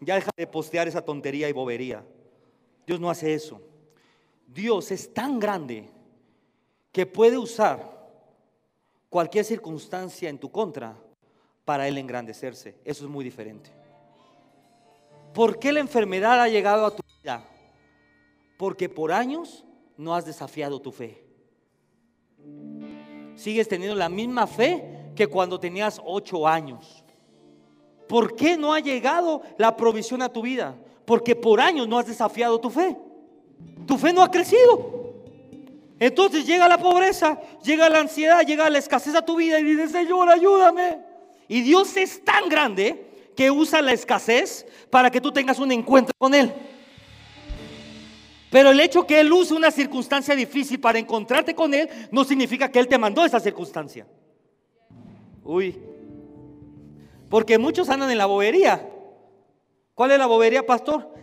Ya 0.00 0.14
deja 0.14 0.30
de 0.36 0.46
postear 0.46 0.88
esa 0.88 1.02
tontería 1.02 1.48
y 1.48 1.52
bobería. 1.52 2.04
Dios 2.86 2.98
no 2.98 3.10
hace 3.10 3.34
eso. 3.34 3.60
Dios 4.46 4.90
es 4.90 5.12
tan 5.12 5.38
grande 5.38 5.88
que 6.90 7.06
puede 7.06 7.38
usar 7.38 8.00
cualquier 9.08 9.44
circunstancia 9.44 10.28
en 10.28 10.38
tu 10.38 10.50
contra 10.50 10.96
para 11.64 11.86
Él 11.86 11.98
engrandecerse. 11.98 12.78
Eso 12.84 13.04
es 13.04 13.10
muy 13.10 13.22
diferente. 13.22 13.70
¿Por 15.34 15.58
qué 15.58 15.72
la 15.72 15.80
enfermedad 15.80 16.40
ha 16.40 16.48
llegado 16.48 16.86
a 16.86 16.96
tu 16.96 17.02
vida? 17.22 17.44
Porque 18.60 18.90
por 18.90 19.10
años 19.10 19.64
no 19.96 20.14
has 20.14 20.26
desafiado 20.26 20.82
tu 20.82 20.92
fe. 20.92 21.24
Sigues 23.34 23.66
teniendo 23.66 23.96
la 23.96 24.10
misma 24.10 24.46
fe 24.46 25.12
que 25.16 25.26
cuando 25.28 25.58
tenías 25.58 25.98
ocho 26.04 26.46
años. 26.46 27.02
¿Por 28.06 28.36
qué 28.36 28.58
no 28.58 28.74
ha 28.74 28.80
llegado 28.80 29.40
la 29.56 29.74
provisión 29.74 30.20
a 30.20 30.28
tu 30.28 30.42
vida? 30.42 30.76
Porque 31.06 31.34
por 31.34 31.58
años 31.58 31.88
no 31.88 31.98
has 31.98 32.06
desafiado 32.06 32.60
tu 32.60 32.68
fe. 32.68 32.98
Tu 33.86 33.96
fe 33.96 34.12
no 34.12 34.20
ha 34.22 34.30
crecido. 34.30 35.14
Entonces 35.98 36.44
llega 36.44 36.68
la 36.68 36.76
pobreza, 36.76 37.40
llega 37.64 37.88
la 37.88 38.00
ansiedad, 38.00 38.42
llega 38.44 38.68
la 38.68 38.76
escasez 38.76 39.14
a 39.14 39.24
tu 39.24 39.36
vida 39.36 39.58
y 39.58 39.64
dices, 39.64 39.90
Señor, 39.90 40.28
ayúdame. 40.28 40.98
Y 41.48 41.62
Dios 41.62 41.96
es 41.96 42.22
tan 42.22 42.50
grande 42.50 43.06
que 43.34 43.50
usa 43.50 43.80
la 43.80 43.94
escasez 43.94 44.66
para 44.90 45.10
que 45.10 45.22
tú 45.22 45.32
tengas 45.32 45.58
un 45.58 45.72
encuentro 45.72 46.12
con 46.18 46.34
Él. 46.34 46.52
Pero 48.50 48.70
el 48.70 48.80
hecho 48.80 49.06
que 49.06 49.20
Él 49.20 49.32
use 49.32 49.54
una 49.54 49.70
circunstancia 49.70 50.34
difícil 50.34 50.80
para 50.80 50.98
encontrarte 50.98 51.54
con 51.54 51.72
Él 51.72 51.88
no 52.10 52.24
significa 52.24 52.70
que 52.70 52.80
Él 52.80 52.88
te 52.88 52.98
mandó 52.98 53.24
esa 53.24 53.38
circunstancia. 53.38 54.06
Uy, 55.44 55.78
porque 57.28 57.58
muchos 57.58 57.88
andan 57.88 58.10
en 58.10 58.18
la 58.18 58.26
bobería. 58.26 58.88
¿Cuál 59.94 60.10
es 60.10 60.18
la 60.18 60.26
bobería, 60.26 60.66
pastor? 60.66 61.14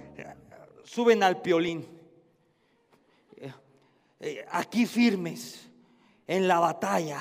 Suben 0.83 1.21
al 1.21 1.41
piolín. 1.41 1.85
Eh, 4.19 4.45
aquí 4.49 4.85
firmes 4.85 5.69
en 6.25 6.47
la 6.47 6.59
batalla, 6.59 7.19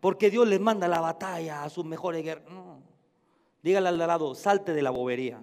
porque 0.00 0.30
Dios 0.30 0.46
les 0.46 0.60
manda 0.60 0.88
la 0.88 1.00
batalla 1.00 1.64
a 1.64 1.70
sus 1.70 1.84
mejores 1.84 2.22
guerreros. 2.22 2.52
No. 2.52 2.82
Dígale 3.62 3.88
al 3.88 3.98
lado, 3.98 4.34
salte 4.34 4.74
de 4.74 4.82
la 4.82 4.90
bobería 4.90 5.40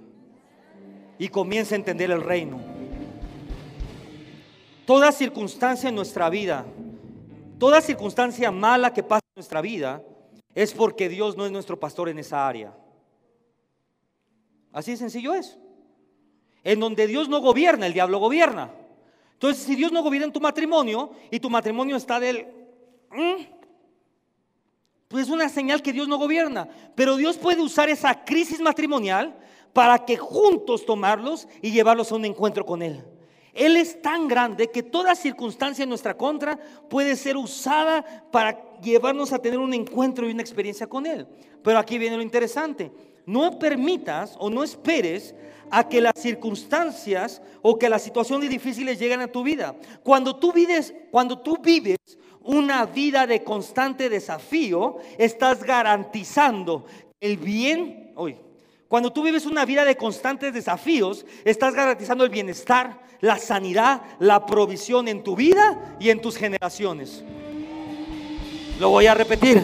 y 1.17 1.29
comience 1.29 1.73
a 1.73 1.77
entender 1.77 2.11
el 2.11 2.21
reino. 2.21 2.70
Toda 4.91 5.13
circunstancia 5.13 5.87
en 5.87 5.95
nuestra 5.95 6.29
vida, 6.29 6.65
toda 7.57 7.79
circunstancia 7.79 8.51
mala 8.51 8.93
que 8.93 9.03
pasa 9.03 9.23
en 9.25 9.39
nuestra 9.39 9.61
vida, 9.61 10.03
es 10.53 10.73
porque 10.73 11.07
Dios 11.07 11.37
no 11.37 11.45
es 11.45 11.51
nuestro 11.53 11.79
pastor 11.79 12.09
en 12.09 12.19
esa 12.19 12.45
área. 12.45 12.75
Así 14.73 14.91
de 14.91 14.97
sencillo 14.97 15.33
es. 15.33 15.57
En 16.65 16.81
donde 16.81 17.07
Dios 17.07 17.29
no 17.29 17.39
gobierna, 17.39 17.87
el 17.87 17.93
diablo 17.93 18.19
gobierna. 18.19 18.69
Entonces, 19.31 19.63
si 19.63 19.77
Dios 19.77 19.93
no 19.93 20.03
gobierna 20.03 20.25
en 20.25 20.33
tu 20.33 20.41
matrimonio 20.41 21.11
y 21.31 21.39
tu 21.39 21.49
matrimonio 21.49 21.95
está 21.95 22.19
del... 22.19 22.47
pues 25.07 25.23
es 25.23 25.29
una 25.29 25.47
señal 25.47 25.81
que 25.81 25.93
Dios 25.93 26.09
no 26.09 26.17
gobierna. 26.17 26.67
Pero 26.95 27.15
Dios 27.15 27.37
puede 27.37 27.61
usar 27.61 27.87
esa 27.87 28.25
crisis 28.25 28.59
matrimonial 28.59 29.39
para 29.71 30.03
que 30.03 30.17
juntos 30.17 30.85
tomarlos 30.85 31.47
y 31.61 31.71
llevarlos 31.71 32.11
a 32.11 32.15
un 32.15 32.25
encuentro 32.25 32.65
con 32.65 32.81
Él. 32.81 33.05
Él 33.53 33.77
es 33.77 34.01
tan 34.01 34.27
grande 34.27 34.69
que 34.69 34.83
toda 34.83 35.15
circunstancia 35.15 35.83
en 35.83 35.89
nuestra 35.89 36.15
contra 36.15 36.57
puede 36.89 37.15
ser 37.15 37.37
usada 37.37 38.03
para 38.31 38.79
llevarnos 38.81 39.33
a 39.33 39.39
tener 39.39 39.59
un 39.59 39.73
encuentro 39.73 40.27
y 40.27 40.31
una 40.31 40.41
experiencia 40.41 40.87
con 40.87 41.05
Él. 41.05 41.27
Pero 41.63 41.77
aquí 41.77 41.97
viene 41.97 42.15
lo 42.15 42.23
interesante 42.23 42.91
no 43.25 43.59
permitas 43.59 44.35
o 44.39 44.49
no 44.49 44.63
esperes 44.63 45.35
a 45.69 45.87
que 45.87 46.01
las 46.01 46.13
circunstancias 46.17 47.41
o 47.61 47.77
que 47.77 47.89
las 47.89 48.01
situaciones 48.01 48.49
difíciles 48.49 48.99
lleguen 48.99 49.21
a 49.21 49.31
tu 49.31 49.43
vida. 49.43 49.75
Cuando 50.03 50.35
tú 50.35 50.51
vives, 50.51 50.93
cuando 51.11 51.39
tú 51.39 51.57
vives 51.57 51.97
una 52.43 52.85
vida 52.85 53.27
de 53.27 53.43
constante 53.43 54.09
desafío, 54.09 54.97
estás 55.17 55.63
garantizando 55.63 56.85
el 57.19 57.37
bien. 57.37 58.11
Hoy, 58.15 58.35
cuando 58.87 59.13
tú 59.13 59.23
vives 59.23 59.45
una 59.45 59.63
vida 59.63 59.85
de 59.85 59.95
constantes 59.95 60.53
desafíos, 60.53 61.25
estás 61.45 61.73
garantizando 61.73 62.25
el 62.25 62.29
bienestar, 62.29 62.99
la 63.21 63.37
sanidad, 63.37 64.01
la 64.19 64.45
provisión 64.45 65.07
en 65.07 65.23
tu 65.23 65.35
vida 65.35 65.95
y 65.99 66.09
en 66.09 66.21
tus 66.21 66.35
generaciones. 66.35 67.23
Lo 68.79 68.89
voy 68.89 69.07
a 69.07 69.13
repetir. 69.13 69.63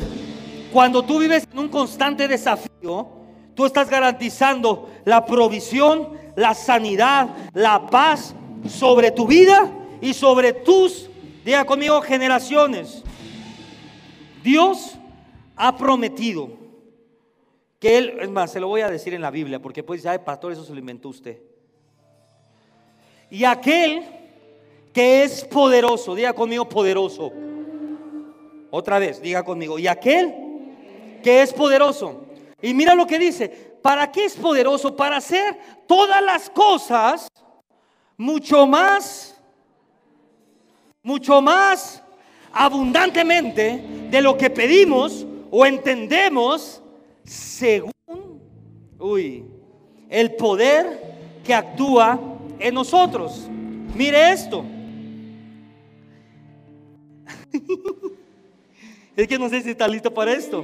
Cuando 0.71 1.03
tú 1.03 1.19
vives 1.19 1.47
en 1.51 1.59
un 1.59 1.69
constante 1.69 2.27
desafío, 2.27 3.17
Tú 3.57 3.65
estás 3.65 3.89
garantizando 3.89 4.87
la 5.03 5.25
provisión, 5.25 6.09
la 6.35 6.53
sanidad, 6.53 7.29
la 7.55 7.87
paz 7.87 8.35
sobre 8.67 9.09
tu 9.09 9.25
vida 9.25 9.67
y 9.99 10.13
sobre 10.13 10.53
tus, 10.53 11.09
diga 11.43 11.65
conmigo, 11.65 11.99
generaciones. 12.03 13.01
Dios 14.43 14.99
ha 15.55 15.75
prometido 15.75 16.51
que 17.79 17.97
Él, 17.97 18.17
es 18.21 18.29
más, 18.29 18.51
se 18.51 18.59
lo 18.59 18.67
voy 18.67 18.81
a 18.81 18.89
decir 18.89 19.15
en 19.15 19.23
la 19.23 19.31
Biblia, 19.31 19.59
porque 19.59 19.81
pues 19.81 20.03
ya, 20.03 20.23
pastor, 20.23 20.51
eso 20.51 20.63
se 20.63 20.73
lo 20.73 20.79
inventó 20.79 21.09
usted. 21.09 21.41
Y 23.29 23.43
aquel 23.43 24.03
que 24.93 25.23
es 25.23 25.43
poderoso, 25.45 26.15
diga 26.15 26.33
conmigo 26.33 26.67
poderoso. 26.67 27.31
Otra 28.71 28.99
vez, 28.99 29.21
diga 29.21 29.43
conmigo, 29.43 29.79
y 29.79 29.87
aquel 29.87 30.33
que 31.23 31.41
es 31.41 31.53
poderoso 31.53 32.27
y 32.61 32.73
mira 32.73 32.95
lo 32.95 33.05
que 33.05 33.19
dice, 33.19 33.49
¿para 33.81 34.11
qué 34.11 34.25
es 34.25 34.35
poderoso? 34.35 34.95
Para 34.95 35.17
hacer 35.17 35.57
todas 35.85 36.23
las 36.23 36.49
cosas 36.49 37.27
mucho 38.17 38.65
más, 38.65 39.35
mucho 41.03 41.41
más 41.41 42.01
abundantemente 42.51 43.83
de 44.09 44.21
lo 44.21 44.37
que 44.37 44.49
pedimos 44.49 45.25
o 45.51 45.65
entendemos 45.65 46.81
según, 47.23 47.91
uy, 48.97 49.45
el 50.09 50.33
poder 50.35 51.39
que 51.43 51.53
actúa 51.53 52.19
en 52.59 52.73
nosotros. 52.73 53.47
Mire 53.95 54.31
esto. 54.31 54.63
es 59.15 59.27
que 59.27 59.39
no 59.39 59.49
sé 59.49 59.61
si 59.61 59.71
está 59.71 59.87
listo 59.87 60.13
para 60.13 60.33
esto. 60.33 60.63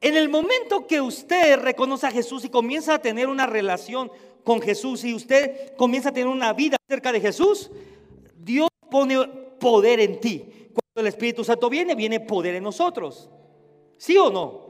En 0.00 0.16
el 0.16 0.28
momento 0.28 0.86
que 0.86 1.00
usted 1.00 1.58
reconoce 1.60 2.06
a 2.06 2.10
Jesús 2.10 2.44
y 2.44 2.48
comienza 2.48 2.94
a 2.94 2.98
tener 2.98 3.28
una 3.28 3.46
relación 3.46 4.10
con 4.42 4.60
Jesús 4.60 5.04
y 5.04 5.14
usted 5.14 5.76
comienza 5.76 6.08
a 6.08 6.12
tener 6.12 6.28
una 6.28 6.52
vida 6.52 6.76
cerca 6.88 7.12
de 7.12 7.20
Jesús, 7.20 7.70
Dios 8.36 8.68
pone 8.90 9.24
poder 9.60 10.00
en 10.00 10.20
ti. 10.20 10.44
Cuando 10.74 11.00
el 11.02 11.06
Espíritu 11.06 11.44
Santo 11.44 11.70
viene, 11.70 11.94
viene 11.94 12.18
poder 12.18 12.56
en 12.56 12.64
nosotros. 12.64 13.30
¿Sí 13.96 14.16
o 14.18 14.30
no? 14.30 14.66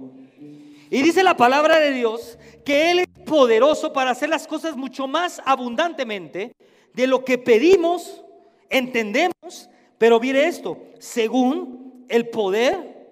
Y 0.91 1.01
dice 1.01 1.23
la 1.23 1.35
palabra 1.39 1.79
de 1.79 1.93
Dios 1.93 2.39
que 2.67 2.91
Él 2.91 2.99
es 2.99 3.07
poderoso 3.33 3.95
para 3.95 4.11
hacer 4.11 4.29
las 4.29 4.47
cosas 4.47 4.77
mucho 4.77 5.09
más 5.09 5.41
abundantemente 5.47 6.55
de 6.93 7.07
lo 7.07 7.25
que 7.25 7.39
pedimos, 7.39 8.23
entendemos, 8.69 9.71
pero 9.97 10.21
mire 10.21 10.47
esto, 10.47 10.77
según 10.99 12.05
el 12.11 12.29
poder 12.29 13.09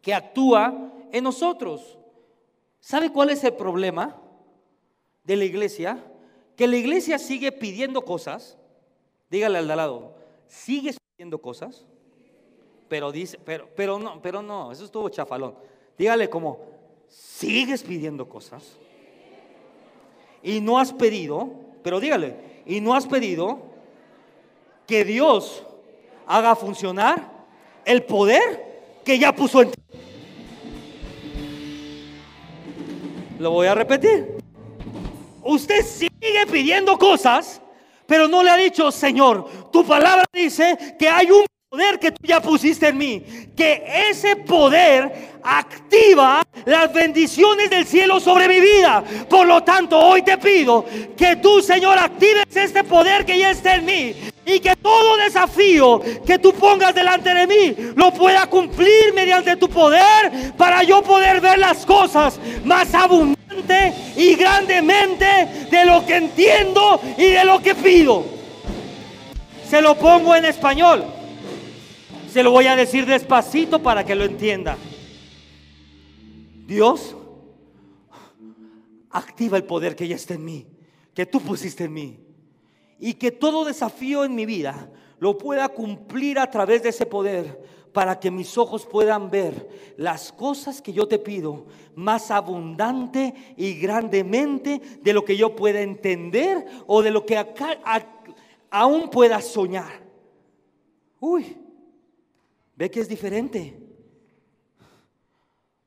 que 0.00 0.14
actúa 0.14 0.94
en 1.12 1.24
nosotros. 1.24 1.98
¿Sabe 2.80 3.12
cuál 3.12 3.28
es 3.28 3.44
el 3.44 3.52
problema 3.52 4.18
de 5.24 5.36
la 5.36 5.44
iglesia? 5.44 6.10
Que 6.56 6.66
la 6.66 6.78
iglesia 6.78 7.18
sigue 7.18 7.52
pidiendo 7.52 8.02
cosas. 8.02 8.56
Dígale 9.28 9.58
al 9.58 9.68
de 9.68 9.76
lado, 9.76 10.14
¿sigues 10.46 10.96
pidiendo 10.98 11.36
cosas? 11.36 11.84
Pero 12.88 13.12
dice, 13.12 13.38
pero, 13.44 13.68
pero 13.76 13.98
no, 13.98 14.22
pero 14.22 14.40
no, 14.40 14.72
eso 14.72 14.86
estuvo 14.86 15.10
chafalón. 15.10 15.54
Dígale 15.98 16.30
como, 16.30 16.60
¿sigues 17.08 17.82
pidiendo 17.82 18.26
cosas? 18.26 18.78
Y 20.42 20.60
no 20.60 20.78
has 20.78 20.92
pedido, 20.92 21.50
pero 21.82 22.00
dígale, 22.00 22.62
y 22.66 22.80
no 22.80 22.94
has 22.94 23.06
pedido 23.06 23.60
que 24.86 25.04
Dios 25.04 25.64
haga 26.26 26.56
funcionar 26.56 27.30
el 27.84 28.02
poder 28.02 29.00
que 29.04 29.18
ya 29.18 29.34
puso 29.34 29.62
en 29.62 29.70
ti. 29.70 29.80
Lo 33.38 33.50
voy 33.52 33.66
a 33.66 33.74
repetir. 33.74 34.36
Usted 35.42 35.84
sigue 35.84 36.46
pidiendo 36.50 36.98
cosas, 36.98 37.60
pero 38.06 38.28
no 38.28 38.42
le 38.42 38.50
ha 38.50 38.56
dicho, 38.56 38.92
Señor, 38.92 39.70
tu 39.70 39.84
palabra 39.84 40.24
dice 40.32 40.96
que 40.98 41.08
hay 41.08 41.30
un 41.30 41.44
poder 41.70 42.00
que 42.00 42.10
tú 42.10 42.26
ya 42.26 42.40
pusiste 42.40 42.88
en 42.88 42.98
mí, 42.98 43.22
que 43.56 43.84
ese 44.10 44.34
poder 44.34 45.38
activa 45.40 46.42
las 46.64 46.92
bendiciones 46.92 47.70
del 47.70 47.86
cielo 47.86 48.18
sobre 48.18 48.48
mi 48.48 48.58
vida. 48.58 49.04
Por 49.28 49.46
lo 49.46 49.62
tanto, 49.62 49.96
hoy 49.96 50.22
te 50.22 50.36
pido 50.36 50.84
que 51.16 51.36
tú, 51.36 51.62
Señor, 51.62 51.96
actives 51.96 52.44
este 52.56 52.82
poder 52.82 53.24
que 53.24 53.38
ya 53.38 53.52
está 53.52 53.76
en 53.76 53.84
mí 53.84 54.16
y 54.44 54.58
que 54.58 54.74
todo 54.74 55.16
desafío 55.18 56.00
que 56.26 56.40
tú 56.40 56.52
pongas 56.54 56.92
delante 56.92 57.32
de 57.32 57.46
mí 57.46 57.76
lo 57.94 58.12
pueda 58.12 58.48
cumplir 58.48 59.14
mediante 59.14 59.54
tu 59.54 59.68
poder 59.68 60.52
para 60.56 60.82
yo 60.82 61.02
poder 61.02 61.40
ver 61.40 61.60
las 61.60 61.86
cosas 61.86 62.40
más 62.64 62.92
abundante 62.94 63.94
y 64.16 64.34
grandemente 64.34 65.68
de 65.70 65.84
lo 65.84 66.04
que 66.04 66.16
entiendo 66.16 67.00
y 67.16 67.26
de 67.26 67.44
lo 67.44 67.62
que 67.62 67.76
pido. 67.76 68.24
Se 69.70 69.80
lo 69.80 69.94
pongo 69.94 70.34
en 70.34 70.46
español. 70.46 71.19
Se 72.32 72.44
lo 72.44 72.52
voy 72.52 72.66
a 72.66 72.76
decir 72.76 73.06
despacito 73.06 73.82
para 73.82 74.04
que 74.04 74.14
lo 74.14 74.24
entienda. 74.24 74.78
Dios 76.64 77.16
activa 79.10 79.56
el 79.56 79.64
poder 79.64 79.96
que 79.96 80.06
ya 80.06 80.14
está 80.14 80.34
en 80.34 80.44
mí, 80.44 80.64
que 81.12 81.26
tú 81.26 81.40
pusiste 81.40 81.84
en 81.84 81.92
mí. 81.92 82.20
Y 83.00 83.14
que 83.14 83.32
todo 83.32 83.64
desafío 83.64 84.24
en 84.24 84.36
mi 84.36 84.46
vida 84.46 84.92
lo 85.18 85.38
pueda 85.38 85.70
cumplir 85.70 86.38
a 86.38 86.48
través 86.48 86.84
de 86.84 86.90
ese 86.90 87.04
poder 87.04 87.64
para 87.92 88.20
que 88.20 88.30
mis 88.30 88.56
ojos 88.56 88.86
puedan 88.86 89.28
ver 89.28 89.68
las 89.96 90.30
cosas 90.30 90.80
que 90.80 90.92
yo 90.92 91.08
te 91.08 91.18
pido 91.18 91.66
más 91.96 92.30
abundante 92.30 93.34
y 93.56 93.74
grandemente 93.74 94.80
de 95.02 95.12
lo 95.12 95.24
que 95.24 95.36
yo 95.36 95.56
pueda 95.56 95.80
entender 95.80 96.64
o 96.86 97.02
de 97.02 97.10
lo 97.10 97.26
que 97.26 97.44
aún 98.70 99.10
pueda 99.10 99.40
soñar. 99.40 100.08
Uy, 101.18 101.59
ve 102.80 102.90
que 102.90 103.00
es 103.00 103.08
diferente. 103.10 103.78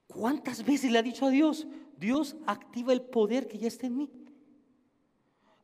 ¿Cuántas 0.06 0.64
veces 0.64 0.92
le 0.92 1.00
ha 1.00 1.02
dicho 1.02 1.26
a 1.26 1.32
Dios? 1.32 1.66
Dios 1.98 2.36
activa 2.46 2.94
el 2.94 3.02
poder 3.02 3.48
que 3.48 3.58
ya 3.58 3.68
está 3.68 3.88
en 3.88 3.98
mí. 3.98 4.12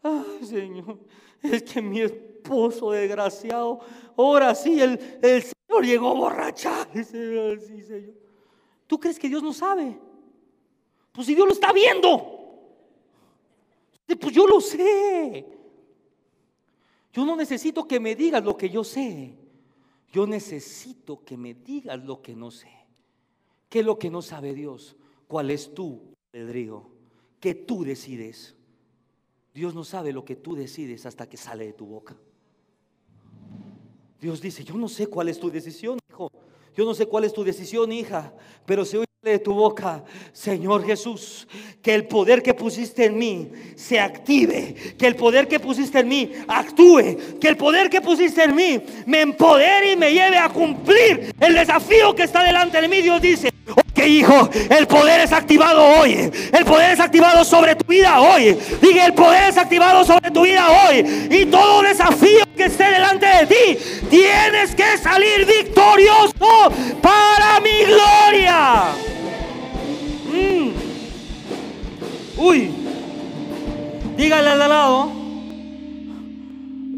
Ay, 0.02 0.44
Señor, 0.44 0.98
es 1.44 1.62
que 1.62 1.84
mi 1.84 2.02
esposo 2.02 2.90
desgraciado, 2.90 3.80
ahora 4.18 4.56
sí, 4.56 4.82
el, 4.82 5.00
Señor 5.22 5.86
llegó 5.86 6.16
borracha. 6.16 6.90
Sí, 6.96 7.04
Señor. 7.04 8.16
¿Tú 8.88 9.00
crees 9.00 9.20
que 9.20 9.30
Dios 9.30 9.44
no 9.44 9.54
sabe? 9.54 10.00
Pues 11.12 11.28
si 11.28 11.36
Dios 11.36 11.46
lo 11.46 11.54
está 11.54 11.72
viendo. 11.72 12.38
Pues 14.20 14.34
yo 14.34 14.48
lo 14.48 14.60
sé. 14.60 15.46
Yo 17.14 17.24
no 17.24 17.36
necesito 17.36 17.88
que 17.88 18.00
me 18.00 18.16
digas 18.16 18.44
lo 18.44 18.58
que 18.58 18.68
yo 18.68 18.84
sé. 18.84 19.39
Yo 20.12 20.26
necesito 20.26 21.24
que 21.24 21.38
me 21.38 21.54
digas 21.54 22.04
lo 22.04 22.22
que 22.22 22.36
no 22.36 22.52
sé. 22.52 22.70
¿Qué 23.70 23.80
es 23.80 23.86
lo 23.86 24.00
que 24.00 24.10
no 24.10 24.22
sabe 24.22 24.54
Dios? 24.54 24.96
¿Cuál 25.28 25.52
es 25.52 25.74
tu 25.74 26.16
albedrío? 26.34 26.90
Que 27.40 27.54
tú 27.54 27.84
decides. 27.84 28.56
Dios 29.54 29.76
no 29.76 29.84
sabe 29.84 30.12
lo 30.12 30.26
que 30.26 30.36
tú 30.36 30.56
decides 30.56 31.06
hasta 31.06 31.30
que 31.30 31.38
sale 31.38 31.66
de 31.66 31.74
tu 31.74 31.86
boca. 31.86 32.18
Dios 34.20 34.42
dice, 34.42 34.64
yo 34.64 34.76
no 34.76 34.90
sé 34.90 35.08
cuál 35.08 35.30
es 35.30 35.40
tu 35.40 35.50
decisión, 35.52 36.00
hijo. 36.10 36.32
Yo 36.76 36.86
no 36.86 36.94
sé 36.94 37.06
cuál 37.06 37.24
es 37.24 37.34
tu 37.34 37.44
decisión, 37.44 37.92
hija, 37.92 38.34
pero 38.66 38.86
se 38.86 38.98
oye 38.98 39.09
de 39.22 39.38
tu 39.38 39.54
boca, 39.54 40.02
Señor 40.32 40.86
Jesús, 40.86 41.46
que 41.82 41.94
el 41.94 42.08
poder 42.08 42.42
que 42.42 42.54
pusiste 42.54 43.04
en 43.04 43.18
mí 43.18 43.52
se 43.76 44.00
active, 44.00 44.74
que 44.98 45.08
el 45.08 45.18
poder 45.18 45.50
que 45.50 45.60
pusiste 45.60 46.00
en 46.00 46.08
mí 46.08 46.32
actúe, 46.48 47.38
que 47.38 47.50
el 47.50 47.58
poder 47.58 47.90
que 47.90 48.00
pusiste 48.00 48.46
en 48.46 48.56
mí 48.56 48.82
me 49.06 49.20
empodere 49.20 49.92
y 49.92 49.98
me 49.98 50.14
lleve 50.14 50.38
a 50.38 50.48
cumplir 50.48 51.36
el 51.38 51.54
desafío 51.54 52.16
que 52.16 52.24
está 52.24 52.44
delante 52.44 52.80
de 52.80 52.88
mí. 52.88 53.02
Dios 53.02 53.22
dice, 53.22 53.52
ok 53.70 54.08
hijo, 54.08 54.50
el 54.70 54.88
poder 54.88 55.20
es 55.20 55.34
activado 55.34 55.84
hoy, 56.00 56.32
el 56.54 56.64
poder 56.64 56.94
es 56.94 57.02
activado 57.02 57.44
sobre 57.44 57.76
tu 57.76 57.86
vida 57.92 58.22
hoy. 58.22 58.58
Dije, 58.82 59.06
el 59.06 59.14
poder 59.14 59.50
es 59.50 59.58
activado 59.58 60.06
sobre 60.06 60.32
tu 60.32 60.44
vida 60.44 60.66
hoy 60.88 61.28
y 61.30 61.46
todo 61.48 61.82
desafío 61.82 62.49
que 62.60 62.66
esté 62.66 62.92
delante 62.92 63.26
de 63.26 63.46
ti, 63.48 63.78
tienes 64.10 64.76
que 64.76 64.98
salir 64.98 65.46
victorioso 65.46 66.34
para 67.02 67.62
mi 67.62 67.86
gloria. 67.86 68.84
Mm. 70.28 70.72
Uy, 72.38 72.70
dígale 74.18 74.50
al 74.50 74.60
lado, 74.60 75.10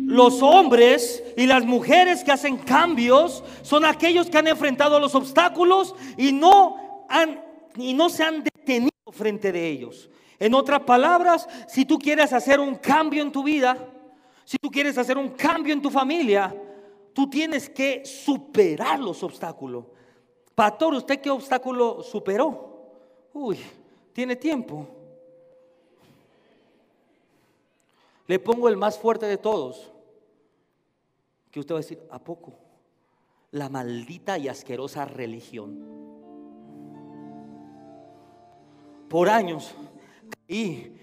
los 0.08 0.42
hombres 0.42 1.24
y 1.38 1.46
las 1.46 1.64
mujeres 1.64 2.24
que 2.24 2.32
hacen 2.32 2.58
cambios 2.58 3.44
son 3.62 3.86
aquellos 3.86 4.32
que 4.32 4.40
han 4.40 4.48
enfrentado 4.48 5.00
los 5.00 5.14
obstáculos 5.14 5.94
y 6.18 6.32
no, 6.32 7.06
han, 7.08 7.40
y 7.78 7.94
no 7.94 8.10
se 8.10 8.24
han 8.24 8.44
detenido 8.44 8.90
frente 9.12 9.52
de 9.52 9.70
ellos. 9.70 10.10
En 10.40 10.56
otras 10.56 10.80
palabras, 10.82 11.48
si 11.68 11.86
tú 11.86 12.00
quieres 12.00 12.34
hacer 12.34 12.60
un 12.60 12.74
cambio 12.74 13.22
en 13.22 13.32
tu 13.32 13.44
vida, 13.44 13.78
si 14.46 14.58
tú 14.58 14.70
quieres 14.70 14.98
hacer 14.98 15.18
un 15.18 15.30
cambio 15.30 15.74
en 15.74 15.82
tu 15.82 15.90
familia, 15.90 16.56
tú 17.14 17.30
tienes 17.30 17.70
que 17.70 18.06
superar 18.06 19.00
los 19.00 19.24
obstáculos. 19.24 19.86
Pastor, 20.56 20.94
¿usted 20.94 21.22
qué 21.22 21.30
obstáculo 21.30 22.04
superó? 22.04 23.30
Uy, 23.34 23.58
tiene 24.14 24.36
tiempo. 24.36 24.88
Le 28.28 28.40
pongo 28.40 28.68
el 28.70 28.78
más 28.78 28.98
fuerte 28.98 29.26
de 29.26 29.38
todos. 29.38 29.92
Que 31.50 31.60
usted 31.60 31.76
va 31.76 31.80
a 31.80 31.82
decir, 31.82 32.02
¿a 32.10 32.20
poco? 32.20 32.54
La 33.52 33.70
maldita 33.70 34.38
y 34.38 34.48
asquerosa 34.48 35.06
religión. 35.06 35.86
Por 39.10 39.28
años 39.28 39.76
que 40.48 41.01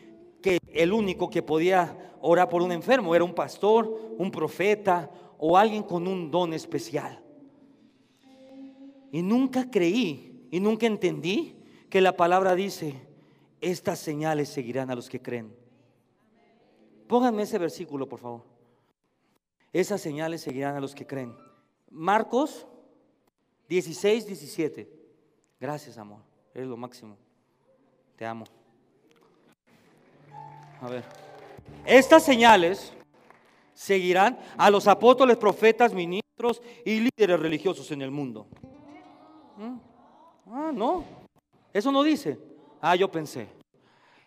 el 0.72 0.92
único 0.92 1.30
que 1.30 1.42
podía 1.42 2.16
orar 2.20 2.48
por 2.48 2.62
un 2.62 2.72
enfermo 2.72 3.14
era 3.14 3.24
un 3.24 3.34
pastor, 3.34 4.14
un 4.18 4.30
profeta 4.30 5.10
o 5.38 5.56
alguien 5.56 5.82
con 5.82 6.06
un 6.06 6.30
don 6.30 6.52
especial. 6.52 7.22
Y 9.10 9.22
nunca 9.22 9.70
creí 9.70 10.46
y 10.50 10.60
nunca 10.60 10.86
entendí 10.86 11.56
que 11.88 12.00
la 12.00 12.16
palabra 12.16 12.54
dice, 12.54 12.94
estas 13.60 13.98
señales 13.98 14.48
seguirán 14.48 14.90
a 14.90 14.94
los 14.94 15.08
que 15.08 15.22
creen. 15.22 15.54
Pónganme 17.06 17.42
ese 17.42 17.58
versículo, 17.58 18.08
por 18.08 18.20
favor. 18.20 18.42
Esas 19.72 20.00
señales 20.00 20.42
seguirán 20.42 20.76
a 20.76 20.80
los 20.80 20.94
que 20.94 21.06
creen. 21.06 21.34
Marcos 21.90 22.66
16, 23.68 24.26
17. 24.26 24.90
Gracias, 25.60 25.98
amor. 25.98 26.20
Eres 26.54 26.68
lo 26.68 26.76
máximo. 26.76 27.16
Te 28.16 28.26
amo. 28.26 28.44
A 30.80 30.88
ver. 30.88 31.04
Estas 31.84 32.22
señales 32.22 32.92
seguirán 33.74 34.38
a 34.56 34.70
los 34.70 34.86
apóstoles, 34.86 35.36
profetas, 35.36 35.92
ministros 35.92 36.62
y 36.84 37.00
líderes 37.00 37.40
religiosos 37.40 37.90
en 37.90 38.02
el 38.02 38.10
mundo. 38.10 38.46
¿Mm? 39.56 39.78
Ah, 40.50 40.70
no. 40.74 41.04
Eso 41.72 41.92
no 41.92 42.02
dice. 42.02 42.38
Ah, 42.80 42.96
yo 42.96 43.10
pensé. 43.10 43.48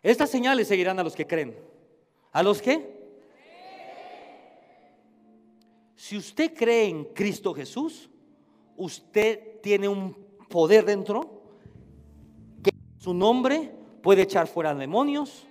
Estas 0.04 0.30
señales 0.30 0.68
seguirán 0.68 1.00
a 1.00 1.04
los 1.04 1.16
que 1.16 1.28
creen. 1.28 1.56
¿A 2.32 2.44
los 2.44 2.62
que? 2.62 3.02
Si 5.96 6.18
usted 6.18 6.54
cree 6.54 6.86
en 6.86 7.06
Cristo 7.06 7.54
Jesús, 7.54 8.10
usted 8.76 9.62
tiene 9.62 9.88
un 9.88 10.14
poder 10.50 10.84
dentro 10.84 11.44
que 12.64 12.72
su 12.98 13.14
nombre 13.14 13.72
puede 14.02 14.24
echar 14.24 14.48
fuera 14.48 14.74
demonios, 14.74 15.46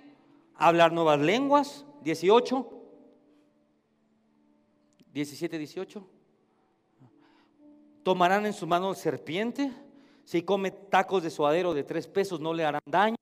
hablar 0.61 0.93
nuevas 0.93 1.19
lenguas. 1.19 1.85
18, 2.03 2.67
17, 5.13 5.57
18. 5.57 6.07
Tomarán 8.03 8.45
en 8.45 8.53
su 8.53 8.65
mano 8.65 8.93
serpiente 8.93 9.71
si 10.23 10.43
come 10.43 10.71
tacos 10.71 11.23
de 11.23 11.29
suadero 11.29 11.73
de 11.73 11.83
tres 11.83 12.07
pesos 12.07 12.39
no 12.39 12.53
le 12.53 12.63
harán 12.63 12.81
daño. 12.85 13.17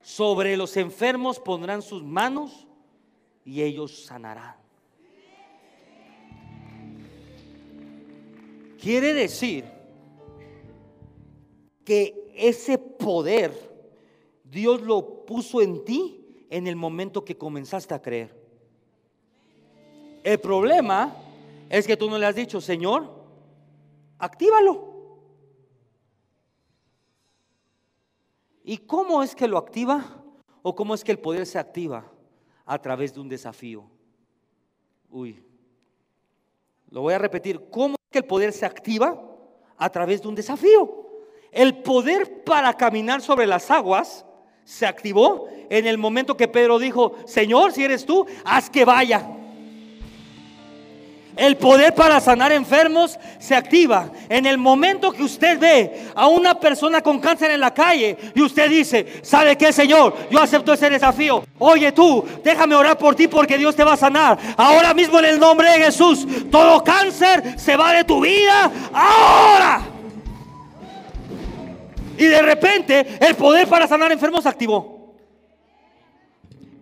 Sobre 0.00 0.56
los 0.56 0.76
enfermos 0.76 1.40
pondrán 1.40 1.82
sus 1.82 2.02
manos 2.02 2.66
y 3.44 3.62
ellos 3.62 4.04
sanarán. 4.04 4.56
Quiere 8.80 9.14
decir 9.14 9.64
que 11.84 12.32
ese 12.36 12.78
poder 12.78 13.75
Dios 14.50 14.80
lo 14.82 15.24
puso 15.26 15.60
en 15.60 15.84
ti 15.84 16.46
en 16.50 16.66
el 16.66 16.76
momento 16.76 17.24
que 17.24 17.36
comenzaste 17.36 17.94
a 17.94 18.02
creer. 18.02 18.34
El 20.22 20.40
problema 20.40 21.14
es 21.68 21.86
que 21.86 21.96
tú 21.96 22.08
no 22.08 22.18
le 22.18 22.26
has 22.26 22.34
dicho, 22.34 22.60
Señor, 22.60 23.10
actívalo. 24.18 24.94
¿Y 28.64 28.78
cómo 28.78 29.22
es 29.22 29.34
que 29.34 29.46
lo 29.46 29.58
activa? 29.58 30.24
¿O 30.62 30.74
cómo 30.74 30.94
es 30.94 31.04
que 31.04 31.12
el 31.12 31.20
poder 31.20 31.46
se 31.46 31.58
activa? 31.58 32.10
A 32.64 32.80
través 32.80 33.14
de 33.14 33.20
un 33.20 33.28
desafío. 33.28 33.88
Uy, 35.10 35.44
lo 36.90 37.02
voy 37.02 37.14
a 37.14 37.18
repetir. 37.18 37.68
¿Cómo 37.70 37.94
es 37.94 38.10
que 38.10 38.18
el 38.18 38.24
poder 38.24 38.52
se 38.52 38.66
activa? 38.66 39.22
A 39.76 39.90
través 39.90 40.22
de 40.22 40.28
un 40.28 40.34
desafío. 40.34 41.06
El 41.52 41.82
poder 41.82 42.42
para 42.42 42.74
caminar 42.74 43.22
sobre 43.22 43.46
las 43.46 43.70
aguas 43.70 44.26
se 44.66 44.84
activó 44.84 45.48
en 45.70 45.86
el 45.86 45.96
momento 45.96 46.36
que 46.36 46.48
Pedro 46.48 46.80
dijo, 46.80 47.14
Señor, 47.24 47.72
si 47.72 47.84
eres 47.84 48.04
tú, 48.04 48.26
haz 48.44 48.68
que 48.68 48.84
vaya. 48.84 49.24
El 51.36 51.56
poder 51.56 51.94
para 51.94 52.18
sanar 52.18 52.50
enfermos 52.50 53.18
se 53.38 53.54
activa 53.54 54.10
en 54.28 54.46
el 54.46 54.58
momento 54.58 55.12
que 55.12 55.22
usted 55.22 55.58
ve 55.60 56.06
a 56.14 56.26
una 56.28 56.58
persona 56.58 57.02
con 57.02 57.20
cáncer 57.20 57.50
en 57.50 57.60
la 57.60 57.74
calle 57.74 58.16
y 58.34 58.40
usted 58.40 58.68
dice, 58.70 59.20
¿sabe 59.22 59.56
qué, 59.56 59.72
Señor? 59.72 60.16
Yo 60.30 60.40
acepto 60.40 60.72
ese 60.72 60.90
desafío. 60.90 61.44
Oye 61.58 61.92
tú, 61.92 62.24
déjame 62.42 62.74
orar 62.74 62.98
por 62.98 63.14
ti 63.14 63.28
porque 63.28 63.58
Dios 63.58 63.76
te 63.76 63.84
va 63.84 63.92
a 63.92 63.98
sanar. 63.98 64.38
Ahora 64.56 64.94
mismo 64.94 65.18
en 65.18 65.26
el 65.26 65.38
nombre 65.38 65.70
de 65.70 65.84
Jesús, 65.84 66.26
todo 66.50 66.82
cáncer 66.82 67.54
se 67.56 67.76
va 67.76 67.92
de 67.92 68.04
tu 68.04 68.20
vida. 68.20 68.72
Ahora. 68.92 69.95
Y 72.18 72.24
de 72.24 72.42
repente 72.42 73.18
el 73.20 73.34
poder 73.36 73.68
para 73.68 73.86
sanar 73.86 74.12
enfermos 74.12 74.42
se 74.42 74.48
activó. 74.48 75.14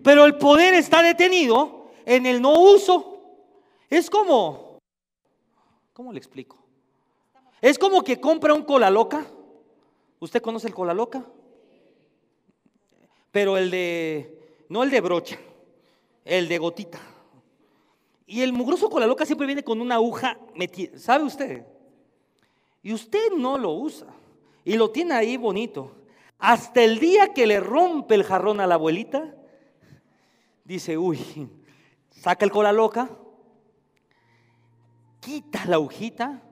Pero 0.02 0.24
el 0.26 0.36
poder 0.36 0.74
está 0.74 1.02
detenido 1.02 1.90
en 2.04 2.26
el 2.26 2.40
no 2.42 2.52
uso 2.60 3.14
es 3.88 4.10
como, 4.10 4.78
¿cómo 5.92 6.12
le 6.12 6.18
explico? 6.18 6.58
Es 7.60 7.78
como 7.78 8.02
que 8.02 8.20
compra 8.20 8.52
un 8.52 8.62
cola 8.62 8.90
loca. 8.90 9.24
¿Usted 10.20 10.42
conoce 10.42 10.66
el 10.66 10.74
cola 10.74 10.92
loca? 10.92 11.24
Pero 13.30 13.56
el 13.56 13.70
de, 13.70 14.64
no 14.68 14.82
el 14.82 14.90
de 14.90 15.00
brocha, 15.00 15.38
el 16.24 16.48
de 16.48 16.58
gotita. 16.58 17.00
Y 18.26 18.42
el 18.42 18.52
mugroso 18.52 18.90
cola 18.90 19.06
loca 19.06 19.26
siempre 19.26 19.46
viene 19.46 19.62
con 19.62 19.80
una 19.80 19.96
aguja 19.96 20.38
metida, 20.54 20.98
¿sabe 20.98 21.24
usted? 21.24 21.64
Y 22.82 22.92
usted 22.92 23.32
no 23.32 23.58
lo 23.58 23.72
usa. 23.72 24.06
Y 24.64 24.76
lo 24.76 24.90
tiene 24.90 25.14
ahí 25.14 25.36
bonito. 25.36 25.92
Hasta 26.38 26.82
el 26.82 26.98
día 26.98 27.32
que 27.32 27.46
le 27.46 27.60
rompe 27.60 28.14
el 28.14 28.24
jarrón 28.24 28.60
a 28.60 28.66
la 28.66 28.74
abuelita, 28.74 29.34
dice, 30.64 30.98
uy, 30.98 31.18
saca 32.10 32.44
el 32.44 32.50
cola 32.50 32.72
loca, 32.72 33.10
quita 35.20 35.64
la 35.66 35.76
agujita 35.76 36.42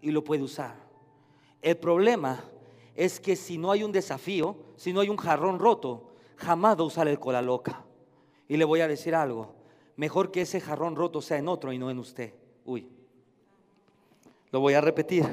y 0.00 0.10
lo 0.10 0.24
puede 0.24 0.42
usar. 0.42 0.76
El 1.60 1.76
problema 1.76 2.44
es 2.94 3.20
que 3.20 3.36
si 3.36 3.56
no 3.56 3.70
hay 3.70 3.84
un 3.84 3.92
desafío, 3.92 4.56
si 4.76 4.92
no 4.92 5.00
hay 5.00 5.08
un 5.08 5.16
jarrón 5.16 5.58
roto, 5.58 6.10
jamás 6.36 6.76
va 6.76 6.80
a 6.82 6.86
usar 6.86 7.08
el 7.08 7.18
cola 7.18 7.40
loca. 7.40 7.84
Y 8.48 8.56
le 8.56 8.64
voy 8.64 8.80
a 8.80 8.88
decir 8.88 9.14
algo, 9.14 9.54
mejor 9.96 10.30
que 10.30 10.42
ese 10.42 10.60
jarrón 10.60 10.96
roto 10.96 11.22
sea 11.22 11.38
en 11.38 11.48
otro 11.48 11.72
y 11.72 11.78
no 11.78 11.90
en 11.90 11.98
usted. 11.98 12.34
Uy, 12.64 12.88
lo 14.50 14.60
voy 14.60 14.74
a 14.74 14.80
repetir, 14.80 15.24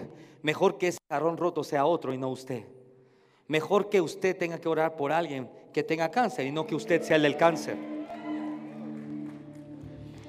mejor 0.42 0.78
que 0.78 0.90
ese 0.90 1.00
jarrón 1.10 1.38
roto 1.38 1.64
sea 1.64 1.86
otro 1.86 2.14
y 2.14 2.18
no 2.18 2.30
usted. 2.30 2.66
Mejor 3.48 3.90
que 3.90 4.02
usted 4.02 4.38
tenga 4.38 4.60
que 4.60 4.70
orar 4.70 4.96
por 4.96 5.12
alguien 5.12 5.50
que 5.74 5.84
tenga 5.84 6.10
cáncer 6.10 6.46
y 6.46 6.52
no 6.52 6.68
que 6.68 6.76
usted 6.76 7.02
sea 7.02 7.16
el 7.16 7.24
del 7.24 7.38
cáncer. 7.38 7.78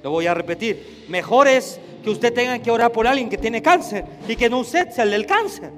Lo 0.03 0.11
voy 0.11 0.27
a 0.27 0.35
repetir, 0.35 1.07
mejor 1.09 1.47
es 1.47 1.79
que 2.03 2.11
usted 2.11 2.33
tenga 2.33 2.59
que 2.59 2.71
orar 2.71 2.91
por 2.91 3.07
alguien 3.07 3.29
que 3.29 3.37
tiene 3.37 3.61
cáncer 3.61 4.05
y 4.27 4.35
que 4.37 4.49
no 4.49 4.61
usted 4.61 4.91
sea 4.91 5.05
el 5.05 5.11
del 5.11 5.27
cáncer. 5.27 5.71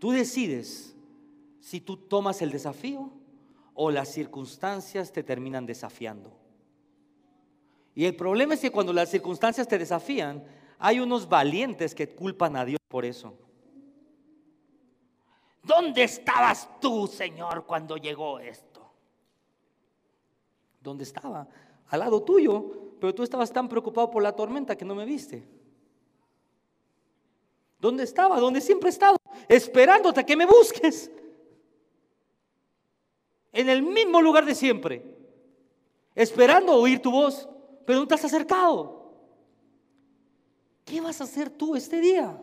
Tú 0.00 0.10
decides 0.10 0.94
si 1.60 1.80
tú 1.80 1.96
tomas 1.96 2.42
el 2.42 2.50
desafío 2.50 3.10
o 3.74 3.90
las 3.90 4.08
circunstancias 4.08 5.12
te 5.12 5.22
terminan 5.22 5.66
desafiando. 5.66 6.32
Y 7.94 8.06
el 8.06 8.16
problema 8.16 8.54
es 8.54 8.60
que 8.60 8.70
cuando 8.70 8.92
las 8.92 9.10
circunstancias 9.10 9.68
te 9.68 9.78
desafían, 9.78 10.42
hay 10.80 10.98
unos 10.98 11.28
valientes 11.28 11.94
que 11.94 12.08
culpan 12.08 12.56
a 12.56 12.64
Dios 12.64 12.80
por 12.88 13.04
eso. 13.04 13.34
¿Dónde 15.62 16.04
estabas 16.04 16.68
tú, 16.80 17.06
Señor, 17.06 17.66
cuando 17.66 17.98
llegó 17.98 18.40
esto? 18.40 18.90
¿Dónde 20.80 21.04
estaba? 21.04 21.46
Al 21.88 22.00
lado 22.00 22.22
tuyo, 22.22 22.94
pero 22.98 23.14
tú 23.14 23.22
estabas 23.22 23.52
tan 23.52 23.68
preocupado 23.68 24.10
por 24.10 24.22
la 24.22 24.34
tormenta 24.34 24.74
que 24.74 24.86
no 24.86 24.94
me 24.94 25.04
viste. 25.04 25.46
¿Dónde 27.78 28.04
estaba? 28.04 28.40
¿Dónde 28.40 28.62
siempre 28.62 28.88
he 28.88 28.92
estado? 28.92 29.18
Esperándote 29.48 30.20
a 30.20 30.26
que 30.26 30.36
me 30.36 30.46
busques. 30.46 31.10
En 33.52 33.68
el 33.68 33.82
mismo 33.82 34.22
lugar 34.22 34.46
de 34.46 34.54
siempre. 34.54 35.04
Esperando 36.14 36.72
oír 36.72 37.02
tu 37.02 37.10
voz, 37.10 37.46
pero 37.84 38.00
no 38.00 38.08
te 38.08 38.14
has 38.14 38.24
acercado. 38.24 38.99
¿Qué 40.84 41.00
vas 41.00 41.20
a 41.20 41.24
hacer 41.24 41.50
tú 41.50 41.76
este 41.76 42.00
día? 42.00 42.40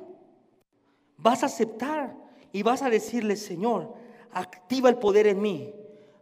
Vas 1.18 1.44
a 1.44 1.48
aceptar 1.48 2.16
y 2.52 2.64
vas 2.64 2.82
a 2.82 2.90
decirle, 2.90 3.36
Señor, 3.36 3.94
activa 4.32 4.90
el 4.90 4.98
poder 4.98 5.28
en 5.28 5.42
mí 5.42 5.74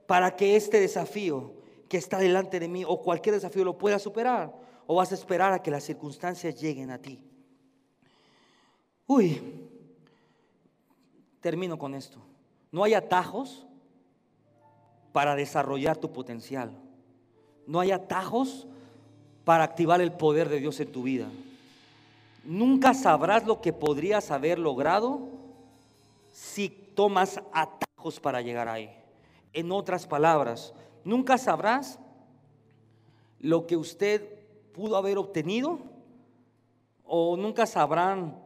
para 0.08 0.36
que 0.36 0.56
este 0.56 0.80
desafío 0.80 1.54
que 1.88 1.98
está 1.98 2.18
delante 2.18 2.60
de 2.60 2.68
mí 2.68 2.84
o 2.86 3.02
cualquier 3.02 3.36
desafío 3.36 3.64
lo 3.64 3.78
pueda 3.78 4.00
superar? 4.00 4.54
¿O 4.88 4.96
vas 4.96 5.12
a 5.12 5.16
esperar 5.16 5.54
a 5.54 5.62
que 5.62 5.72
las 5.72 5.84
circunstancias 5.84 6.60
lleguen 6.60 6.92
a 6.92 7.00
ti? 7.00 7.24
Uy, 9.08 9.42
termino 11.42 11.78
con 11.78 11.94
esto. 11.94 12.20
No 12.72 12.84
hay 12.84 12.94
atajos 12.94 13.66
para 15.12 15.36
desarrollar 15.36 15.98
tu 15.98 16.12
potencial. 16.12 16.72
No 17.68 17.80
hay 17.80 17.92
atajos 17.92 18.68
para 19.44 19.64
activar 19.64 20.02
el 20.02 20.12
poder 20.12 20.50
de 20.50 20.60
Dios 20.60 20.80
en 20.80 20.92
tu 20.92 21.04
vida. 21.04 21.28
Nunca 22.46 22.94
sabrás 22.94 23.46
lo 23.46 23.60
que 23.62 23.74
podrías 23.74 24.32
haber 24.32 24.60
logrado 24.60 25.28
si 26.32 26.70
tomas 26.70 27.42
atajos 27.52 28.20
para 28.20 28.42
llegar 28.42 28.68
ahí. 28.70 28.90
En 29.52 29.72
otras 29.72 30.06
palabras, 30.06 30.74
Nunca 31.06 31.38
sabrás 31.38 32.00
lo 33.40 33.68
que 33.68 33.78
usted 33.78 34.28
pudo 34.74 34.98
haber 34.98 35.20
obtenido 35.20 35.80
o 37.06 37.38
nunca 37.38 37.68
sabrán 37.68 38.44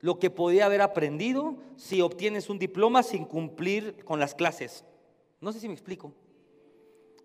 lo 0.00 0.18
que 0.18 0.28
podía 0.28 0.66
haber 0.66 0.82
aprendido 0.82 1.56
si 1.76 2.02
obtienes 2.02 2.50
un 2.50 2.58
diploma 2.58 3.02
sin 3.02 3.24
cumplir 3.24 4.04
con 4.04 4.20
las 4.20 4.34
clases. 4.34 4.84
No 5.40 5.52
sé 5.52 5.60
si 5.60 5.68
me 5.68 5.74
explico. 5.74 6.12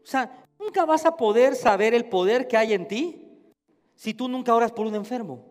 O 0.01 0.05
sea, 0.05 0.45
nunca 0.57 0.85
vas 0.85 1.05
a 1.05 1.17
poder 1.17 1.53
saber 1.55 1.93
el 1.93 2.05
poder 2.05 2.47
que 2.47 2.55
hay 2.55 2.71
en 2.71 2.87
ti 2.87 3.29
si 3.93 4.13
tú 4.13 4.29
nunca 4.29 4.55
oras 4.55 4.71
por 4.71 4.87
un 4.87 4.95
enfermo. 4.95 5.43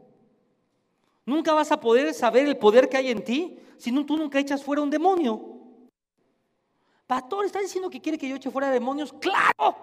Nunca 1.27 1.53
vas 1.53 1.73
a 1.73 1.81
poder 1.81 2.15
saber 2.15 2.47
el 2.47 2.57
poder 2.57 2.89
que 2.89 2.97
hay 2.97 3.11
en 3.11 3.25
ti 3.25 3.59
si 3.77 3.91
tú 4.05 4.17
nunca 4.17 4.39
echas 4.39 4.63
fuera 4.63 4.81
un 4.81 4.91
demonio. 4.91 5.41
Pastor, 7.07 7.45
¿está 7.45 7.61
diciendo 7.61 7.91
que 7.91 8.01
quiere 8.01 8.17
que 8.17 8.29
yo 8.29 8.37
eche 8.37 8.51
fuera 8.51 8.71
demonios? 8.71 9.13
¡Claro! 9.13 9.77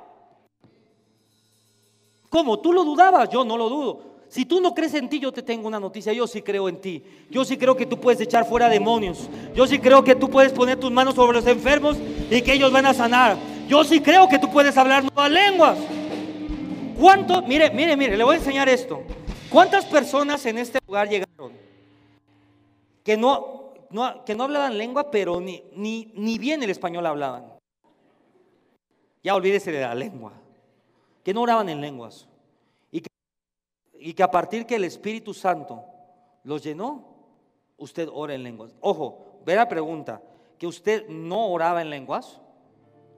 ¿Cómo? 2.29 2.59
¿Tú 2.59 2.73
lo 2.73 2.83
dudabas? 2.83 3.29
Yo 3.29 3.43
no 3.45 3.57
lo 3.57 3.69
dudo. 3.69 4.13
Si 4.27 4.45
tú 4.45 4.59
no 4.59 4.73
crees 4.73 4.93
en 4.95 5.07
ti, 5.07 5.19
yo 5.19 5.31
te 5.31 5.43
tengo 5.43 5.67
una 5.67 5.79
noticia. 5.79 6.11
Yo 6.13 6.25
sí 6.25 6.41
creo 6.41 6.67
en 6.67 6.81
ti. 6.81 7.03
Yo 7.29 7.45
sí 7.45 7.57
creo 7.57 7.77
que 7.77 7.85
tú 7.85 7.99
puedes 7.99 8.19
echar 8.21 8.45
fuera 8.45 8.67
demonios. 8.67 9.29
Yo 9.53 9.67
sí 9.67 9.79
creo 9.79 10.03
que 10.03 10.15
tú 10.15 10.29
puedes 10.29 10.51
poner 10.51 10.79
tus 10.79 10.91
manos 10.91 11.13
sobre 11.15 11.37
los 11.37 11.45
enfermos 11.45 11.97
y 12.31 12.41
que 12.41 12.53
ellos 12.53 12.71
van 12.71 12.87
a 12.87 12.93
sanar. 12.93 13.37
Yo 13.67 13.83
sí 13.83 14.01
creo 14.01 14.27
que 14.27 14.39
tú 14.39 14.49
puedes 14.49 14.75
hablar 14.77 15.03
nuevas 15.03 15.29
lenguas. 15.29 15.77
¿Cuánto? 16.99 17.41
Mire, 17.43 17.69
mire, 17.69 17.95
mire, 17.95 18.17
le 18.17 18.23
voy 18.23 18.35
a 18.35 18.39
enseñar 18.39 18.67
esto. 18.67 19.03
¿Cuántas 19.53 19.85
personas 19.85 20.45
en 20.45 20.57
este 20.57 20.79
lugar 20.85 21.07
llegaron 21.07 21.53
que 23.03 23.15
no 23.15 23.63
que 24.25 24.35
no 24.35 24.45
hablaban 24.45 24.77
lengua, 24.77 25.11
pero 25.11 25.39
ni, 25.39 25.63
ni, 25.75 26.11
ni 26.15 26.39
bien 26.39 26.63
el 26.63 26.69
español 26.69 27.05
hablaban. 27.05 27.45
Ya 29.23 29.35
olvídese 29.35 29.71
de 29.71 29.81
la 29.81 29.93
lengua. 29.93 30.33
Que 31.23 31.33
no 31.33 31.43
oraban 31.43 31.69
en 31.69 31.79
lenguas. 31.79 32.27
Y 32.91 33.01
que, 33.01 33.09
y 33.99 34.13
que 34.13 34.23
a 34.23 34.31
partir 34.31 34.65
que 34.65 34.75
el 34.75 34.83
Espíritu 34.83 35.33
Santo 35.33 35.85
los 36.43 36.63
llenó, 36.63 37.05
usted 37.77 38.09
ora 38.11 38.33
en 38.33 38.43
lenguas. 38.43 38.73
Ojo, 38.81 39.41
ve 39.45 39.55
la 39.55 39.69
pregunta, 39.69 40.21
que 40.57 40.65
usted 40.65 41.07
no 41.07 41.49
oraba 41.49 41.81
en 41.81 41.89
lenguas 41.89 42.41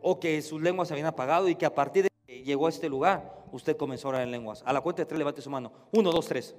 o 0.01 0.19
que 0.19 0.41
sus 0.41 0.61
lenguas 0.61 0.89
se 0.89 0.93
habían 0.93 1.07
apagado 1.07 1.47
y 1.47 1.55
que 1.55 1.65
a 1.65 1.73
partir 1.73 2.03
de 2.03 2.09
que 2.27 2.43
llegó 2.43 2.67
a 2.67 2.69
este 2.69 2.89
lugar, 2.89 3.34
usted 3.51 3.77
comenzó 3.77 4.07
a 4.07 4.09
orar 4.09 4.21
en 4.23 4.31
lenguas. 4.31 4.63
A 4.65 4.73
la 4.73 4.81
cuenta 4.81 5.01
de 5.01 5.05
tres, 5.05 5.17
levante 5.17 5.41
su 5.41 5.49
mano. 5.49 5.71
Uno, 5.91 6.11
dos, 6.11 6.27
tres. 6.27 6.55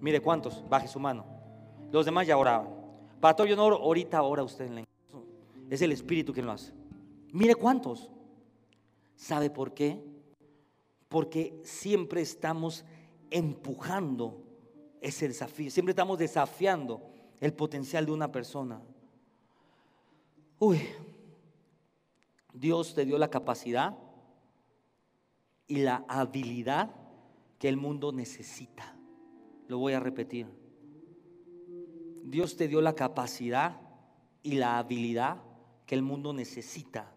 Mire 0.00 0.20
cuántos, 0.20 0.68
baje 0.68 0.88
su 0.88 0.98
mano. 0.98 1.24
Los 1.90 2.04
demás 2.04 2.26
ya 2.26 2.36
oraban. 2.36 2.68
Pastor, 3.20 3.46
yo 3.46 3.56
no 3.56 3.64
oro, 3.64 3.76
ahorita 3.76 4.22
ora 4.22 4.42
usted 4.42 4.66
en 4.66 4.74
lengua. 4.74 4.92
Es 5.70 5.80
el 5.82 5.92
Espíritu 5.92 6.32
quien 6.32 6.46
lo 6.46 6.52
hace. 6.52 6.72
Mire 7.32 7.54
cuántos. 7.54 8.10
¿Sabe 9.14 9.50
por 9.50 9.72
qué? 9.72 10.02
Porque 11.08 11.60
siempre 11.62 12.20
estamos 12.20 12.84
empujando 13.30 14.42
ese 15.00 15.28
desafío, 15.28 15.70
siempre 15.70 15.90
estamos 15.90 16.18
desafiando 16.18 17.02
el 17.40 17.52
potencial 17.52 18.06
de 18.06 18.12
una 18.12 18.30
persona. 18.30 18.80
Uy, 20.58 20.80
Dios 22.52 22.94
te 22.94 23.04
dio 23.04 23.18
la 23.18 23.28
capacidad 23.28 23.96
y 25.72 25.76
la 25.76 26.04
habilidad 26.06 26.90
que 27.58 27.66
el 27.66 27.78
mundo 27.78 28.12
necesita. 28.12 28.94
Lo 29.68 29.78
voy 29.78 29.94
a 29.94 30.00
repetir. 30.00 30.46
Dios 32.24 32.56
te 32.58 32.68
dio 32.68 32.82
la 32.82 32.94
capacidad 32.94 33.80
y 34.42 34.56
la 34.56 34.76
habilidad 34.76 35.38
que 35.86 35.94
el 35.94 36.02
mundo 36.02 36.34
necesita. 36.34 37.10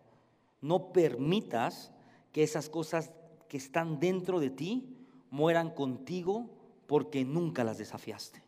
No 0.61 0.93
permitas 0.93 1.91
que 2.31 2.43
esas 2.43 2.69
cosas 2.69 3.11
que 3.49 3.57
están 3.57 3.99
dentro 3.99 4.39
de 4.39 4.51
ti 4.51 5.05
mueran 5.31 5.71
contigo 5.71 6.49
porque 6.87 7.25
nunca 7.25 7.65
las 7.65 7.77
desafiaste. 7.77 8.41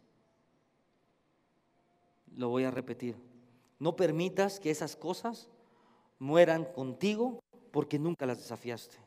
Lo 2.33 2.47
voy 2.47 2.63
a 2.63 2.71
repetir. 2.71 3.17
No 3.77 3.97
permitas 3.97 4.61
que 4.61 4.71
esas 4.71 4.95
cosas 4.95 5.49
mueran 6.17 6.63
contigo 6.63 7.43
porque 7.73 7.99
nunca 7.99 8.25
las 8.25 8.37
desafiaste. 8.37 9.06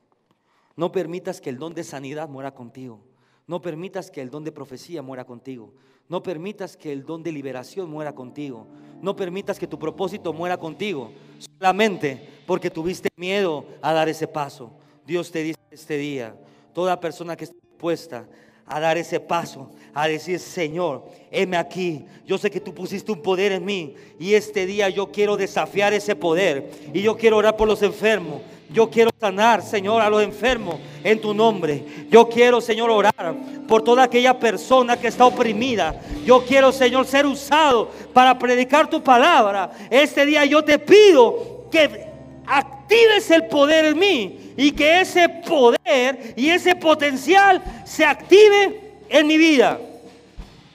No 0.81 0.93
permitas 0.93 1.43
que 1.43 1.51
el 1.51 1.59
don 1.59 1.75
de 1.75 1.85
sanidad 1.85 2.27
muera 2.27 2.55
contigo. 2.55 3.03
No 3.47 3.61
permitas 3.61 4.11
que 4.11 4.23
el 4.23 4.31
don 4.31 4.45
de 4.45 4.51
profecía 4.51 5.03
muera 5.03 5.27
contigo. 5.27 5.75
No 6.09 6.23
permitas 6.23 6.75
que 6.75 6.91
el 6.91 7.05
don 7.05 7.23
de 7.23 7.33
liberación 7.33 7.91
muera 7.91 8.15
contigo. 8.15 8.67
No 9.03 9.15
permitas 9.15 9.59
que 9.59 9.67
tu 9.67 9.79
propósito 9.79 10.33
muera 10.33 10.57
contigo. 10.57 11.13
Solamente 11.59 12.27
porque 12.47 12.71
tuviste 12.71 13.11
miedo 13.17 13.67
a 13.83 13.93
dar 13.93 14.09
ese 14.09 14.27
paso. 14.27 14.73
Dios 15.07 15.31
te 15.31 15.43
dice 15.43 15.61
este 15.71 15.99
día, 15.99 16.35
toda 16.73 16.99
persona 16.99 17.37
que 17.37 17.45
esté 17.45 17.59
dispuesta 17.61 18.27
a 18.71 18.79
dar 18.79 18.97
ese 18.97 19.19
paso, 19.19 19.69
a 19.93 20.07
decir, 20.07 20.39
Señor, 20.39 21.05
heme 21.33 21.57
aquí. 21.57 22.05
Yo 22.25 22.39
sé 22.39 22.51
que 22.51 22.61
tú 22.61 22.73
pusiste 22.73 23.11
un 23.11 23.21
poder 23.21 23.51
en 23.51 23.65
mí 23.65 23.95
y 24.19 24.35
este 24.35 24.65
día 24.65 24.89
yo 24.89 25.11
quiero 25.11 25.37
desafiar 25.37 25.93
ese 25.93 26.15
poder 26.15 26.71
y 26.95 27.03
yo 27.03 27.17
quiero 27.17 27.39
orar 27.39 27.57
por 27.57 27.67
los 27.67 27.83
enfermos. 27.83 28.41
Yo 28.73 28.89
quiero 28.89 29.11
sanar, 29.19 29.63
Señor, 29.63 30.01
a 30.01 30.09
los 30.09 30.23
enfermos 30.23 30.77
en 31.03 31.21
tu 31.21 31.35
nombre. 31.35 31.85
Yo 32.09 32.29
quiero, 32.29 32.61
Señor, 32.61 32.89
orar 32.91 33.35
por 33.67 33.83
toda 33.83 34.05
aquella 34.05 34.39
persona 34.39 34.97
que 34.97 35.09
está 35.09 35.27
oprimida. 35.27 36.01
Yo 36.25 36.45
quiero, 36.45 36.71
Señor, 36.71 37.05
ser 37.07 37.27
usado 37.27 37.91
para 38.13 38.39
predicar 38.39 38.89
tu 38.89 39.03
palabra. 39.03 39.73
Este 39.91 40.25
día 40.25 40.45
yo 40.45 40.63
te 40.63 40.79
pido 40.79 41.67
que 41.73 42.07
actives 42.47 43.29
el 43.33 43.47
poder 43.47 43.87
en 43.87 43.99
mí 43.99 44.40
y 44.63 44.73
que 44.73 45.01
ese 45.01 45.27
poder 45.27 46.35
y 46.37 46.51
ese 46.51 46.77
potencial 46.77 47.63
se 47.87 48.05
active 48.05 48.99
en 49.09 49.27
mi 49.27 49.39
vida. 49.39 49.81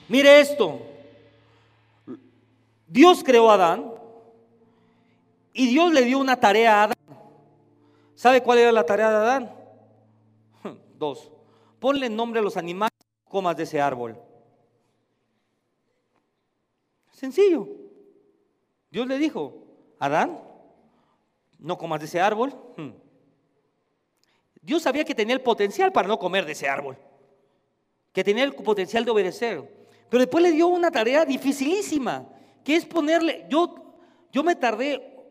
Mire 0.09 0.39
esto. 0.39 0.81
Dios 2.87 3.23
creó 3.23 3.51
a 3.51 3.53
Adán 3.53 3.91
y 5.53 5.67
Dios 5.67 5.93
le 5.93 6.01
dio 6.01 6.17
una 6.17 6.35
tarea 6.35 6.81
a 6.81 6.83
Adán. 6.85 7.17
¿Sabe 8.15 8.41
cuál 8.41 8.57
era 8.57 8.71
la 8.71 8.87
tarea 8.87 9.11
de 9.11 9.15
Adán? 9.17 9.55
Dos. 10.97 11.31
Ponle 11.79 12.09
nombre 12.09 12.39
a 12.39 12.43
los 12.43 12.57
animales 12.57 12.97
comas 13.29 13.55
de 13.55 13.63
ese 13.63 13.79
árbol. 13.79 14.17
Sencillo. 17.11 17.67
Dios 18.89 19.05
le 19.05 19.19
dijo, 19.19 19.53
Adán, 19.99 20.39
no 21.59 21.77
comas 21.77 21.99
de 21.99 22.07
ese 22.07 22.19
árbol. 22.19 22.51
Dios 24.65 24.81
sabía 24.81 25.05
que 25.05 25.13
tenía 25.13 25.35
el 25.35 25.41
potencial 25.41 25.91
para 25.91 26.07
no 26.07 26.17
comer 26.17 26.43
de 26.43 26.53
ese 26.53 26.67
árbol, 26.67 26.97
que 28.11 28.23
tenía 28.23 28.43
el 28.43 28.55
potencial 28.55 29.05
de 29.05 29.11
obedecer. 29.11 29.87
Pero 30.09 30.21
después 30.21 30.43
le 30.43 30.51
dio 30.51 30.65
una 30.67 30.89
tarea 30.89 31.23
dificilísima, 31.23 32.27
que 32.63 32.75
es 32.75 32.83
ponerle, 32.83 33.45
yo, 33.47 33.93
yo 34.31 34.43
me 34.43 34.55
tardé 34.55 35.23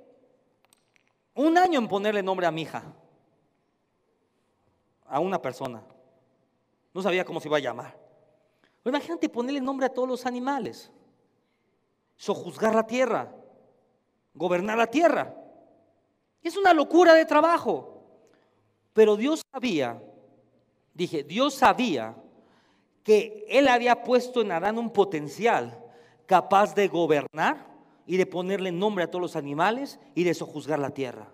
un 1.35 1.59
año 1.59 1.80
en 1.80 1.89
ponerle 1.89 2.22
nombre 2.22 2.47
a 2.47 2.53
mi 2.53 2.62
hija, 2.62 2.85
a 5.05 5.18
una 5.18 5.43
persona. 5.43 5.82
No 6.93 7.03
sabía 7.03 7.24
cómo 7.24 7.41
se 7.41 7.49
iba 7.49 7.57
a 7.57 7.61
llamar. 7.61 7.99
imagínate 8.85 9.28
ponerle 9.28 9.61
nombre 9.61 9.87
a 9.87 9.93
todos 9.93 10.09
los 10.09 10.26
animales, 10.26 10.93
sojuzgar 12.16 12.72
la 12.72 12.87
tierra, 12.87 13.35
gobernar 14.32 14.78
la 14.78 14.87
tierra. 14.87 15.35
Es 16.41 16.57
una 16.57 16.72
locura 16.72 17.14
de 17.14 17.24
trabajo. 17.24 17.94
Pero 18.95 19.17
Dios 19.17 19.43
sabía, 19.53 20.01
dije, 20.95 21.25
Dios 21.25 21.55
sabía 21.55 22.17
que 23.03 23.45
Él 23.49 23.69
había 23.69 24.03
puesto 24.03 24.41
en 24.41 24.53
Adán 24.53 24.79
un 24.79 24.91
potencial 24.91 25.85
capaz 26.27 26.75
de 26.75 26.89
gobernar 26.89 27.67
y 28.07 28.17
de 28.17 28.25
ponerle 28.25 28.73
nombre 28.73 29.05
a 29.05 29.11
todos 29.11 29.21
los 29.21 29.37
animales 29.37 29.99
y 30.15 30.25
de 30.25 30.33
sojuzgar 30.33 30.79
la 30.79 30.91
tierra. 30.91 31.29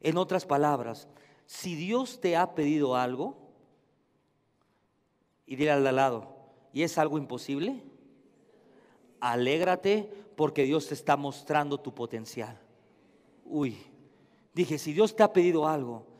En 0.00 0.18
otras 0.18 0.44
palabras, 0.46 1.08
si 1.46 1.74
Dios 1.74 2.20
te 2.20 2.36
ha 2.36 2.54
pedido 2.54 2.94
algo, 2.94 3.36
y 5.46 5.56
dile 5.56 5.70
al 5.70 5.96
lado, 5.96 6.36
¿y 6.72 6.82
es 6.82 6.98
algo 6.98 7.18
imposible? 7.18 7.82
Alégrate 9.20 10.10
porque 10.36 10.64
Dios 10.64 10.88
te 10.88 10.94
está 10.94 11.16
mostrando 11.16 11.80
tu 11.80 11.94
potencial. 11.94 12.60
Uy, 13.44 13.78
dije, 14.54 14.78
si 14.78 14.92
Dios 14.92 15.16
te 15.16 15.22
ha 15.22 15.32
pedido 15.32 15.66
algo, 15.66 16.11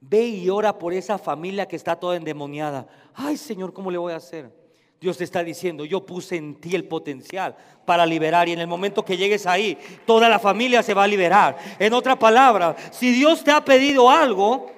ve 0.00 0.26
y 0.26 0.48
ora 0.48 0.78
por 0.78 0.92
esa 0.92 1.18
familia 1.18 1.66
que 1.66 1.76
está 1.76 1.96
toda 1.96 2.16
endemoniada. 2.16 2.86
Ay 3.14 3.36
Señor, 3.36 3.72
¿cómo 3.72 3.90
le 3.90 3.98
voy 3.98 4.12
a 4.12 4.16
hacer? 4.16 4.52
Dios 5.00 5.16
te 5.16 5.24
está 5.24 5.44
diciendo, 5.44 5.84
yo 5.84 6.04
puse 6.04 6.36
en 6.36 6.56
ti 6.56 6.74
el 6.74 6.84
potencial 6.84 7.56
para 7.84 8.04
liberar 8.04 8.48
y 8.48 8.52
en 8.52 8.58
el 8.58 8.66
momento 8.66 9.04
que 9.04 9.16
llegues 9.16 9.46
ahí, 9.46 9.78
toda 10.04 10.28
la 10.28 10.40
familia 10.40 10.82
se 10.82 10.92
va 10.92 11.04
a 11.04 11.08
liberar. 11.08 11.56
En 11.78 11.92
otra 11.92 12.18
palabra, 12.18 12.74
si 12.90 13.12
Dios 13.12 13.44
te 13.44 13.52
ha 13.52 13.64
pedido 13.64 14.10
algo, 14.10 14.70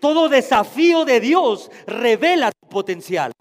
todo 0.00 0.28
desafío 0.28 1.06
de 1.06 1.18
Dios 1.18 1.70
revela 1.86 2.52
tu 2.52 2.68
potencial. 2.68 3.32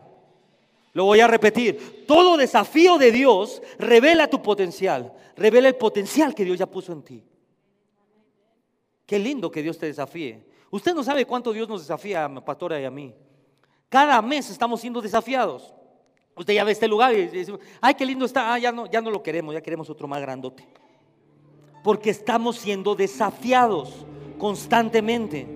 Lo 0.93 1.05
voy 1.05 1.19
a 1.19 1.27
repetir, 1.27 2.05
todo 2.07 2.37
desafío 2.37 2.97
de 2.97 3.11
Dios 3.11 3.61
revela 3.77 4.29
tu 4.29 4.41
potencial, 4.41 5.11
revela 5.35 5.67
el 5.67 5.75
potencial 5.75 6.33
que 6.33 6.45
Dios 6.45 6.57
ya 6.57 6.67
puso 6.67 6.93
en 6.93 7.01
ti. 7.01 7.23
Qué 9.05 9.19
lindo 9.19 9.51
que 9.51 9.61
Dios 9.61 9.77
te 9.77 9.87
desafíe. 9.87 10.52
Usted 10.73 10.95
no 10.95 11.03
sabe 11.03 11.23
cuánto 11.23 11.53
Dios 11.53 11.69
nos 11.69 11.81
desafía 11.81 12.25
a 12.25 12.43
Pastora 12.43 12.81
y 12.81 12.83
a 12.83 12.89
mí. 12.89 13.13
Cada 13.89 14.19
mes 14.23 14.49
estamos 14.49 14.81
siendo 14.81 15.03
desafiados. 15.03 15.71
Usted 16.35 16.55
ya 16.55 16.63
ve 16.63 16.71
este 16.71 16.87
lugar 16.87 17.13
y 17.13 17.27
dice, 17.27 17.53
ay, 17.79 17.93
qué 17.93 18.03
lindo 18.03 18.25
está, 18.25 18.51
ah, 18.51 18.57
ya, 18.57 18.71
no, 18.71 18.87
ya 18.87 18.99
no 18.99 19.11
lo 19.11 19.21
queremos, 19.21 19.53
ya 19.53 19.61
queremos 19.61 19.87
otro 19.91 20.07
más 20.07 20.19
grandote. 20.19 20.67
Porque 21.83 22.09
estamos 22.09 22.55
siendo 22.55 22.95
desafiados 22.95 24.03
constantemente. 24.39 25.47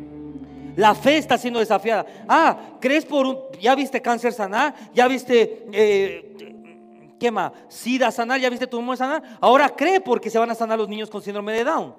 La 0.76 0.94
fe 0.94 1.18
está 1.18 1.36
siendo 1.40 1.62
desafiada. 1.62 2.06
Ah, 2.30 2.78
¿crees 2.80 3.04
por 3.04 3.26
un, 3.26 3.40
ya 3.60 3.74
viste 3.74 4.00
cáncer 4.00 4.34
sanar? 4.34 4.76
¿Ya 4.94 5.08
viste, 5.08 5.66
eh, 5.72 7.16
qué 7.20 7.32
más? 7.32 7.54
SIDA 7.70 8.12
sanar? 8.12 8.40
¿Ya 8.40 8.52
viste 8.52 8.68
tumor 8.68 8.96
sanar? 8.96 9.24
Ahora 9.42 9.68
cree 9.70 10.00
porque 10.00 10.30
se 10.30 10.38
van 10.38 10.52
a 10.52 10.54
sanar 10.54 10.78
los 10.78 10.88
niños 10.88 11.10
con 11.10 11.24
síndrome 11.24 11.54
de 11.54 11.64
Down. 11.64 11.96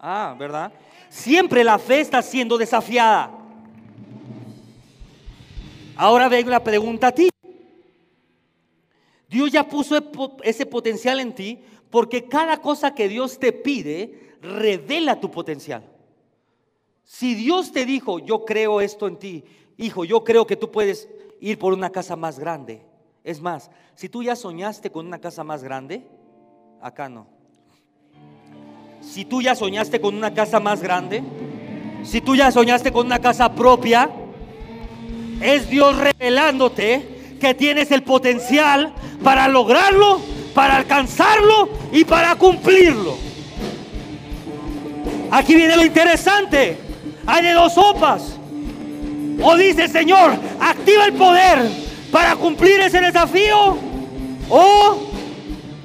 Ah, 0.00 0.34
¿verdad? 0.38 0.72
Siempre 1.10 1.64
la 1.64 1.78
fe 1.78 2.00
está 2.00 2.22
siendo 2.22 2.56
desafiada. 2.56 3.36
Ahora 5.96 6.28
vengo 6.28 6.50
la 6.50 6.62
pregunta 6.62 7.08
a 7.08 7.12
ti. 7.12 7.28
Dios 9.28 9.50
ya 9.50 9.68
puso 9.68 9.96
ese 10.44 10.66
potencial 10.66 11.20
en 11.20 11.34
ti 11.34 11.58
porque 11.90 12.26
cada 12.26 12.62
cosa 12.62 12.94
que 12.94 13.08
Dios 13.08 13.38
te 13.38 13.52
pide 13.52 14.36
revela 14.40 15.20
tu 15.20 15.30
potencial. 15.30 15.82
Si 17.04 17.34
Dios 17.34 17.72
te 17.72 17.84
dijo, 17.84 18.20
yo 18.20 18.44
creo 18.44 18.80
esto 18.80 19.08
en 19.08 19.18
ti, 19.18 19.44
hijo, 19.76 20.04
yo 20.04 20.22
creo 20.22 20.46
que 20.46 20.56
tú 20.56 20.70
puedes 20.70 21.08
ir 21.40 21.58
por 21.58 21.72
una 21.72 21.90
casa 21.90 22.14
más 22.14 22.38
grande. 22.38 22.82
Es 23.24 23.40
más, 23.40 23.68
si 23.96 24.08
tú 24.08 24.22
ya 24.22 24.36
soñaste 24.36 24.90
con 24.90 25.06
una 25.06 25.18
casa 25.18 25.42
más 25.42 25.64
grande, 25.64 26.06
acá 26.80 27.08
no. 27.08 27.39
Si 29.12 29.24
tú 29.24 29.42
ya 29.42 29.56
soñaste 29.56 30.00
con 30.00 30.14
una 30.14 30.32
casa 30.34 30.60
más 30.60 30.80
grande, 30.80 31.24
si 32.04 32.20
tú 32.20 32.36
ya 32.36 32.52
soñaste 32.52 32.92
con 32.92 33.06
una 33.06 33.18
casa 33.18 33.52
propia, 33.52 34.08
es 35.40 35.68
Dios 35.68 35.96
revelándote 35.96 37.34
que 37.40 37.54
tienes 37.54 37.90
el 37.90 38.04
potencial 38.04 38.92
para 39.24 39.48
lograrlo, 39.48 40.20
para 40.54 40.76
alcanzarlo 40.76 41.70
y 41.90 42.04
para 42.04 42.36
cumplirlo. 42.36 43.16
Aquí 45.32 45.56
viene 45.56 45.74
lo 45.74 45.84
interesante. 45.84 46.78
Hay 47.26 47.42
de 47.42 47.52
dos 47.52 47.74
sopas. 47.74 48.38
O 49.42 49.56
dice, 49.56 49.88
Señor, 49.88 50.34
activa 50.60 51.06
el 51.06 51.14
poder 51.14 51.68
para 52.12 52.36
cumplir 52.36 52.78
ese 52.78 53.00
desafío. 53.00 53.76
O 54.48 55.10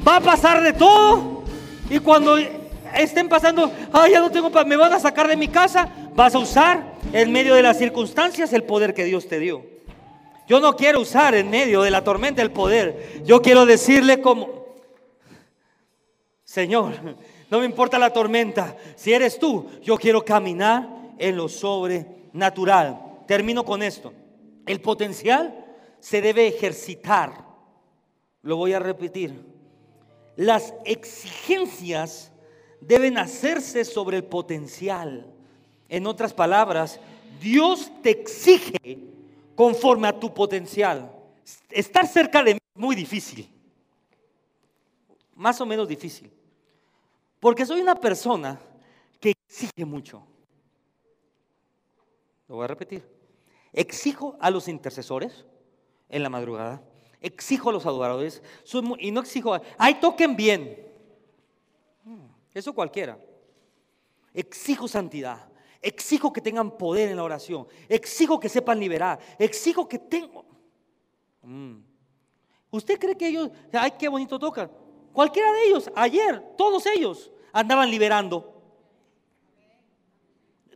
va 0.08 0.18
a 0.18 0.22
pasar 0.22 0.62
de 0.62 0.74
todo. 0.74 1.44
Y 1.90 1.98
cuando 1.98 2.38
estén 2.96 3.30
pasando, 3.30 3.72
ay, 3.92 4.12
ya 4.12 4.20
no 4.20 4.32
tengo 4.32 4.50
me 4.66 4.76
van 4.76 4.94
a 4.94 5.00
sacar 5.00 5.28
de 5.28 5.36
mi 5.36 5.48
casa, 5.48 5.90
vas 6.14 6.36
a 6.36 6.40
usar 6.40 6.96
en 7.14 7.32
medio 7.32 7.56
de 7.56 7.64
las 7.64 7.78
circunstancias 7.78 8.54
el 8.54 8.64
poder 8.64 8.94
que 8.94 9.04
Dios 9.04 9.28
te 9.28 9.40
dio. 9.40 9.64
Yo 10.48 10.60
no 10.60 10.76
quiero 10.76 11.02
usar 11.02 11.34
en 11.36 11.50
medio 11.50 11.82
de 11.82 11.92
la 11.92 12.04
tormenta 12.04 12.42
el 12.42 12.52
poder. 12.52 13.24
Yo 13.24 13.42
quiero 13.42 13.66
decirle 13.66 14.22
como, 14.22 14.66
Señor, 16.44 16.94
no 17.50 17.60
me 17.60 17.66
importa 17.66 17.98
la 17.98 18.14
tormenta. 18.14 18.78
Si 18.96 19.12
eres 19.12 19.40
tú, 19.40 19.68
yo 19.82 19.98
quiero 19.98 20.24
caminar 20.24 20.88
en 21.18 21.36
lo 21.36 21.50
sobrenatural. 21.50 23.02
Termino 23.28 23.66
con 23.66 23.82
esto. 23.82 24.14
El 24.66 24.82
potencial 24.82 25.66
se 26.00 26.22
debe 26.22 26.48
ejercitar. 26.48 27.46
Lo 28.44 28.58
voy 28.58 28.74
a 28.74 28.80
repetir. 28.80 29.44
Las 30.36 30.74
exigencias 30.86 32.32
deben 32.88 33.18
hacerse 33.18 33.84
sobre 33.86 34.18
el 34.18 34.24
potencial. 34.24 35.26
En 35.90 36.08
otras 36.08 36.34
palabras, 36.34 37.00
Dios 37.40 37.92
te 38.02 38.12
exige 38.12 39.00
conforme 39.56 40.08
a 40.08 40.20
tu 40.20 40.34
potencial. 40.34 41.12
Estar 41.70 42.08
cerca 42.08 42.44
de 42.44 42.56
mí 42.56 42.60
es 42.76 42.82
muy 42.82 42.96
difícil. 42.96 43.50
Más 45.36 45.60
o 45.62 45.66
menos 45.66 45.88
difícil. 45.88 46.32
Porque 47.40 47.66
soy 47.66 47.82
una 47.82 47.96
persona 47.96 48.60
que 49.20 49.34
exige 49.48 49.86
mucho. 49.86 50.26
Lo 52.48 52.56
voy 52.56 52.66
a 52.66 52.68
repetir. 52.68 53.04
Exijo 53.74 54.38
a 54.40 54.50
los 54.50 54.68
intercesores 54.68 55.46
en 56.10 56.24
la 56.24 56.30
madrugada. 56.30 56.82
Exijo 57.22 57.70
a 57.70 57.74
los 57.74 57.86
adoradores. 57.86 58.42
y 59.00 59.12
no 59.12 59.22
exijo, 59.22 59.60
ay, 59.78 59.96
toquen 59.96 60.36
bien. 60.36 60.85
Eso 62.56 62.74
cualquiera. 62.74 63.20
Exijo 64.34 64.88
santidad. 64.88 65.50
Exijo 65.82 66.32
que 66.32 66.42
tengan 66.42 66.78
poder 66.78 67.10
en 67.10 67.18
la 67.18 67.24
oración. 67.24 67.68
Exijo 67.90 68.40
que 68.40 68.50
sepan 68.50 68.80
liberar. 68.80 69.20
Exijo 69.38 69.88
que 69.88 70.00
tengan... 70.00 70.46
Mm. 71.44 71.76
¿Usted 72.72 72.98
cree 72.98 73.16
que 73.16 73.28
ellos, 73.28 73.52
ay, 73.74 73.92
qué 74.00 74.08
bonito 74.08 74.40
tocan? 74.40 74.72
Cualquiera 75.14 75.52
de 75.52 75.68
ellos, 75.68 75.92
ayer, 75.96 76.42
todos 76.58 76.86
ellos 76.88 77.32
andaban 77.54 77.92
liberando. 77.92 78.54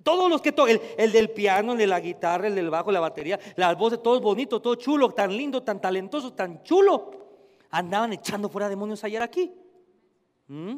Todos 0.04 0.30
los 0.30 0.42
que 0.42 0.52
tocan, 0.52 0.80
el, 0.98 1.12
del 1.12 1.30
piano, 1.32 1.74
el 1.74 1.78
de 1.78 1.88
la 1.88 2.00
guitarra, 2.00 2.48
el 2.48 2.56
del 2.56 2.70
bajo, 2.70 2.92
la 2.92 3.00
batería, 3.00 3.40
las 3.56 3.78
voces, 3.78 4.02
todo 4.04 4.20
bonito, 4.22 4.62
todo 4.62 4.76
chulo, 4.76 5.12
tan 5.12 5.36
lindo, 5.36 5.64
tan 5.64 5.82
talentoso, 5.82 6.34
tan 6.34 6.62
chulo, 6.64 7.12
andaban 7.70 8.14
echando 8.14 8.50
fuera 8.50 8.70
demonios 8.70 9.04
ayer 9.04 9.22
aquí. 9.22 9.52
¿Mm? 10.48 10.78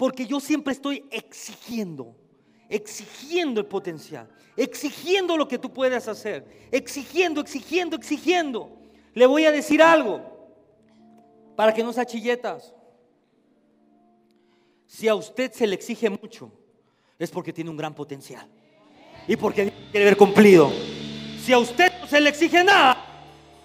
Porque 0.00 0.24
yo 0.24 0.40
siempre 0.40 0.72
estoy 0.72 1.04
exigiendo, 1.10 2.16
exigiendo 2.70 3.60
el 3.60 3.66
potencial, 3.66 4.30
exigiendo 4.56 5.36
lo 5.36 5.46
que 5.46 5.58
tú 5.58 5.70
puedes 5.70 6.08
hacer, 6.08 6.68
exigiendo, 6.72 7.38
exigiendo, 7.38 7.96
exigiendo. 7.96 8.78
Le 9.12 9.26
voy 9.26 9.44
a 9.44 9.52
decir 9.52 9.82
algo 9.82 10.22
para 11.54 11.74
que 11.74 11.84
no 11.84 11.92
se 11.92 12.00
achilletas. 12.00 12.74
Si 14.86 15.06
a 15.06 15.14
usted 15.14 15.52
se 15.52 15.66
le 15.66 15.74
exige 15.74 16.08
mucho, 16.08 16.50
es 17.18 17.30
porque 17.30 17.52
tiene 17.52 17.68
un 17.68 17.76
gran 17.76 17.94
potencial 17.94 18.48
y 19.28 19.36
porque 19.36 19.70
quiere 19.90 20.06
haber 20.06 20.16
cumplido. 20.16 20.72
Si 21.44 21.52
a 21.52 21.58
usted 21.58 21.92
no 22.00 22.06
se 22.06 22.22
le 22.22 22.30
exige 22.30 22.64
nada, 22.64 23.09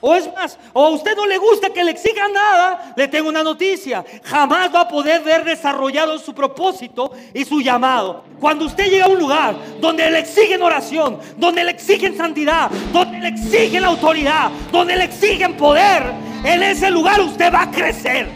o 0.07 0.13
es 0.13 0.31
más, 0.35 0.55
o 0.71 0.85
a 0.85 0.89
usted 0.89 1.15
no 1.15 1.25
le 1.25 1.39
gusta 1.39 1.71
que 1.71 1.83
le 1.83 1.89
exijan 1.89 2.31
nada, 2.31 2.93
le 2.95 3.07
tengo 3.07 3.27
una 3.27 3.41
noticia. 3.41 4.05
Jamás 4.23 4.69
va 4.71 4.81
a 4.81 4.87
poder 4.87 5.23
ver 5.23 5.43
desarrollado 5.43 6.19
su 6.19 6.31
propósito 6.31 7.11
y 7.33 7.43
su 7.43 7.59
llamado. 7.59 8.23
Cuando 8.39 8.65
usted 8.65 8.87
llega 8.87 9.05
a 9.05 9.09
un 9.09 9.17
lugar 9.17 9.55
donde 9.81 10.07
le 10.11 10.19
exigen 10.19 10.61
oración, 10.61 11.17
donde 11.37 11.63
le 11.63 11.71
exigen 11.71 12.15
santidad, 12.15 12.69
donde 12.93 13.19
le 13.19 13.29
exigen 13.29 13.83
autoridad, 13.83 14.51
donde 14.71 14.95
le 14.95 15.05
exigen 15.05 15.57
poder, 15.57 16.03
en 16.43 16.61
ese 16.61 16.91
lugar 16.91 17.19
usted 17.19 17.51
va 17.51 17.63
a 17.63 17.71
crecer. 17.71 18.29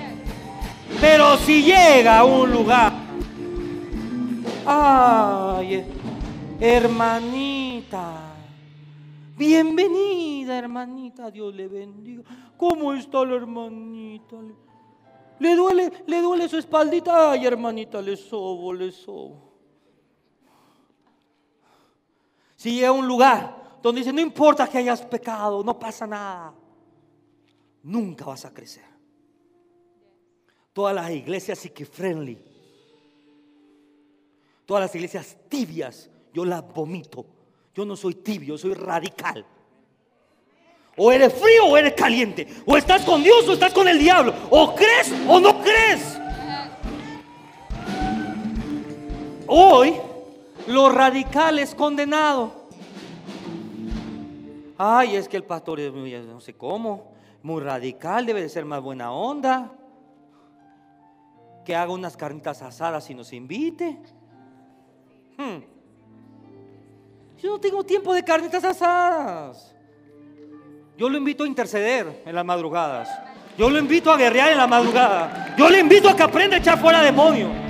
Pero 0.99 1.37
si 1.37 1.61
llega 1.61 2.17
a 2.17 2.23
un 2.23 2.51
lugar, 2.51 2.93
ay, 4.65 5.85
hermanita. 6.59 8.28
Bienvenida, 9.39 10.57
hermanita, 10.57 11.31
Dios 11.31 11.55
le 11.55 11.69
bendiga. 11.69 12.23
¿Cómo 12.57 12.91
está 12.91 13.23
la 13.23 13.35
hermanita? 13.37 14.35
¿Le 15.39 15.55
duele, 15.55 15.89
le 16.07 16.21
duele 16.21 16.49
su 16.49 16.57
espaldita? 16.57 17.31
Ay, 17.31 17.45
hermanita, 17.45 18.01
le 18.01 18.17
sobo, 18.17 18.73
le 18.73 18.91
sobo. 18.91 19.53
Si 22.57 22.73
llega 22.73 22.89
a 22.89 22.91
un 22.91 23.07
lugar 23.07 23.79
donde 23.81 24.01
dice, 24.01 24.11
no 24.11 24.19
importa 24.19 24.67
que 24.67 24.79
hayas 24.79 25.03
pecado, 25.03 25.63
no 25.63 25.79
pasa 25.79 26.05
nada, 26.05 26.53
nunca 27.83 28.25
vas 28.25 28.43
a 28.43 28.53
crecer. 28.53 28.83
Todas 30.73 30.93
las 30.93 31.09
iglesias 31.11 31.65
friendly, 31.89 32.37
todas 34.65 34.81
las 34.81 34.93
iglesias 34.95 35.37
tibias, 35.47 36.09
yo 36.33 36.43
las 36.43 36.61
vomito 36.73 37.38
yo 37.79 37.85
no 37.85 37.95
soy 37.95 38.15
tibio, 38.15 38.57
soy 38.57 38.73
radical. 38.73 39.45
O 40.97 41.13
eres 41.13 41.33
frío 41.33 41.65
o 41.65 41.77
eres 41.77 41.93
caliente. 41.93 42.45
O 42.65 42.75
estás 42.75 43.05
con 43.05 43.23
Dios 43.23 43.47
o 43.47 43.53
estás 43.53 43.73
con 43.73 43.87
el 43.87 43.97
diablo. 43.97 44.33
O 44.49 44.75
crees 44.75 45.13
o 45.29 45.39
no 45.39 45.61
crees. 45.61 46.19
Hoy 49.47 49.93
lo 50.67 50.89
radical 50.89 51.57
es 51.57 51.73
condenado. 51.73 52.51
Ay, 54.77 55.15
es 55.15 55.29
que 55.29 55.37
el 55.37 55.45
pastor 55.45 55.79
es 55.79 55.93
muy, 55.93 56.11
no 56.11 56.41
sé 56.41 56.55
cómo, 56.55 57.13
muy 57.43 57.61
radical, 57.61 58.25
debe 58.25 58.41
de 58.41 58.49
ser 58.49 58.65
más 58.65 58.81
buena 58.81 59.13
onda. 59.13 59.71
Que 61.63 61.77
haga 61.77 61.93
unas 61.93 62.17
carnitas 62.17 62.61
asadas 62.61 63.09
y 63.09 63.15
nos 63.15 63.31
invite. 63.31 63.97
Hmm. 65.37 65.78
Yo 67.41 67.51
no 67.51 67.59
tengo 67.59 67.83
tiempo 67.83 68.13
de 68.13 68.23
carnitas 68.23 68.63
asadas. 68.63 69.73
Yo 70.97 71.09
lo 71.09 71.17
invito 71.17 71.45
a 71.45 71.47
interceder 71.47 72.23
en 72.25 72.35
las 72.35 72.43
madrugadas. 72.43 73.09
Yo 73.57 73.69
lo 73.69 73.79
invito 73.79 74.11
a 74.11 74.17
guerrear 74.17 74.51
en 74.51 74.57
la 74.57 74.67
madrugada. 74.67 75.55
Yo 75.57 75.69
le 75.69 75.79
invito 75.79 76.09
a 76.09 76.15
que 76.15 76.23
aprenda 76.23 76.57
a 76.57 76.59
echar 76.59 76.77
fuera 76.79 77.01
demonios. 77.01 77.68